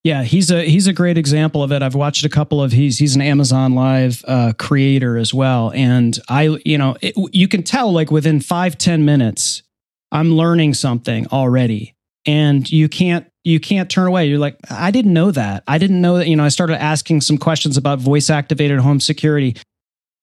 Yeah, 0.07 0.23
he's 0.23 0.49
a 0.51 0.63
he's 0.63 0.87
a 0.87 0.93
great 0.93 1.17
example 1.17 1.61
of 1.61 1.73
it. 1.73 1.81
I've 1.81 1.93
watched 1.93 2.23
a 2.23 2.29
couple 2.29 2.63
of 2.63 2.71
he's 2.71 2.97
he's 2.97 3.17
an 3.17 3.21
Amazon 3.21 3.75
Live 3.75 4.23
uh, 4.25 4.53
creator 4.57 5.17
as 5.17 5.33
well, 5.33 5.73
and 5.75 6.17
I 6.29 6.57
you 6.63 6.77
know 6.77 6.95
it, 7.01 7.13
you 7.33 7.49
can 7.49 7.61
tell 7.61 7.91
like 7.91 8.09
within 8.09 8.39
five 8.39 8.77
ten 8.77 9.03
minutes 9.03 9.63
I'm 10.09 10.31
learning 10.31 10.75
something 10.75 11.27
already, 11.27 11.93
and 12.25 12.71
you 12.71 12.87
can't 12.87 13.29
you 13.43 13.59
can't 13.59 13.89
turn 13.89 14.07
away. 14.07 14.27
You're 14.27 14.39
like 14.39 14.55
I 14.71 14.91
didn't 14.91 15.11
know 15.11 15.29
that. 15.31 15.63
I 15.67 15.77
didn't 15.77 15.99
know 15.99 16.19
that. 16.19 16.27
You 16.29 16.37
know, 16.37 16.45
I 16.45 16.49
started 16.49 16.81
asking 16.81 17.19
some 17.19 17.37
questions 17.37 17.75
about 17.75 17.99
voice 17.99 18.29
activated 18.29 18.79
home 18.79 19.01
security. 19.01 19.57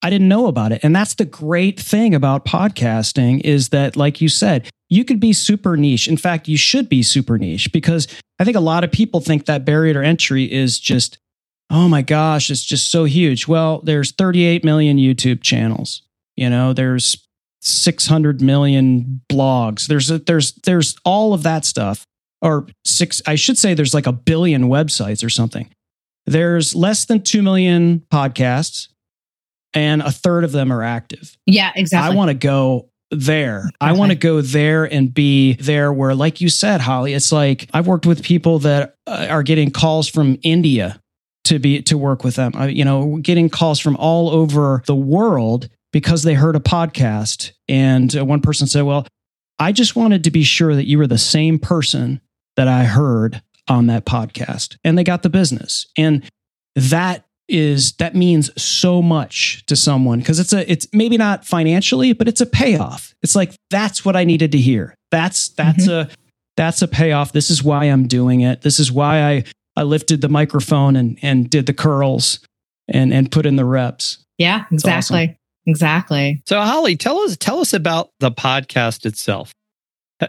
I 0.01 0.09
didn't 0.09 0.29
know 0.29 0.47
about 0.47 0.71
it. 0.71 0.79
And 0.81 0.95
that's 0.95 1.13
the 1.13 1.25
great 1.25 1.79
thing 1.79 2.15
about 2.15 2.43
podcasting 2.43 3.41
is 3.41 3.69
that, 3.69 3.95
like 3.95 4.19
you 4.19 4.29
said, 4.29 4.67
you 4.95 5.03
could 5.03 5.19
be 5.19 5.33
super 5.33 5.75
niche. 5.75 6.07
In 6.07 6.17
fact, 6.17 6.47
you 6.47 6.57
should 6.57 6.87
be 6.87 7.03
super 7.03 7.37
niche 7.37 7.71
because 7.71 8.07
I 8.39 8.45
think 8.45 8.55
a 8.55 8.61
lot 8.61 8.83
of 8.83 8.91
people 8.91 9.19
think 9.19 9.45
that 9.45 9.65
barrier 9.65 9.93
to 9.93 10.03
entry 10.03 10.51
is 10.51 10.79
just, 10.79 11.17
oh 11.69 11.89
my 11.89 12.01
gosh, 12.01 12.49
it's 12.49 12.63
just 12.63 12.89
so 12.89 13.03
huge. 13.03 13.47
Well, 13.47 13.81
there's 13.83 14.13
38 14.13 14.63
million 14.63 14.97
YouTube 14.97 15.41
channels. 15.41 16.01
You 16.37 16.49
know, 16.49 16.73
there's 16.73 17.27
600 17.61 18.41
million 18.41 19.21
blogs. 19.29 19.87
There's 19.87 20.09
a, 20.09 20.19
there's 20.19 20.53
there's 20.53 20.95
all 21.03 21.33
of 21.33 21.43
that 21.43 21.65
stuff. 21.65 22.05
Or 22.41 22.67
six, 22.85 23.21
I 23.25 23.35
should 23.35 23.57
say 23.57 23.73
there's 23.73 23.93
like 23.93 24.07
a 24.07 24.11
billion 24.11 24.63
websites 24.63 25.25
or 25.25 25.29
something. 25.29 25.69
There's 26.25 26.75
less 26.75 27.05
than 27.05 27.21
2 27.21 27.41
million 27.41 28.03
podcasts 28.11 28.87
and 29.73 30.01
a 30.01 30.11
third 30.11 30.43
of 30.43 30.51
them 30.51 30.71
are 30.71 30.83
active. 30.83 31.37
Yeah, 31.45 31.71
exactly. 31.75 32.13
I 32.13 32.15
want 32.15 32.29
to 32.29 32.33
go 32.33 32.89
there. 33.11 33.69
I 33.79 33.93
want 33.93 34.11
to 34.11 34.15
go 34.15 34.41
there 34.41 34.85
and 34.85 35.13
be 35.13 35.53
there 35.53 35.93
where, 35.93 36.15
like 36.15 36.41
you 36.41 36.49
said, 36.49 36.81
Holly, 36.81 37.13
it's 37.13 37.31
like 37.31 37.69
I've 37.73 37.87
worked 37.87 38.05
with 38.05 38.23
people 38.23 38.59
that 38.59 38.95
uh, 39.07 39.27
are 39.29 39.43
getting 39.43 39.71
calls 39.71 40.07
from 40.07 40.37
India 40.43 41.01
to 41.45 41.59
be 41.59 41.81
to 41.83 41.97
work 41.97 42.23
with 42.23 42.35
them. 42.35 42.51
I, 42.55 42.67
you 42.67 42.83
know, 42.83 43.17
getting 43.17 43.49
calls 43.49 43.79
from 43.79 43.95
all 43.97 44.29
over 44.29 44.83
the 44.87 44.95
world 44.95 45.69
because 45.93 46.23
they 46.23 46.33
heard 46.33 46.55
a 46.55 46.59
podcast. 46.59 47.51
And 47.69 48.15
uh, 48.15 48.25
one 48.25 48.41
person 48.41 48.67
said, 48.67 48.83
"Well, 48.83 49.07
I 49.59 49.71
just 49.71 49.95
wanted 49.95 50.23
to 50.25 50.31
be 50.31 50.43
sure 50.43 50.75
that 50.75 50.87
you 50.87 50.97
were 50.97 51.07
the 51.07 51.17
same 51.17 51.59
person 51.59 52.21
that 52.55 52.67
I 52.67 52.85
heard 52.85 53.41
on 53.67 53.87
that 53.87 54.05
podcast," 54.05 54.77
and 54.83 54.97
they 54.97 55.03
got 55.03 55.23
the 55.23 55.29
business. 55.29 55.87
And 55.97 56.23
that 56.75 57.25
is 57.47 57.93
that 57.93 58.15
means 58.15 58.49
so 58.61 59.01
much 59.01 59.63
to 59.67 59.75
someone 59.75 60.19
because 60.19 60.39
it's 60.39 60.53
a 60.53 60.69
it's 60.69 60.87
maybe 60.93 61.17
not 61.17 61.45
financially 61.45 62.13
but 62.13 62.27
it's 62.27 62.41
a 62.41 62.45
payoff. 62.45 63.13
It's 63.21 63.35
like 63.35 63.53
that's 63.69 64.03
what 64.03 64.15
i 64.15 64.23
needed 64.23 64.51
to 64.53 64.57
hear. 64.57 64.95
That's 65.11 65.49
that's 65.49 65.87
mm-hmm. 65.87 66.11
a 66.11 66.15
that's 66.57 66.81
a 66.81 66.87
payoff. 66.87 67.31
This 67.31 67.49
is 67.49 67.63
why 67.63 67.85
i'm 67.85 68.07
doing 68.07 68.41
it. 68.41 68.61
This 68.61 68.79
is 68.79 68.91
why 68.91 69.21
i 69.21 69.43
i 69.75 69.83
lifted 69.83 70.21
the 70.21 70.29
microphone 70.29 70.95
and 70.95 71.19
and 71.21 71.49
did 71.49 71.65
the 71.65 71.73
curls 71.73 72.39
and 72.87 73.13
and 73.13 73.31
put 73.31 73.45
in 73.45 73.55
the 73.55 73.65
reps. 73.65 74.23
Yeah 74.37 74.65
exactly 74.71 75.23
awesome. 75.23 75.37
exactly. 75.67 76.41
So 76.47 76.59
holly 76.61 76.95
tell 76.97 77.19
us 77.19 77.37
tell 77.37 77.59
us 77.59 77.73
about 77.73 78.09
the 78.19 78.31
podcast 78.31 79.05
itself. 79.05 79.53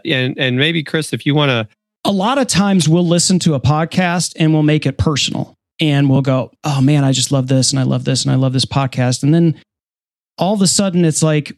And 0.05 0.37
and 0.37 0.57
maybe 0.57 0.83
chris 0.83 1.13
if 1.13 1.25
you 1.25 1.33
want 1.33 1.49
to 1.49 1.67
a 2.05 2.11
lot 2.11 2.37
of 2.37 2.47
times 2.47 2.87
we'll 2.87 3.07
listen 3.07 3.39
to 3.39 3.55
a 3.55 3.59
podcast 3.59 4.33
and 4.37 4.53
we'll 4.53 4.63
make 4.63 4.85
it 4.85 4.97
personal 4.97 5.56
and 5.79 6.09
we'll 6.09 6.21
go, 6.21 6.51
oh 6.63 6.81
man, 6.81 7.03
I 7.03 7.11
just 7.11 7.31
love 7.31 7.47
this 7.47 7.71
and 7.71 7.79
I 7.79 7.83
love 7.83 8.05
this 8.05 8.23
and 8.23 8.31
I 8.31 8.35
love 8.35 8.53
this 8.53 8.65
podcast. 8.65 9.23
And 9.23 9.33
then 9.33 9.61
all 10.37 10.53
of 10.53 10.61
a 10.61 10.67
sudden 10.67 11.05
it's 11.05 11.23
like, 11.23 11.57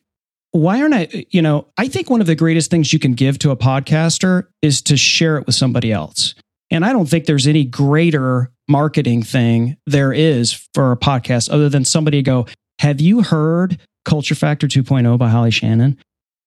why 0.52 0.82
aren't 0.82 0.94
I, 0.94 1.26
you 1.30 1.42
know, 1.42 1.68
I 1.78 1.88
think 1.88 2.10
one 2.10 2.22
of 2.22 2.28
the 2.28 2.36
greatest 2.36 2.72
things 2.72 2.92
you 2.92 3.00
can 3.00 3.14
give 3.14 3.40
to 3.40 3.52
a 3.52 3.58
podcaster 3.58 4.48
is 4.62 4.82
to 4.84 4.98
share 4.98 5.38
it 5.38 5.46
with 5.46 5.56
somebody 5.56 5.92
else. 5.92 6.34
And 6.72 6.86
I 6.86 6.92
don't 6.92 7.08
think 7.08 7.26
there's 7.26 7.48
any 7.48 7.64
greater 7.64 8.52
marketing 8.68 9.24
thing 9.24 9.78
there 9.86 10.14
is 10.14 10.68
for 10.74 10.92
a 10.92 10.98
podcast 10.98 11.52
other 11.52 11.70
than 11.70 11.86
somebody 11.86 12.22
go, 12.22 12.48
have 12.80 13.02
you 13.02 13.22
heard 13.22 13.80
Culture 14.06 14.36
Factor 14.36 14.68
2.0 14.68 15.18
by 15.18 15.30
Holly 15.30 15.52
Shannon? 15.52 15.98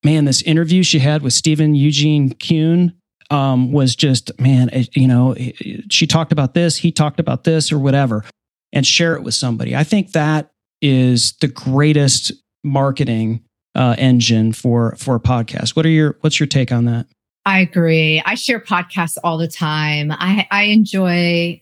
Man, 0.04 0.24
this 0.24 0.42
interview 0.42 0.82
she 0.82 0.98
had 0.98 1.22
with 1.22 1.32
Stephen 1.32 1.74
Eugene 1.74 2.34
Kuhn 2.34 2.92
um, 3.32 3.72
was 3.72 3.96
just, 3.96 4.38
man, 4.40 4.70
you 4.92 5.08
know, 5.08 5.34
she 5.90 6.06
talked 6.06 6.32
about 6.32 6.54
this, 6.54 6.76
he 6.76 6.92
talked 6.92 7.18
about 7.18 7.44
this, 7.44 7.72
or 7.72 7.78
whatever, 7.78 8.24
and 8.72 8.86
share 8.86 9.14
it 9.16 9.22
with 9.22 9.34
somebody. 9.34 9.74
I 9.74 9.84
think 9.84 10.12
that 10.12 10.50
is 10.80 11.34
the 11.40 11.48
greatest 11.48 12.32
marketing 12.64 13.42
uh, 13.74 13.94
engine 13.98 14.52
for 14.52 14.94
for 14.96 15.16
a 15.16 15.20
podcast. 15.20 15.74
What 15.74 15.86
are 15.86 15.90
your 15.90 16.16
What's 16.20 16.38
your 16.38 16.46
take 16.46 16.70
on 16.70 16.84
that? 16.84 17.06
I 17.44 17.60
agree. 17.60 18.22
I 18.24 18.34
share 18.34 18.60
podcasts 18.60 19.16
all 19.24 19.36
the 19.36 19.48
time. 19.48 20.12
I, 20.12 20.46
I 20.52 20.64
enjoy 20.64 21.60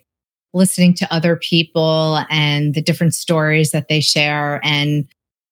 listening 0.53 0.95
to 0.95 1.15
other 1.15 1.37
people 1.37 2.23
and 2.29 2.75
the 2.75 2.83
different 2.83 3.15
stories 3.15 3.71
that 3.71 3.89
they 3.89 4.01
share 4.01 4.61
and 4.65 5.07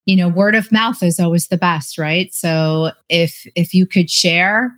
you 0.07 0.16
know 0.16 0.29
word 0.29 0.57
of 0.57 0.73
mouth 0.73 1.03
is 1.03 1.21
always 1.21 1.49
the 1.49 1.57
best 1.57 1.99
right 1.99 2.35
so 2.35 2.91
if 3.09 3.47
if 3.55 3.73
you 3.73 3.87
could 3.87 4.11
share 4.11 4.75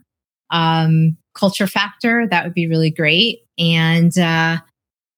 um 0.50 1.16
culture 1.40 1.66
factor, 1.66 2.28
that 2.30 2.44
would 2.44 2.54
be 2.54 2.68
really 2.68 2.90
great. 2.90 3.40
And 3.58 4.16
uh, 4.18 4.58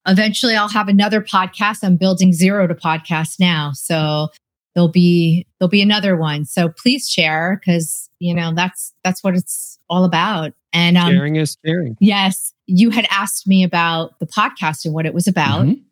eventually 0.07 0.55
I'll 0.55 0.69
have 0.69 0.89
another 0.89 1.21
podcast. 1.21 1.83
I'm 1.83 1.97
building 1.97 2.33
zero 2.33 2.69
to 2.69 2.75
podcast 2.75 3.41
now. 3.41 3.73
So 3.73 4.29
there'll 4.75 4.89
be 4.89 5.47
there'll 5.59 5.69
be 5.69 5.83
another 5.83 6.17
one. 6.17 6.45
So 6.45 6.69
please 6.69 7.11
share 7.11 7.61
because 7.61 8.09
you 8.21 8.35
know 8.35 8.55
that's 8.55 8.95
that's 9.05 9.23
what 9.25 9.35
it's 9.35 9.79
all 9.91 10.05
about. 10.05 10.53
And 10.73 10.97
um, 10.97 11.13
sharing 11.13 11.37
is 11.37 11.57
caring. 11.65 11.97
Yes, 12.01 12.55
you 12.67 12.91
had 12.91 13.07
asked 13.11 13.47
me 13.47 13.65
about 13.65 14.19
the 14.21 14.27
podcast 14.27 14.85
and 14.85 14.95
what 14.95 15.05
it 15.05 15.13
was 15.13 15.27
about. 15.27 15.67
Mm-hmm. 15.67 15.83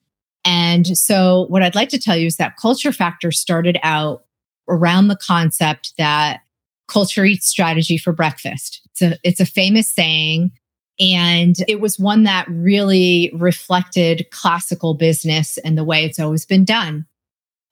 And 0.45 0.97
so 0.97 1.47
what 1.49 1.63
I'd 1.63 1.75
like 1.75 1.91
to 1.91 1.99
tell 1.99 2.17
you 2.17 2.27
is 2.27 2.37
that 2.37 2.57
Culture 2.57 2.93
Factor 2.93 3.31
started 3.31 3.79
out 3.83 4.25
around 4.69 5.09
the 5.09 5.17
concept 5.17 5.93
that 5.99 6.41
culture 6.89 7.25
eats 7.25 7.47
strategy 7.47 7.99
for 7.99 8.13
breakfast. 8.13 8.81
It's 9.01 9.15
a, 9.15 9.19
it's 9.23 9.41
a 9.41 9.47
famous 9.47 9.93
saying. 9.93 10.53
And 10.99 11.57
it 11.67 11.81
was 11.81 11.99
one 11.99 12.25
that 12.25 12.47
really 12.49 13.31
reflected 13.35 14.27
classical 14.31 14.95
business 14.95 15.57
and 15.59 15.79
the 15.79 15.85
way 15.85 16.05
it's 16.05 16.19
always 16.19 16.45
been 16.45 16.65
done. 16.65 17.07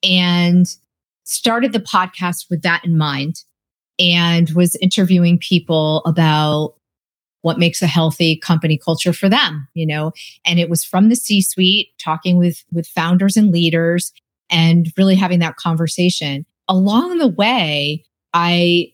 And 0.03 0.66
started 1.24 1.72
the 1.72 1.81
podcast 1.81 2.47
with 2.49 2.62
that 2.62 2.85
in 2.85 2.97
mind 2.97 3.45
and 3.99 4.51
was 4.51 4.76
interviewing 4.76 5.39
people 5.39 6.03
about 6.07 6.74
what 7.43 7.59
makes 7.59 7.83
a 7.83 7.87
healthy 7.87 8.37
company 8.37 8.79
culture 8.79 9.12
for 9.12 9.29
them, 9.29 9.68
you 9.74 9.87
know, 9.87 10.12
and 10.45 10.59
it 10.59 10.70
was 10.70 10.85
from 10.85 11.09
the 11.09 11.16
C 11.16 11.43
suite 11.43 11.89
talking 12.03 12.39
with, 12.39 12.64
with 12.72 12.87
founders 12.87 13.37
and 13.37 13.53
leaders 13.53 14.12
and 14.51 14.93
really 14.97 15.14
having 15.14 15.39
that 15.41 15.57
conversation. 15.57 16.47
Along 16.66 17.18
the 17.18 17.29
way, 17.29 18.05
I 18.33 18.93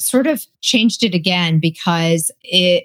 sort 0.00 0.26
of 0.26 0.44
changed 0.60 1.04
it 1.04 1.14
again 1.14 1.60
because 1.60 2.30
it, 2.42 2.84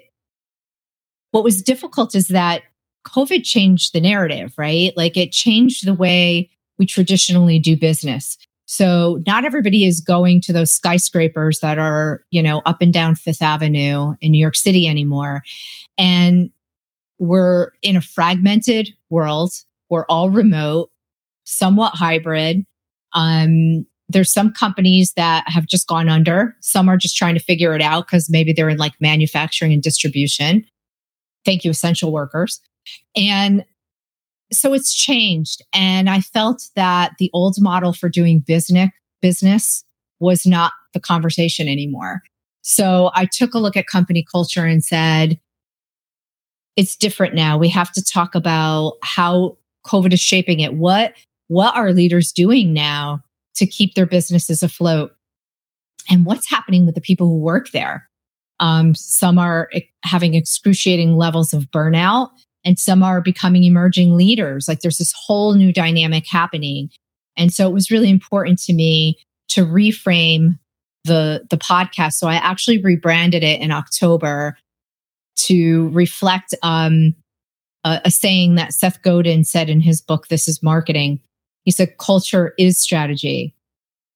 what 1.30 1.44
was 1.44 1.62
difficult 1.62 2.14
is 2.14 2.28
that 2.28 2.62
COVID 3.06 3.44
changed 3.44 3.92
the 3.92 4.00
narrative, 4.00 4.52
right? 4.56 4.92
Like 4.96 5.16
it 5.16 5.32
changed 5.32 5.86
the 5.86 5.94
way 5.94 6.50
we 6.78 6.86
traditionally 6.86 7.58
do 7.58 7.76
business. 7.76 8.36
So 8.66 9.22
not 9.26 9.44
everybody 9.44 9.84
is 9.84 10.00
going 10.00 10.40
to 10.42 10.52
those 10.52 10.72
skyscrapers 10.72 11.60
that 11.60 11.78
are, 11.78 12.22
you 12.30 12.42
know, 12.42 12.62
up 12.66 12.82
and 12.82 12.92
down 12.92 13.14
Fifth 13.14 13.40
Avenue 13.40 14.14
in 14.20 14.32
New 14.32 14.38
York 14.38 14.56
City 14.56 14.88
anymore. 14.88 15.42
And 15.96 16.50
we're 17.18 17.70
in 17.82 17.96
a 17.96 18.00
fragmented 18.00 18.90
world. 19.08 19.52
We're 19.88 20.04
all 20.08 20.30
remote, 20.30 20.90
somewhat 21.44 21.94
hybrid. 21.94 22.66
Um, 23.12 23.86
there's 24.08 24.32
some 24.32 24.52
companies 24.52 25.12
that 25.16 25.44
have 25.48 25.66
just 25.66 25.86
gone 25.86 26.08
under. 26.08 26.54
Some 26.60 26.88
are 26.88 26.96
just 26.96 27.16
trying 27.16 27.34
to 27.34 27.40
figure 27.40 27.74
it 27.74 27.82
out 27.82 28.06
because 28.06 28.30
maybe 28.30 28.52
they're 28.52 28.68
in 28.68 28.78
like 28.78 28.94
manufacturing 29.00 29.72
and 29.72 29.82
distribution. 29.82 30.64
Thank 31.44 31.64
you, 31.64 31.70
essential 31.70 32.12
workers. 32.12 32.60
And 33.16 33.64
so 34.52 34.72
it's 34.72 34.94
changed. 34.94 35.62
And 35.72 36.08
I 36.08 36.20
felt 36.20 36.62
that 36.76 37.12
the 37.18 37.30
old 37.32 37.56
model 37.58 37.92
for 37.92 38.08
doing 38.08 38.40
business 38.40 38.90
business 39.22 39.84
was 40.20 40.46
not 40.46 40.72
the 40.92 41.00
conversation 41.00 41.68
anymore. 41.68 42.22
So 42.62 43.10
I 43.14 43.26
took 43.26 43.54
a 43.54 43.58
look 43.58 43.76
at 43.76 43.86
company 43.86 44.24
culture 44.30 44.64
and 44.64 44.84
said, 44.84 45.40
it's 46.76 46.96
different 46.96 47.34
now. 47.34 47.56
We 47.56 47.68
have 47.70 47.90
to 47.92 48.04
talk 48.04 48.34
about 48.34 48.98
how 49.02 49.56
COVID 49.86 50.12
is 50.12 50.20
shaping 50.20 50.60
it. 50.60 50.74
What 50.74 51.14
what 51.48 51.74
are 51.76 51.92
leaders 51.92 52.32
doing 52.32 52.72
now 52.72 53.22
to 53.56 53.66
keep 53.66 53.94
their 53.94 54.06
businesses 54.06 54.62
afloat? 54.62 55.12
And 56.08 56.24
what's 56.24 56.48
happening 56.48 56.86
with 56.86 56.94
the 56.94 57.00
people 57.00 57.26
who 57.26 57.38
work 57.38 57.70
there? 57.72 58.08
Um, 58.60 58.94
some 58.94 59.38
are 59.38 59.68
having 60.02 60.34
excruciating 60.34 61.16
levels 61.16 61.52
of 61.52 61.64
burnout, 61.70 62.30
and 62.64 62.78
some 62.78 63.02
are 63.02 63.20
becoming 63.20 63.64
emerging 63.64 64.16
leaders. 64.16 64.66
Like 64.66 64.80
there's 64.80 64.98
this 64.98 65.14
whole 65.16 65.54
new 65.54 65.72
dynamic 65.72 66.24
happening. 66.26 66.90
And 67.36 67.52
so 67.52 67.68
it 67.68 67.72
was 67.72 67.90
really 67.90 68.10
important 68.10 68.58
to 68.60 68.72
me 68.72 69.18
to 69.48 69.64
reframe 69.64 70.58
the 71.04 71.46
the 71.50 71.58
podcast. 71.58 72.14
So 72.14 72.26
I 72.26 72.34
actually 72.34 72.82
rebranded 72.82 73.42
it 73.42 73.60
in 73.60 73.70
October 73.70 74.56
to 75.36 75.88
reflect 75.90 76.54
um, 76.62 77.14
a, 77.84 78.00
a 78.06 78.10
saying 78.10 78.56
that 78.56 78.72
Seth 78.72 79.02
Godin 79.02 79.44
said 79.44 79.68
in 79.68 79.80
his 79.80 80.00
book, 80.00 80.28
This 80.28 80.48
is 80.48 80.62
Marketing. 80.62 81.20
He 81.66 81.70
said, 81.70 81.98
culture 81.98 82.54
is 82.58 82.78
strategy. 82.78 83.54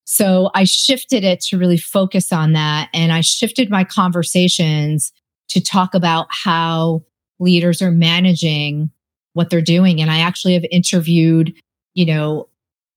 So 0.06 0.50
I 0.54 0.64
shifted 0.64 1.22
it 1.22 1.40
to 1.42 1.58
really 1.58 1.76
focus 1.76 2.32
on 2.32 2.54
that. 2.54 2.88
And 2.94 3.12
I 3.12 3.20
shifted 3.20 3.68
my 3.68 3.84
conversations 3.84 5.12
to 5.50 5.60
talk 5.60 5.94
about 5.94 6.28
how 6.30 7.04
leaders 7.38 7.82
are 7.82 7.90
managing 7.90 8.90
what 9.34 9.50
they're 9.50 9.60
doing. 9.60 10.00
And 10.00 10.10
I 10.10 10.20
actually 10.20 10.54
have 10.54 10.64
interviewed, 10.70 11.52
you 11.94 12.06
know, 12.06 12.48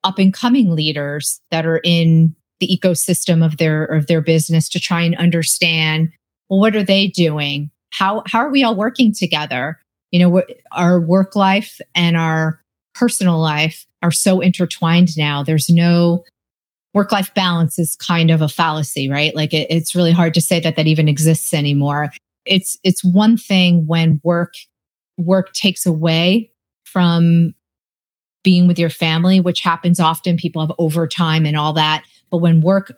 up 0.04 0.18
and 0.18 0.34
coming 0.34 0.76
leaders 0.76 1.42
that 1.52 1.66
are 1.66 1.82
in 1.84 2.36
the 2.60 2.80
ecosystem 2.82 3.46
of 3.46 3.58
their 3.58 3.84
of 3.86 4.08
their 4.08 4.22
business 4.22 4.70
to 4.70 4.80
try 4.80 5.02
and 5.02 5.16
understand 5.18 6.12
well 6.50 6.60
what 6.60 6.76
are 6.76 6.84
they 6.84 7.08
doing 7.08 7.70
how 7.92 8.24
how 8.26 8.40
are 8.40 8.50
we 8.50 8.64
all 8.64 8.76
working 8.76 9.14
together 9.14 9.80
you 10.12 10.20
know 10.20 10.44
our 10.72 11.00
work 11.00 11.36
life 11.36 11.82
and 11.96 12.16
our 12.16 12.62
personal 12.94 13.40
life 13.40 13.86
are 14.04 14.12
so 14.12 14.40
intertwined 14.40 15.10
now 15.18 15.44
there's 15.44 15.70
no 15.70 16.24
work 16.94 17.12
life 17.12 17.34
balance 17.34 17.80
is 17.80 17.96
kind 17.96 18.30
of 18.30 18.42
a 18.42 18.48
fallacy 18.48 19.10
right 19.10 19.36
like 19.36 19.54
it, 19.54 19.68
it's 19.70 19.96
really 19.96 20.12
hard 20.12 20.34
to 20.34 20.42
say 20.42 20.60
that 20.60 20.76
that 20.76 20.88
even 20.88 21.08
exists 21.08 21.54
anymore 21.54 22.12
it's 22.46 22.78
it's 22.84 23.04
one 23.04 23.38
thing 23.38 23.88
when 23.88 24.22
work 24.24 24.54
work 25.18 25.54
takes 25.54 25.86
away 25.86 26.52
from 26.84 27.54
being 28.44 28.68
with 28.68 28.78
your 28.78 28.90
family 28.90 29.40
which 29.40 29.62
happens 29.62 30.00
often 30.00 30.38
people 30.38 30.62
have 30.62 30.76
overtime 30.78 31.46
and 31.46 31.58
all 31.58 31.74
that 31.74 32.04
but 32.30 32.38
when 32.38 32.62
work 32.62 32.92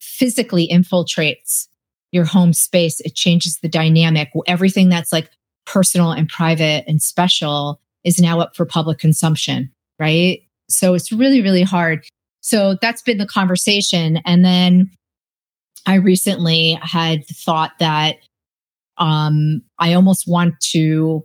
physically 0.00 0.68
infiltrates 0.68 1.68
your 2.12 2.24
home 2.24 2.52
space, 2.52 3.00
it 3.00 3.14
changes 3.14 3.58
the 3.58 3.68
dynamic. 3.68 4.30
Everything 4.46 4.88
that's 4.88 5.12
like 5.12 5.30
personal 5.66 6.12
and 6.12 6.28
private 6.28 6.84
and 6.86 7.02
special 7.02 7.80
is 8.04 8.20
now 8.20 8.40
up 8.40 8.56
for 8.56 8.64
public 8.64 8.98
consumption, 8.98 9.70
right? 9.98 10.40
So 10.68 10.94
it's 10.94 11.12
really, 11.12 11.42
really 11.42 11.62
hard. 11.62 12.06
So 12.40 12.76
that's 12.80 13.02
been 13.02 13.18
the 13.18 13.26
conversation. 13.26 14.18
And 14.24 14.44
then 14.44 14.90
I 15.86 15.94
recently 15.94 16.78
had 16.82 17.26
thought 17.26 17.72
that 17.78 18.16
um, 18.98 19.62
I 19.78 19.92
almost 19.92 20.26
want 20.26 20.58
to 20.72 21.24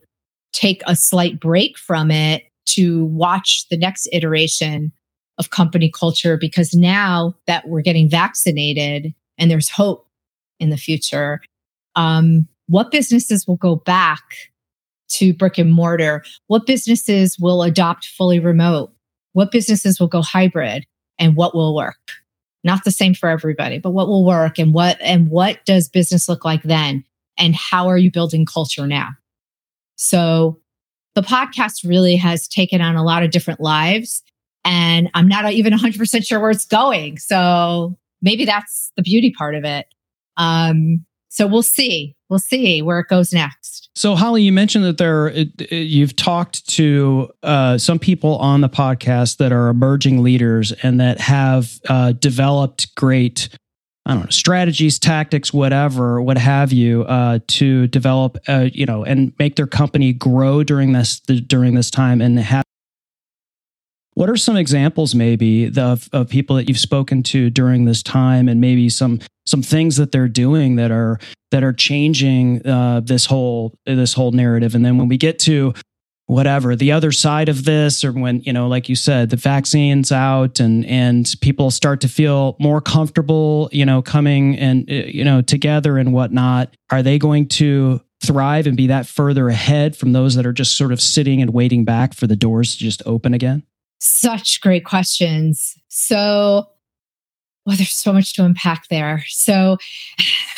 take 0.54 0.82
a 0.86 0.96
slight 0.96 1.40
break 1.40 1.78
from 1.78 2.12
it 2.12 2.44
to 2.68 3.06
watch 3.06 3.66
the 3.70 3.78
next 3.78 4.08
iteration 4.12 4.92
of 5.38 5.50
company 5.50 5.90
culture 5.90 6.38
because 6.38 6.74
now 6.74 7.36
that 7.48 7.68
we're 7.68 7.82
getting 7.82 8.10
vaccinated 8.10 9.14
and 9.38 9.50
there's 9.50 9.70
hope 9.70 10.08
in 10.60 10.70
the 10.70 10.78
future. 10.78 11.42
Um, 11.96 12.48
what 12.68 12.92
businesses 12.92 13.48
will 13.48 13.58
go 13.58 13.76
back 13.76 14.22
to 15.10 15.34
brick 15.34 15.58
and 15.58 15.72
mortar? 15.72 16.24
What 16.48 16.66
businesses 16.66 17.38
will 17.40 17.64
adopt 17.64 18.06
fully 18.06 18.40
remote? 18.40 18.94
What 19.34 19.52
businesses 19.52 20.00
will 20.00 20.08
go 20.08 20.22
hybrid? 20.22 20.86
And 21.20 21.36
what 21.36 21.54
will 21.54 21.76
work? 21.76 22.00
Not 22.64 22.84
the 22.84 22.92
same 22.92 23.14
for 23.14 23.30
everybody, 23.30 23.80
but 23.80 23.92
what 23.92 24.08
will 24.08 24.26
work 24.26 24.60
and 24.60 24.74
what 24.74 24.98
and 25.02 25.30
what 25.30 25.64
does 25.66 25.90
business 25.90 26.28
look 26.30 26.46
like 26.46 26.64
then? 26.64 27.04
And 27.38 27.56
how 27.56 27.88
are 27.88 27.98
you 27.98 28.12
building 28.12 28.46
culture 28.46 28.88
now? 28.88 29.10
So 29.96 30.60
the 31.16 31.22
podcast 31.22 31.88
really 31.88 32.16
has 32.16 32.48
taken 32.48 32.82
on 32.82 32.96
a 32.96 33.04
lot 33.04 33.24
of 33.24 33.32
different 33.32 33.60
lives 33.60 34.24
and 34.64 35.10
I'm 35.14 35.28
not 35.28 35.52
even 35.52 35.74
100% 35.74 36.26
sure 36.26 36.40
where 36.40 36.52
it's 36.52 36.66
going. 36.66 37.18
So 37.18 37.98
maybe 38.22 38.46
that's 38.46 38.92
the 38.96 39.02
beauty 39.02 39.32
part 39.32 39.56
of 39.56 39.64
it. 39.64 39.88
Um, 40.38 41.06
so 41.32 41.48
we'll 41.48 41.64
see. 41.64 42.14
We'll 42.30 42.40
see 42.40 42.82
where 42.82 43.00
it 43.00 43.08
goes 43.08 43.32
next. 43.32 43.90
So, 43.96 44.16
Holly, 44.16 44.44
you 44.44 44.52
mentioned 44.52 44.84
that 44.84 44.98
there 44.98 45.28
it, 45.28 45.50
it, 45.62 45.88
you've 45.88 46.14
talked 46.18 46.68
to 46.72 47.32
uh, 47.42 47.78
some 47.78 48.00
people 48.00 48.36
on 48.38 48.60
the 48.60 48.68
podcast 48.68 49.38
that 49.38 49.54
are 49.54 49.70
emerging 49.70 50.24
leaders 50.24 50.74
and 50.84 51.00
that 51.00 51.22
have 51.22 51.80
uh, 51.88 52.12
developed 52.12 52.94
great, 52.96 53.48
I 54.06 54.14
don't 54.14 54.24
know, 54.24 54.30
strategies, 54.30 55.00
tactics, 55.00 55.54
whatever, 55.54 56.22
what 56.22 56.38
have 56.38 56.74
you, 56.74 57.04
uh, 57.04 57.40
to 57.48 57.88
develop, 57.88 58.38
uh, 58.50 58.68
you 58.74 58.86
know, 58.86 59.06
and 59.06 59.32
make 59.40 59.56
their 59.56 59.68
company 59.68 60.12
grow 60.12 60.64
during 60.64 60.92
this 60.92 61.22
during 61.22 61.76
this 61.76 61.90
time 61.90 62.20
and 62.20 62.40
have 62.40 62.66
what 64.22 64.30
are 64.30 64.38
some 64.38 64.56
examples, 64.56 65.16
maybe, 65.16 65.72
of, 65.80 66.08
of 66.14 66.30
people 66.30 66.56
that 66.58 66.70
you've 66.70 66.78
spoken 66.78 67.24
to 67.24 67.50
during 67.50 67.86
this 67.86 68.04
time, 68.04 68.48
and 68.48 68.62
maybe 68.62 68.88
some 68.88 69.20
some 69.48 69.64
things 69.64 69.98
that 69.98 70.12
they're 70.12 70.28
doing 70.28 70.76
that 70.76 70.92
are 70.92 71.20
that 71.50 71.64
are 71.64 71.74
changing 71.74 72.64
uh, 72.64 73.02
this 73.04 73.26
whole 73.26 73.74
this 73.88 74.14
whole 74.14 74.32
narrative? 74.32 74.76
And 74.76 74.86
then 74.86 75.00
when 75.00 75.08
we 75.08 75.18
get 75.18 75.40
to 75.40 75.74
whatever 76.28 76.76
the 76.76 76.92
other 76.92 77.12
side 77.12 77.50
of 77.50 77.66
this, 77.66 78.04
or 78.04 78.12
when 78.12 78.42
you 78.42 78.54
know, 78.54 78.68
like 78.68 78.90
you 78.90 78.96
said, 78.96 79.32
the 79.32 79.38
vaccine's 79.38 80.12
out, 80.12 80.60
and 80.60 80.86
and 80.86 81.34
people 81.42 81.72
start 81.72 82.00
to 82.02 82.08
feel 82.08 82.56
more 82.60 82.80
comfortable, 82.80 83.70
you 83.72 83.88
know, 83.88 84.04
coming 84.04 84.56
and 84.56 84.88
uh, 84.88 84.94
you 84.94 85.26
know 85.26 85.42
together 85.42 85.98
and 85.98 86.14
whatnot, 86.14 86.72
are 86.92 87.02
they 87.02 87.18
going 87.18 87.48
to 87.48 88.00
thrive 88.22 88.68
and 88.68 88.78
be 88.78 88.86
that 88.86 89.08
further 89.08 89.50
ahead 89.50 89.96
from 89.96 90.14
those 90.14 90.36
that 90.36 90.46
are 90.46 90.54
just 90.54 90.78
sort 90.78 90.92
of 90.92 91.02
sitting 91.02 91.42
and 91.42 91.56
waiting 91.56 91.84
back 91.84 92.14
for 92.14 92.28
the 92.28 92.36
doors 92.36 92.74
to 92.74 92.84
just 92.84 93.02
open 93.08 93.34
again? 93.34 93.64
Such 94.04 94.62
great 94.62 94.84
questions. 94.84 95.76
So, 95.88 96.68
well, 97.66 97.78
there's 97.78 97.92
so 97.92 98.12
much 98.12 98.34
to 98.34 98.44
unpack 98.44 98.88
there. 98.90 99.24
So, 99.28 99.78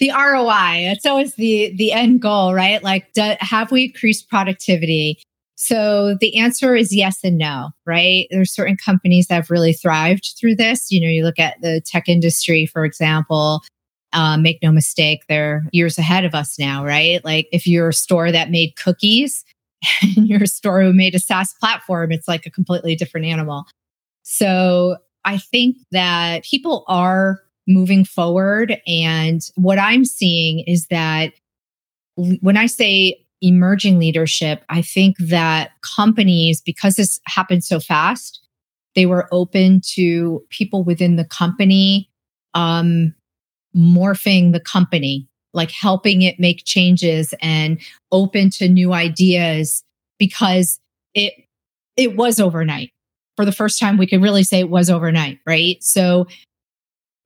the 0.00 0.10
ROI, 0.10 0.90
it's 0.90 1.04
always 1.04 1.34
the 1.34 1.74
the 1.76 1.92
end 1.92 2.22
goal, 2.22 2.54
right? 2.54 2.82
Like, 2.82 3.12
do, 3.12 3.34
have 3.40 3.70
we 3.70 3.84
increased 3.84 4.30
productivity? 4.30 5.20
So 5.56 6.16
the 6.20 6.38
answer 6.38 6.74
is 6.74 6.94
yes 6.94 7.18
and 7.22 7.38
no, 7.38 7.70
right? 7.86 8.26
There's 8.30 8.52
certain 8.52 8.76
companies 8.76 9.28
that 9.28 9.36
have 9.36 9.50
really 9.50 9.72
thrived 9.72 10.34
through 10.38 10.56
this. 10.56 10.90
You 10.90 11.00
know, 11.00 11.08
you 11.08 11.22
look 11.22 11.38
at 11.38 11.60
the 11.60 11.80
tech 11.84 12.08
industry, 12.08 12.66
for 12.66 12.84
example. 12.84 13.62
Uh, 14.12 14.36
make 14.36 14.58
no 14.62 14.70
mistake, 14.70 15.24
they're 15.28 15.64
years 15.72 15.98
ahead 15.98 16.24
of 16.24 16.36
us 16.36 16.56
now, 16.56 16.84
right? 16.84 17.24
Like 17.24 17.48
if 17.50 17.66
you're 17.66 17.88
a 17.88 17.92
store 17.92 18.30
that 18.30 18.48
made 18.48 18.76
cookies, 18.76 19.44
and 20.16 20.28
your 20.28 20.46
store 20.46 20.82
who 20.82 20.92
made 20.92 21.14
a 21.14 21.18
SaaS 21.18 21.54
platform, 21.60 22.12
it's 22.12 22.28
like 22.28 22.46
a 22.46 22.50
completely 22.50 22.94
different 22.94 23.26
animal. 23.26 23.64
So 24.22 24.96
I 25.24 25.38
think 25.38 25.76
that 25.90 26.44
people 26.44 26.84
are 26.88 27.40
moving 27.66 28.04
forward. 28.04 28.80
And 28.86 29.40
what 29.56 29.78
I'm 29.78 30.04
seeing 30.04 30.60
is 30.66 30.86
that 30.90 31.32
when 32.16 32.56
I 32.56 32.66
say 32.66 33.24
emerging 33.40 33.98
leadership, 33.98 34.64
I 34.68 34.82
think 34.82 35.16
that 35.18 35.72
companies, 35.82 36.60
because 36.60 36.96
this 36.96 37.20
happened 37.26 37.64
so 37.64 37.80
fast, 37.80 38.40
they 38.94 39.06
were 39.06 39.28
open 39.32 39.80
to 39.94 40.44
people 40.50 40.84
within 40.84 41.16
the 41.16 41.24
company 41.24 42.10
um, 42.54 43.14
morphing 43.76 44.52
the 44.52 44.60
company, 44.60 45.28
like 45.54 45.70
helping 45.70 46.22
it 46.22 46.38
make 46.38 46.64
changes 46.64 47.32
and 47.40 47.80
open 48.12 48.50
to 48.50 48.68
new 48.68 48.92
ideas 48.92 49.82
because 50.18 50.78
it 51.14 51.34
it 51.96 52.16
was 52.16 52.40
overnight. 52.40 52.90
For 53.36 53.44
the 53.44 53.52
first 53.52 53.80
time 53.80 53.96
we 53.96 54.06
could 54.06 54.22
really 54.22 54.44
say 54.44 54.60
it 54.60 54.70
was 54.70 54.90
overnight, 54.90 55.38
right? 55.46 55.82
So 55.82 56.26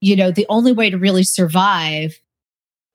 you 0.00 0.14
know, 0.14 0.30
the 0.30 0.46
only 0.48 0.72
way 0.72 0.90
to 0.90 0.98
really 0.98 1.24
survive 1.24 2.20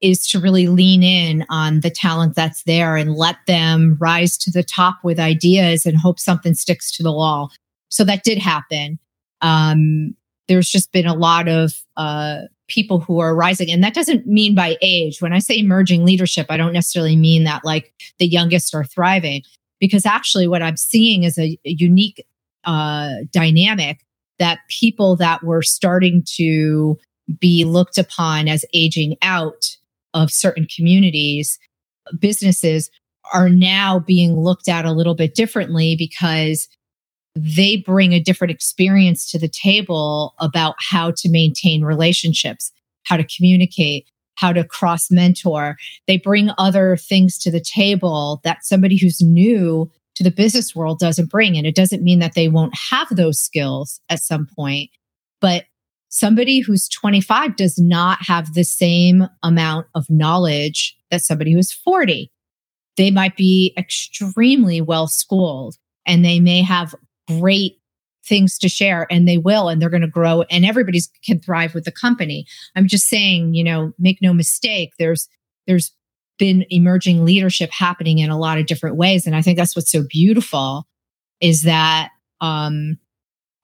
is 0.03 0.27
to 0.29 0.39
really 0.39 0.67
lean 0.67 1.01
in 1.01 1.45
on 1.49 1.79
the 1.79 1.89
talent 1.89 2.35
that's 2.35 2.63
there 2.63 2.97
and 2.97 3.15
let 3.15 3.37
them 3.47 3.97
rise 3.99 4.37
to 4.37 4.51
the 4.51 4.63
top 4.63 4.97
with 5.03 5.19
ideas 5.19 5.85
and 5.85 5.97
hope 5.97 6.19
something 6.19 6.53
sticks 6.53 6.91
to 6.91 7.03
the 7.03 7.11
wall. 7.11 7.51
So 7.89 8.03
that 8.03 8.23
did 8.23 8.37
happen. 8.37 8.99
Um, 9.41 10.15
there's 10.47 10.69
just 10.69 10.91
been 10.91 11.07
a 11.07 11.13
lot 11.13 11.47
of 11.47 11.73
uh, 11.95 12.41
people 12.67 12.99
who 12.99 13.19
are 13.19 13.35
rising. 13.35 13.69
And 13.69 13.83
that 13.83 13.93
doesn't 13.93 14.25
mean 14.25 14.55
by 14.55 14.77
age. 14.81 15.21
When 15.21 15.33
I 15.33 15.39
say 15.39 15.57
emerging 15.57 16.05
leadership, 16.05 16.47
I 16.49 16.57
don't 16.57 16.73
necessarily 16.73 17.15
mean 17.15 17.43
that 17.43 17.65
like 17.65 17.93
the 18.19 18.27
youngest 18.27 18.73
are 18.73 18.85
thriving, 18.85 19.43
because 19.79 20.05
actually, 20.05 20.47
what 20.47 20.61
I'm 20.61 20.77
seeing 20.77 21.23
is 21.23 21.37
a, 21.37 21.57
a 21.65 21.75
unique 21.77 22.25
uh, 22.63 23.09
dynamic 23.31 23.99
that 24.39 24.59
people 24.69 25.15
that 25.17 25.43
were 25.43 25.61
starting 25.61 26.23
to 26.37 26.97
be 27.39 27.65
looked 27.65 27.97
upon 27.97 28.47
as 28.47 28.65
aging 28.73 29.15
out 29.21 29.77
of 30.13 30.31
certain 30.31 30.67
communities, 30.75 31.59
businesses 32.19 32.89
are 33.33 33.49
now 33.49 33.99
being 33.99 34.37
looked 34.37 34.67
at 34.67 34.85
a 34.85 34.91
little 34.91 35.15
bit 35.15 35.35
differently 35.35 35.95
because 35.97 36.67
they 37.35 37.77
bring 37.77 38.13
a 38.13 38.19
different 38.19 38.51
experience 38.51 39.29
to 39.31 39.39
the 39.39 39.49
table 39.49 40.35
about 40.39 40.75
how 40.79 41.11
to 41.17 41.29
maintain 41.29 41.83
relationships, 41.83 42.71
how 43.03 43.17
to 43.17 43.25
communicate, 43.25 44.07
how 44.35 44.53
to 44.53 44.63
cross 44.63 45.09
mentor. 45.09 45.75
They 46.07 46.17
bring 46.17 46.51
other 46.57 46.97
things 46.97 47.37
to 47.39 47.51
the 47.51 47.61
table 47.61 48.41
that 48.43 48.65
somebody 48.65 48.97
who's 48.97 49.21
new 49.21 49.89
to 50.15 50.23
the 50.23 50.31
business 50.31 50.75
world 50.75 50.99
doesn't 50.99 51.29
bring. 51.29 51.57
And 51.57 51.65
it 51.65 51.75
doesn't 51.75 52.03
mean 52.03 52.19
that 52.19 52.35
they 52.35 52.47
won't 52.47 52.75
have 52.91 53.07
those 53.09 53.41
skills 53.41 53.99
at 54.09 54.19
some 54.19 54.47
point, 54.55 54.91
but 55.41 55.65
somebody 56.09 56.59
who's 56.59 56.87
25 56.87 57.55
does 57.55 57.79
not 57.79 58.19
have 58.21 58.53
the 58.53 58.63
same 58.63 59.27
amount 59.41 59.87
of 59.95 60.05
knowledge 60.09 60.95
that 61.09 61.21
somebody 61.21 61.53
who's 61.53 61.71
40. 61.71 62.31
They 62.95 63.09
might 63.09 63.35
be 63.35 63.73
extremely 63.75 64.81
well 64.81 65.07
schooled 65.07 65.75
and 66.05 66.23
they 66.23 66.39
may 66.39 66.61
have 66.61 66.93
great 67.27 67.79
things 68.25 68.57
to 68.57 68.69
share 68.69 69.05
and 69.11 69.27
they 69.27 69.37
will 69.37 69.67
and 69.67 69.81
they're 69.81 69.89
going 69.89 70.01
to 70.01 70.07
grow 70.07 70.43
and 70.43 70.65
everybody 70.65 70.99
can 71.25 71.39
thrive 71.39 71.73
with 71.73 71.83
the 71.83 71.91
company. 71.91 72.45
I'm 72.75 72.87
just 72.87 73.07
saying 73.07 73.53
you 73.53 73.63
know 73.63 73.93
make 73.99 74.19
no 74.21 74.33
mistake 74.33 74.91
there's 74.97 75.27
there's 75.67 75.91
been 76.39 76.65
emerging 76.69 77.25
leadership 77.25 77.71
happening 77.71 78.19
in 78.19 78.29
a 78.29 78.37
lot 78.37 78.57
of 78.57 78.65
different 78.65 78.95
ways 78.95 79.27
and 79.27 79.35
i 79.35 79.41
think 79.41 79.57
that's 79.57 79.75
what's 79.75 79.91
so 79.91 80.03
beautiful 80.09 80.85
is 81.39 81.61
that 81.63 82.09
um 82.41 82.97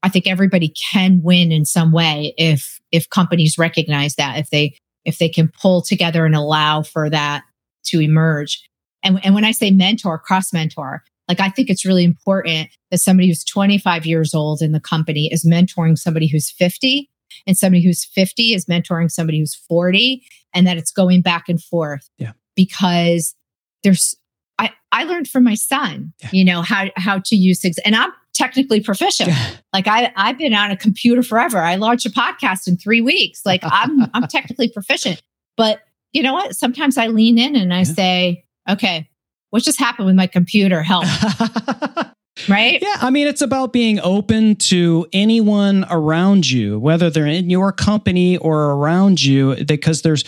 i 0.04 0.10
think 0.10 0.28
everybody 0.28 0.70
can 0.70 1.22
win 1.24 1.52
in 1.52 1.66
some 1.66 1.92
way 1.92 2.34
if 2.38 2.80
if 2.92 3.10
companies 3.10 3.58
recognize 3.58 4.16
that 4.16 4.38
if 4.38 4.50
they 4.50 4.76
if 5.06 5.18
they 5.18 5.30
can 5.30 5.52
pull 5.60 5.82
together 5.82 6.26
and 6.26 6.36
allow 6.36 6.84
for 6.84 7.10
that 7.10 7.44
to 7.86 8.02
emerge. 8.02 8.62
And, 9.04 9.20
and 9.26 9.34
when 9.34 9.46
i 9.46 9.52
say 9.52 9.72
mentor 9.72 10.20
cross 10.20 10.54
mentor 10.54 11.04
like, 11.30 11.40
I 11.40 11.50
think 11.50 11.70
it's 11.70 11.86
really 11.86 12.04
important 12.04 12.70
that 12.90 12.98
somebody 12.98 13.28
who's 13.28 13.44
25 13.44 14.06
years 14.06 14.34
old 14.34 14.62
in 14.64 14.72
the 14.72 14.80
company 14.80 15.32
is 15.32 15.46
mentoring 15.46 15.98
somebody 15.98 16.28
who's 16.28 16.50
50 16.50 17.08
and 17.46 17.56
somebody 17.56 17.84
who's 17.84 18.04
50 18.04 18.56
is 18.56 18.66
mentoring 18.66 19.12
somebody 19.12 19.40
who's 19.40 19.54
40 19.54 20.24
and 20.56 20.66
that 20.66 20.78
it's 20.78 20.92
going 20.92 21.22
back 21.22 21.48
and 21.48 21.62
forth. 21.62 22.10
Yeah. 22.18 22.32
Because 22.56 23.36
there's, 23.84 24.16
I, 24.58 24.72
I 24.92 25.04
learned 25.04 25.28
from 25.28 25.44
my 25.44 25.54
son, 25.54 26.14
yeah. 26.20 26.30
you 26.34 26.44
know, 26.44 26.64
how, 26.64 26.88
how 26.96 27.20
to 27.26 27.36
use 27.36 27.62
things 27.62 27.78
and 27.86 27.96
I'm 27.96 28.12
technically 28.34 28.82
proficient. 28.82 29.30
Yeah. 29.30 29.52
Like 29.72 29.88
I, 29.88 30.12
I've 30.16 30.38
been 30.38 30.56
on 30.56 30.72
a 30.72 30.78
computer 30.78 31.22
forever. 31.22 31.60
I 31.60 31.76
launched 31.76 32.08
a 32.08 32.10
podcast 32.10 32.68
in 32.68 32.76
three 32.76 33.02
weeks. 33.02 33.46
Like 33.46 33.62
I'm, 33.64 34.10
I'm 34.16 34.24
technically 34.30 34.70
proficient, 34.70 35.22
but 35.56 35.82
you 36.12 36.24
know 36.24 36.34
what? 36.34 36.56
Sometimes 36.56 36.98
I 36.98 37.08
lean 37.08 37.38
in 37.38 37.56
and 37.56 37.72
I 37.72 37.80
yeah. 37.80 37.84
say, 37.84 38.46
okay, 38.68 39.09
what 39.50 39.64
just 39.64 39.80
happened 39.80 40.06
with 40.06 40.16
my 40.16 40.28
computer? 40.28 40.82
Help. 40.82 41.06
right? 42.50 42.80
Yeah. 42.82 42.96
I 43.02 43.10
mean, 43.10 43.28
it's 43.28 43.42
about 43.42 43.74
being 43.74 44.00
open 44.02 44.56
to 44.56 45.08
anyone 45.14 45.86
around 45.90 46.50
you, 46.50 46.80
whether 46.80 47.10
they're 47.10 47.26
in 47.26 47.50
your 47.50 47.72
company 47.72 48.38
or 48.38 48.72
around 48.72 49.24
you, 49.24 49.56
because 49.66 50.02
there's, 50.02 50.24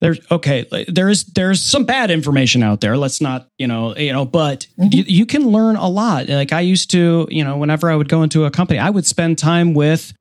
there's 0.00 0.20
okay 0.30 0.66
there's 0.88 1.24
there's 1.24 1.62
some 1.62 1.84
bad 1.84 2.10
information 2.10 2.62
out 2.62 2.82
there 2.82 2.96
let's 2.98 3.20
not 3.20 3.48
you 3.58 3.66
know 3.66 3.96
you 3.96 4.12
know 4.12 4.26
but 4.26 4.66
mm-hmm. 4.78 4.88
you, 4.92 5.04
you 5.06 5.26
can 5.26 5.48
learn 5.48 5.76
a 5.76 5.88
lot 5.88 6.28
like 6.28 6.52
i 6.52 6.60
used 6.60 6.90
to 6.90 7.26
you 7.30 7.42
know 7.42 7.56
whenever 7.56 7.90
i 7.90 7.96
would 7.96 8.08
go 8.08 8.22
into 8.22 8.44
a 8.44 8.50
company 8.50 8.78
i 8.78 8.90
would 8.90 9.06
spend 9.06 9.38
time 9.38 9.72
with 9.72 10.12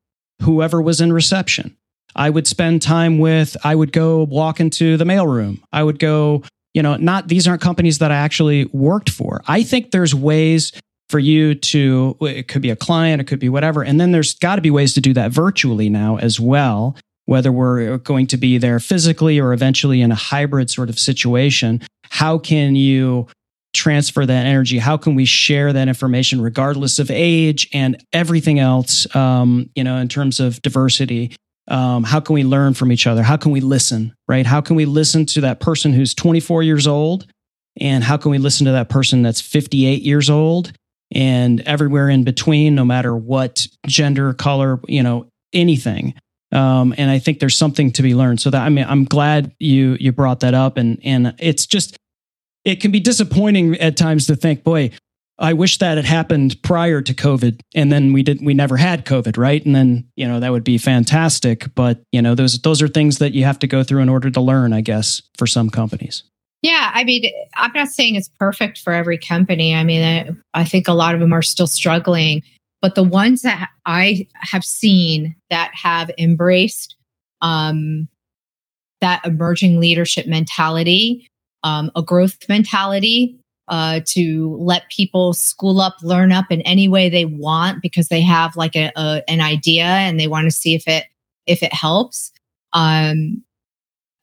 whoever 0.41 0.81
was 0.81 1.01
in 1.01 1.11
reception 1.11 1.75
i 2.15 2.29
would 2.29 2.47
spend 2.47 2.81
time 2.81 3.19
with 3.19 3.57
i 3.65 3.75
would 3.75 3.91
go 3.91 4.23
walk 4.23 4.61
into 4.61 4.95
the 4.95 5.03
mailroom 5.03 5.61
i 5.73 5.83
would 5.83 5.99
go 5.99 6.41
you 6.75 6.83
know, 6.83 6.97
not 6.97 7.29
these 7.29 7.47
aren't 7.47 7.61
companies 7.61 7.99
that 7.99 8.11
I 8.11 8.17
actually 8.17 8.65
worked 8.65 9.09
for. 9.09 9.41
I 9.47 9.63
think 9.63 9.91
there's 9.91 10.13
ways 10.13 10.73
for 11.09 11.19
you 11.19 11.55
to, 11.55 12.17
it 12.21 12.49
could 12.49 12.61
be 12.61 12.69
a 12.69 12.75
client, 12.75 13.21
it 13.21 13.27
could 13.27 13.39
be 13.39 13.47
whatever. 13.47 13.81
And 13.81 13.99
then 13.99 14.11
there's 14.11 14.33
got 14.33 14.57
to 14.57 14.61
be 14.61 14.71
ways 14.71 14.93
to 14.95 15.01
do 15.01 15.13
that 15.13 15.31
virtually 15.31 15.89
now 15.89 16.17
as 16.17 16.37
well, 16.37 16.97
whether 17.25 17.51
we're 17.51 17.97
going 17.99 18.27
to 18.27 18.37
be 18.37 18.57
there 18.57 18.79
physically 18.79 19.39
or 19.39 19.53
eventually 19.53 20.01
in 20.01 20.11
a 20.11 20.15
hybrid 20.15 20.69
sort 20.69 20.89
of 20.89 20.99
situation. 20.99 21.81
How 22.09 22.37
can 22.37 22.75
you 22.75 23.27
transfer 23.73 24.25
that 24.25 24.45
energy? 24.45 24.79
How 24.79 24.97
can 24.97 25.15
we 25.15 25.25
share 25.25 25.71
that 25.71 25.87
information 25.87 26.41
regardless 26.41 26.99
of 26.99 27.09
age 27.09 27.69
and 27.71 28.03
everything 28.11 28.59
else, 28.59 29.13
um, 29.15 29.69
you 29.75 29.83
know, 29.83 29.97
in 29.97 30.09
terms 30.09 30.41
of 30.41 30.61
diversity? 30.61 31.35
Um, 31.67 32.03
how 32.03 32.19
can 32.19 32.33
we 32.33 32.43
learn 32.43 32.73
from 32.73 32.91
each 32.91 33.07
other? 33.07 33.23
How 33.23 33.37
can 33.37 33.51
we 33.51 33.61
listen 33.61 34.15
right? 34.27 34.45
How 34.45 34.61
can 34.61 34.75
we 34.75 34.85
listen 34.85 35.25
to 35.27 35.41
that 35.41 35.59
person 35.59 35.93
who's 35.93 36.13
24 36.13 36.63
years 36.63 36.87
old? 36.87 37.27
And 37.77 38.03
how 38.03 38.17
can 38.17 38.31
we 38.31 38.37
listen 38.37 38.65
to 38.65 38.71
that 38.73 38.89
person 38.89 39.21
that's 39.21 39.41
58 39.41 40.01
years 40.01 40.29
old? 40.29 40.71
And 41.11 41.61
everywhere 41.61 42.09
in 42.09 42.23
between 42.23 42.73
no 42.73 42.85
matter 42.85 43.15
what 43.15 43.67
gender 43.85 44.33
color 44.33 44.79
you 44.87 45.03
know 45.03 45.27
anything. 45.53 46.15
Um, 46.51 46.93
and 46.97 47.11
i 47.11 47.19
think 47.19 47.39
there's 47.39 47.57
something 47.57 47.91
to 47.91 48.01
be 48.01 48.15
learned. 48.15 48.41
So 48.41 48.49
that 48.49 48.61
i 48.61 48.69
mean 48.69 48.85
i'm 48.87 49.05
glad 49.05 49.53
you 49.59 49.97
you 49.99 50.11
brought 50.11 50.39
that 50.41 50.53
up. 50.53 50.77
And 50.77 50.99
and 51.03 51.35
it's 51.37 51.65
just 51.65 51.97
it 52.63 52.81
can 52.81 52.91
be 52.91 52.99
disappointing 52.99 53.75
at 53.79 53.97
times 53.97 54.25
to 54.27 54.35
think 54.35 54.63
boy 54.63 54.91
I 55.37 55.53
wish 55.53 55.79
that 55.79 55.97
had 55.97 56.05
happened 56.05 56.61
prior 56.63 57.01
to 57.01 57.13
COVID 57.13 57.59
and 57.73 57.91
then 57.91 58.13
we 58.13 58.23
didn't 58.23 58.45
we 58.45 58.53
never 58.53 58.77
had 58.77 59.05
COVID, 59.05 59.37
right? 59.37 59.65
And 59.65 59.75
then, 59.75 60.07
you 60.15 60.27
know, 60.27 60.39
that 60.39 60.51
would 60.51 60.63
be 60.63 60.77
fantastic, 60.77 61.73
but 61.75 62.01
you 62.11 62.21
know, 62.21 62.35
those 62.35 62.59
those 62.61 62.81
are 62.81 62.87
things 62.87 63.17
that 63.17 63.33
you 63.33 63.43
have 63.43 63.59
to 63.59 63.67
go 63.67 63.83
through 63.83 64.01
in 64.01 64.09
order 64.09 64.31
to 64.31 64.41
learn, 64.41 64.71
I 64.71 64.81
guess, 64.81 65.21
for 65.37 65.45
some 65.45 65.69
companies. 65.69 66.23
Yeah, 66.61 66.89
I 66.93 67.03
mean, 67.03 67.29
I'm 67.55 67.73
not 67.73 67.89
saying 67.89 68.15
it's 68.15 68.29
perfect 68.39 68.79
for 68.79 68.93
every 68.93 69.17
company. 69.17 69.75
I 69.75 69.83
mean, 69.83 70.03
I, 70.53 70.61
I 70.61 70.63
think 70.63 70.87
a 70.87 70.93
lot 70.93 71.13
of 71.13 71.19
them 71.19 71.33
are 71.33 71.43
still 71.43 71.67
struggling, 71.67 72.41
but 72.81 72.95
the 72.95 73.03
ones 73.03 73.41
that 73.41 73.69
I 73.85 74.27
have 74.37 74.63
seen 74.63 75.35
that 75.49 75.71
have 75.75 76.09
embraced 76.17 76.95
um, 77.41 78.07
that 79.01 79.23
emerging 79.25 79.79
leadership 79.79 80.25
mentality, 80.25 81.27
um, 81.63 81.91
a 81.95 82.01
growth 82.01 82.37
mentality, 82.49 83.37
uh, 83.67 84.01
to 84.05 84.55
let 84.59 84.89
people 84.89 85.33
school 85.33 85.81
up, 85.81 85.95
learn 86.03 86.31
up 86.31 86.45
in 86.51 86.61
any 86.61 86.87
way 86.87 87.09
they 87.09 87.25
want 87.25 87.81
because 87.81 88.09
they 88.09 88.21
have 88.21 88.55
like 88.55 88.75
a, 88.75 88.91
a 88.95 89.23
an 89.27 89.41
idea 89.41 89.85
and 89.85 90.19
they 90.19 90.27
want 90.27 90.45
to 90.45 90.51
see 90.51 90.75
if 90.75 90.87
it 90.87 91.05
if 91.47 91.63
it 91.63 91.73
helps. 91.73 92.31
Um, 92.73 93.43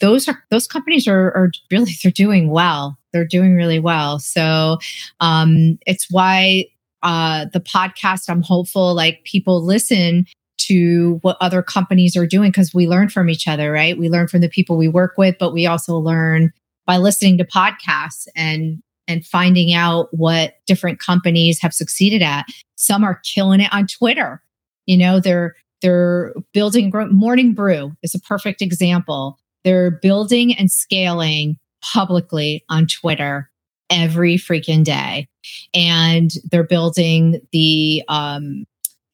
those 0.00 0.28
are 0.28 0.42
those 0.50 0.66
companies 0.66 1.08
are, 1.08 1.28
are 1.32 1.50
really 1.70 1.92
they're 2.02 2.12
doing 2.12 2.50
well. 2.50 2.98
They're 3.12 3.26
doing 3.26 3.54
really 3.54 3.78
well. 3.78 4.18
So 4.18 4.78
um, 5.20 5.78
it's 5.86 6.06
why 6.10 6.66
uh, 7.02 7.46
the 7.52 7.60
podcast. 7.60 8.28
I'm 8.28 8.42
hopeful 8.42 8.94
like 8.94 9.24
people 9.24 9.64
listen 9.64 10.26
to 10.58 11.18
what 11.22 11.36
other 11.40 11.62
companies 11.62 12.16
are 12.16 12.26
doing 12.26 12.50
because 12.50 12.72
we 12.72 12.86
learn 12.86 13.08
from 13.08 13.28
each 13.28 13.48
other, 13.48 13.72
right? 13.72 13.98
We 13.98 14.08
learn 14.08 14.28
from 14.28 14.40
the 14.40 14.48
people 14.48 14.76
we 14.76 14.88
work 14.88 15.14
with, 15.18 15.36
but 15.38 15.52
we 15.52 15.66
also 15.66 15.96
learn 15.96 16.52
by 16.86 16.98
listening 16.98 17.38
to 17.38 17.44
podcasts 17.44 18.26
and 18.36 18.82
and 19.12 19.24
finding 19.24 19.74
out 19.74 20.08
what 20.10 20.54
different 20.66 20.98
companies 20.98 21.60
have 21.60 21.74
succeeded 21.74 22.22
at. 22.22 22.46
Some 22.76 23.04
are 23.04 23.20
killing 23.22 23.60
it 23.60 23.72
on 23.72 23.86
Twitter. 23.86 24.42
You 24.86 24.96
know, 24.96 25.20
they're 25.20 25.54
they're 25.82 26.32
building 26.52 26.92
Morning 27.10 27.54
Brew 27.54 27.92
is 28.02 28.14
a 28.14 28.20
perfect 28.20 28.62
example. 28.62 29.38
They're 29.64 29.90
building 29.90 30.54
and 30.56 30.70
scaling 30.70 31.58
publicly 31.82 32.64
on 32.68 32.86
Twitter 32.86 33.50
every 33.90 34.36
freaking 34.36 34.84
day, 34.84 35.28
and 35.74 36.32
they're 36.50 36.64
building 36.64 37.40
the 37.52 38.02
um, 38.08 38.64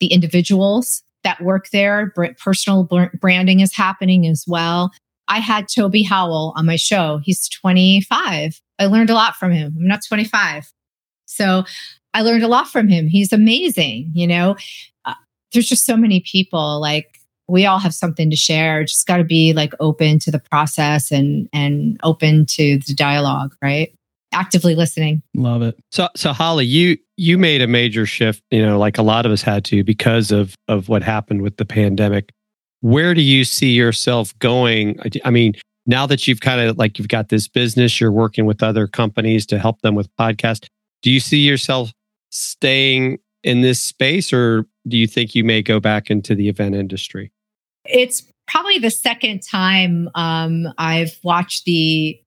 the 0.00 0.06
individuals 0.08 1.02
that 1.24 1.42
work 1.42 1.70
there. 1.70 2.12
Personal 2.38 2.88
branding 3.20 3.60
is 3.60 3.74
happening 3.74 4.26
as 4.26 4.44
well. 4.46 4.92
I 5.28 5.38
had 5.38 5.68
Toby 5.68 6.02
Howell 6.02 6.54
on 6.56 6.66
my 6.66 6.76
show. 6.76 7.20
He's 7.22 7.48
25. 7.48 8.60
I 8.78 8.86
learned 8.86 9.10
a 9.10 9.14
lot 9.14 9.36
from 9.36 9.52
him. 9.52 9.74
I'm 9.76 9.86
not 9.86 10.00
25. 10.06 10.72
So 11.26 11.64
I 12.14 12.22
learned 12.22 12.42
a 12.42 12.48
lot 12.48 12.68
from 12.68 12.88
him. 12.88 13.06
He's 13.06 13.32
amazing. 13.32 14.10
You 14.14 14.26
know, 14.26 14.56
uh, 15.04 15.14
there's 15.52 15.68
just 15.68 15.84
so 15.84 15.96
many 15.96 16.20
people 16.20 16.80
like 16.80 17.18
we 17.48 17.64
all 17.64 17.78
have 17.78 17.94
something 17.94 18.30
to 18.30 18.36
share. 18.36 18.84
Just 18.84 19.06
got 19.06 19.16
to 19.16 19.24
be 19.24 19.52
like 19.52 19.72
open 19.80 20.18
to 20.20 20.30
the 20.30 20.38
process 20.38 21.10
and 21.10 21.48
and 21.52 21.98
open 22.02 22.46
to 22.46 22.78
the 22.78 22.94
dialogue, 22.94 23.54
right? 23.62 23.92
Actively 24.32 24.74
listening. 24.74 25.22
Love 25.34 25.62
it. 25.62 25.78
So 25.90 26.08
so 26.14 26.32
Holly, 26.32 26.66
you 26.66 26.98
you 27.16 27.38
made 27.38 27.62
a 27.62 27.66
major 27.66 28.06
shift, 28.06 28.42
you 28.50 28.64
know, 28.64 28.78
like 28.78 28.98
a 28.98 29.02
lot 29.02 29.26
of 29.26 29.32
us 29.32 29.42
had 29.42 29.64
to 29.66 29.82
because 29.82 30.30
of 30.30 30.54
of 30.68 30.88
what 30.88 31.02
happened 31.02 31.42
with 31.42 31.56
the 31.56 31.64
pandemic. 31.64 32.30
Where 32.80 33.14
do 33.14 33.22
you 33.22 33.44
see 33.44 33.72
yourself 33.72 34.38
going? 34.38 34.98
I 35.24 35.30
mean, 35.30 35.54
now 35.86 36.06
that 36.06 36.28
you've 36.28 36.40
kind 36.40 36.60
of 36.60 36.78
like 36.78 36.98
you've 36.98 37.08
got 37.08 37.28
this 37.28 37.48
business, 37.48 38.00
you're 38.00 38.12
working 38.12 38.46
with 38.46 38.62
other 38.62 38.86
companies 38.86 39.46
to 39.46 39.58
help 39.58 39.80
them 39.82 39.94
with 39.94 40.14
podcast. 40.16 40.68
Do 41.02 41.10
you 41.10 41.20
see 41.20 41.38
yourself 41.38 41.92
staying 42.30 43.18
in 43.42 43.62
this 43.62 43.80
space 43.80 44.32
or 44.32 44.66
do 44.86 44.96
you 44.96 45.06
think 45.06 45.34
you 45.34 45.44
may 45.44 45.62
go 45.62 45.80
back 45.80 46.10
into 46.10 46.34
the 46.34 46.48
event 46.48 46.74
industry? 46.74 47.32
It's 47.84 48.22
probably 48.46 48.78
the 48.78 48.90
second 48.90 49.42
time 49.42 50.08
um, 50.14 50.68
I've 50.78 51.18
watched 51.22 51.64
the 51.64 52.18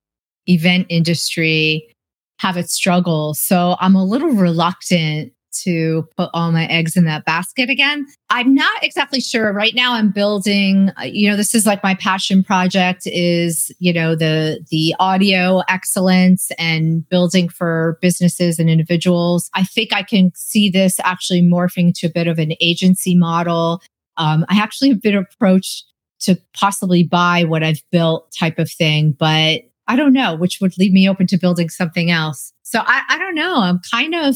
event 0.47 0.87
industry 0.89 1.93
have 2.39 2.57
its 2.57 2.73
struggles. 2.73 3.39
So 3.39 3.75
I'm 3.79 3.95
a 3.95 4.03
little 4.03 4.31
reluctant 4.31 5.33
to 5.63 6.07
put 6.17 6.29
all 6.33 6.51
my 6.51 6.65
eggs 6.67 6.95
in 6.95 7.05
that 7.05 7.25
basket 7.25 7.69
again. 7.69 8.05
I'm 8.29 8.53
not 8.53 8.83
exactly 8.83 9.19
sure. 9.19 9.51
Right 9.53 9.73
now 9.75 9.93
I'm 9.93 10.11
building, 10.11 10.91
uh, 10.99 11.03
you 11.03 11.29
know, 11.29 11.35
this 11.35 11.53
is 11.53 11.65
like 11.65 11.83
my 11.83 11.95
passion 11.95 12.43
project 12.43 13.03
is, 13.05 13.71
you 13.79 13.93
know, 13.93 14.15
the 14.15 14.65
the 14.69 14.95
audio 14.99 15.61
excellence 15.67 16.51
and 16.57 17.07
building 17.09 17.49
for 17.49 17.97
businesses 18.01 18.59
and 18.59 18.69
individuals. 18.69 19.49
I 19.53 19.63
think 19.63 19.93
I 19.93 20.03
can 20.03 20.31
see 20.35 20.69
this 20.69 20.99
actually 21.03 21.41
morphing 21.41 21.93
to 21.95 22.07
a 22.07 22.11
bit 22.11 22.27
of 22.27 22.39
an 22.39 22.53
agency 22.61 23.15
model. 23.15 23.81
Um, 24.17 24.45
I 24.49 24.59
actually 24.59 24.89
have 24.89 25.01
been 25.01 25.15
approached 25.17 25.85
to 26.21 26.39
possibly 26.53 27.03
buy 27.03 27.43
what 27.43 27.63
I've 27.63 27.81
built 27.91 28.33
type 28.37 28.59
of 28.59 28.71
thing, 28.71 29.15
but 29.17 29.61
I 29.87 29.95
don't 29.95 30.13
know, 30.13 30.35
which 30.35 30.59
would 30.61 30.77
leave 30.77 30.93
me 30.93 31.09
open 31.09 31.27
to 31.27 31.37
building 31.37 31.69
something 31.69 32.11
else. 32.11 32.53
So 32.63 32.79
I, 32.79 33.01
I 33.09 33.17
don't 33.17 33.35
know. 33.35 33.61
I'm 33.61 33.79
kind 33.91 34.15
of 34.15 34.35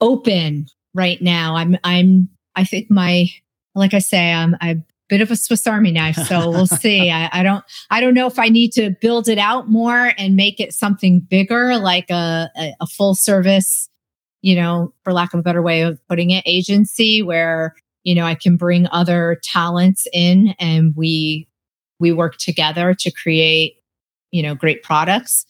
open 0.00 0.66
right 0.94 1.20
now. 1.20 1.56
I'm 1.56 1.76
I'm 1.84 2.28
I 2.54 2.64
think 2.64 2.90
my 2.90 3.28
like 3.74 3.94
I 3.94 4.00
say, 4.00 4.32
I'm 4.32 4.56
I'm 4.60 4.78
a 4.78 4.84
bit 5.08 5.20
of 5.20 5.30
a 5.30 5.36
Swiss 5.36 5.66
Army 5.66 5.92
knife. 5.92 6.16
So 6.16 6.50
we'll 6.50 6.66
see. 6.66 7.10
I, 7.10 7.28
I 7.32 7.42
don't 7.42 7.64
I 7.90 8.00
don't 8.00 8.14
know 8.14 8.26
if 8.26 8.38
I 8.38 8.48
need 8.48 8.72
to 8.72 8.90
build 9.00 9.28
it 9.28 9.38
out 9.38 9.68
more 9.68 10.12
and 10.18 10.36
make 10.36 10.60
it 10.60 10.74
something 10.74 11.20
bigger, 11.20 11.78
like 11.78 12.10
a, 12.10 12.50
a, 12.56 12.74
a 12.80 12.86
full 12.86 13.14
service, 13.14 13.88
you 14.42 14.56
know, 14.56 14.92
for 15.04 15.12
lack 15.12 15.34
of 15.34 15.40
a 15.40 15.42
better 15.42 15.62
way 15.62 15.82
of 15.82 16.00
putting 16.08 16.30
it, 16.30 16.42
agency 16.46 17.22
where, 17.22 17.74
you 18.04 18.14
know, 18.14 18.24
I 18.24 18.34
can 18.34 18.56
bring 18.56 18.86
other 18.90 19.40
talents 19.42 20.06
in 20.12 20.54
and 20.58 20.94
we 20.96 21.48
we 22.00 22.12
work 22.12 22.36
together 22.36 22.94
to 22.94 23.10
create, 23.10 23.76
you 24.30 24.42
know, 24.42 24.54
great 24.54 24.82
products 24.82 25.46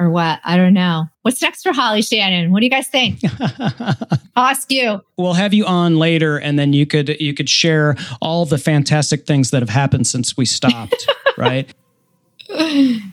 or 0.00 0.10
what? 0.10 0.40
I 0.44 0.56
don't 0.56 0.74
know. 0.74 1.06
What's 1.22 1.40
next 1.40 1.62
for 1.62 1.72
Holly 1.72 2.02
Shannon? 2.02 2.50
What 2.50 2.60
do 2.60 2.66
you 2.66 2.70
guys 2.70 2.88
think? 2.88 3.20
I'll 4.36 4.46
ask 4.48 4.70
you. 4.70 5.00
We'll 5.16 5.34
have 5.34 5.54
you 5.54 5.64
on 5.66 5.98
later, 5.98 6.38
and 6.38 6.58
then 6.58 6.72
you 6.72 6.86
could 6.86 7.20
you 7.20 7.34
could 7.34 7.48
share 7.48 7.96
all 8.20 8.44
the 8.44 8.58
fantastic 8.58 9.26
things 9.26 9.50
that 9.50 9.62
have 9.62 9.70
happened 9.70 10.06
since 10.06 10.36
we 10.36 10.44
stopped. 10.44 11.10
right. 11.38 11.72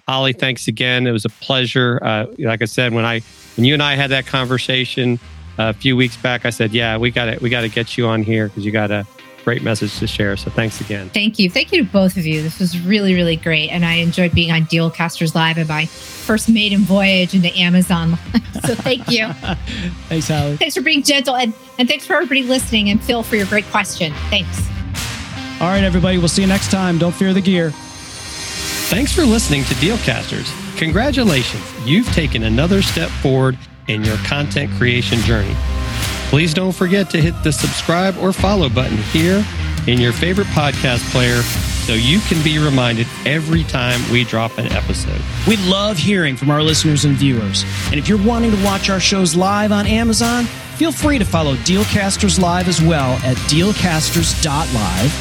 Holly, 0.08 0.34
thanks 0.34 0.68
again. 0.68 1.08
It 1.08 1.12
was 1.12 1.26
a 1.26 1.30
pleasure. 1.30 2.00
Uh, 2.02 2.26
like 2.40 2.62
I 2.62 2.66
said, 2.66 2.94
when 2.94 3.06
I 3.06 3.22
when 3.56 3.66
you 3.66 3.74
and 3.74 3.84
I 3.84 3.96
had 3.96 4.12
that 4.12 4.26
conversation 4.26 5.20
uh, 5.58 5.70
a 5.70 5.74
few 5.74 5.96
weeks 5.96 6.18
back, 6.18 6.46
I 6.46 6.50
said, 6.50 6.74
"Yeah, 6.74 6.98
we 6.98 7.12
got 7.12 7.26
to 7.26 7.38
we 7.42 7.50
got 7.50 7.62
to 7.62 7.70
get 7.70 7.98
you 7.98 8.08
on 8.08 8.24
here 8.24 8.48
because 8.48 8.66
you 8.66 8.72
got 8.72 8.88
to 8.88 9.06
great 9.44 9.64
message 9.64 9.98
to 10.00 10.08
share. 10.08 10.38
So 10.38 10.50
thanks 10.50 10.82
again. 10.82 11.10
Thank 11.10 11.40
you. 11.40 11.50
Thank 11.50 11.72
you 11.72 11.84
to 11.84 11.92
both 11.92 12.18
of 12.18 12.26
you. 12.26 12.42
This 12.42 12.60
was 12.60 12.80
really, 12.80 13.14
really 13.14 13.36
great. 13.36 13.70
And 13.70 13.86
I 13.86 13.96
enjoyed 13.96 14.34
being 14.34 14.52
on 14.52 14.64
Dealcasters 14.64 15.36
Live 15.36 15.58
and 15.58 15.68
my 15.68 15.86
first 15.86 16.50
maiden 16.50 16.80
voyage 16.80 17.34
into 17.34 17.56
Amazon. 17.58 18.18
so 18.66 18.76
thank 18.76 19.10
you. 19.10 19.28
thanks, 20.08 20.28
Holly. 20.28 20.58
Thanks 20.58 20.76
for 20.76 20.82
being 20.82 21.04
gentle. 21.04 21.36
And, 21.36 21.54
and 21.80 21.88
thanks 21.88 22.06
for 22.06 22.14
everybody 22.14 22.44
listening 22.44 22.90
and 22.90 23.02
Phil 23.04 23.24
for 23.24 23.36
your 23.36 23.48
great 23.48 23.66
question. 23.66 24.14
Thanks. 24.30 24.68
All 25.62 25.68
right, 25.68 25.84
everybody. 25.84 26.18
We'll 26.18 26.28
see 26.28 26.42
you 26.42 26.48
next 26.48 26.72
time. 26.72 26.98
Don't 26.98 27.14
fear 27.14 27.34
the 27.34 27.42
gear. 27.42 27.72
Thanks 28.90 29.14
for 29.14 29.24
listening 29.24 29.64
to 29.66 29.74
Dealcasters. 29.76 30.52
Congratulations. 30.78 31.64
You've 31.86 32.12
taken 32.14 32.44
another 32.44 32.82
step 32.82 33.10
forward 33.10 33.58
in 33.88 34.04
your 34.04 34.18
content 34.18 34.72
creation 34.72 35.20
journey. 35.20 35.56
Please 36.32 36.54
don't 36.54 36.72
forget 36.72 37.10
to 37.10 37.20
hit 37.20 37.34
the 37.44 37.52
subscribe 37.52 38.18
or 38.18 38.32
follow 38.32 38.70
button 38.70 38.96
here 38.96 39.46
in 39.86 40.00
your 40.00 40.14
favorite 40.14 40.48
podcast 40.48 41.04
player 41.12 41.42
so 41.42 41.92
you 41.92 42.22
can 42.22 42.42
be 42.42 42.58
reminded 42.58 43.06
every 43.26 43.66
time 43.66 44.00
we 44.10 44.24
drop 44.24 44.58
an 44.58 44.68
episode. 44.68 45.20
We 45.46 45.58
love 45.58 45.98
hearing 45.98 46.38
from 46.38 46.50
our 46.50 46.64
listeners 46.64 47.04
and 47.04 47.18
viewers. 47.18 47.66
And 47.88 47.96
if 47.96 48.08
you're 48.08 48.26
wanting 48.26 48.52
to 48.52 48.64
watch 48.64 48.90
our 48.90 49.02
shows 49.02 49.36
live 49.36 49.74
on 49.74 49.86
Amazon, 49.86 50.46
feel 50.78 50.94
free 50.94 51.18
to 51.20 51.26
follow 51.26 51.56
Dealcasters 51.56 52.40
Live 52.40 52.70
as 52.70 52.82
well 52.82 53.16
at 53.26 53.36
dealcasters.live. 53.50 55.12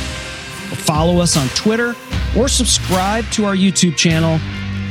Follow 0.79 1.21
us 1.21 1.37
on 1.37 1.49
Twitter 1.57 1.97
or 2.39 2.47
subscribe 2.47 3.29
to 3.33 3.47
our 3.47 3.57
YouTube 3.57 3.97
channel 3.97 4.39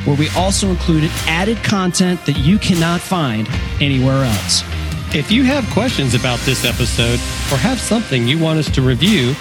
where 0.03 0.17
we 0.17 0.27
also 0.31 0.67
included 0.67 1.11
added 1.27 1.63
content 1.63 2.25
that 2.25 2.37
you 2.37 2.59
cannot 2.59 2.99
find 2.99 3.47
anywhere 3.79 4.25
else. 4.25 4.65
If 5.11 5.31
you 5.31 5.43
have 5.43 5.67
questions 5.71 6.13
about 6.13 6.37
this 6.41 6.63
episode 6.65 7.15
or 7.51 7.57
have 7.57 7.79
something 7.79 8.27
you 8.27 8.37
want 8.37 8.59
us 8.59 8.69
to 8.71 8.83
review, 8.83 9.33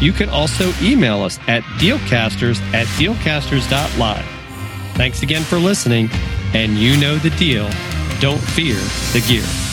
you 0.00 0.12
can 0.12 0.28
also 0.28 0.72
email 0.82 1.22
us 1.22 1.38
at 1.46 1.62
dealcasters 1.78 2.60
at 2.74 2.86
dealcasters.live. 2.98 4.24
Thanks 4.96 5.22
again 5.22 5.42
for 5.42 5.58
listening, 5.58 6.10
and 6.54 6.72
you 6.76 6.96
know 6.96 7.16
the 7.18 7.30
deal. 7.30 7.70
Don't 8.18 8.40
fear 8.40 8.76
the 9.12 9.24
gear. 9.28 9.65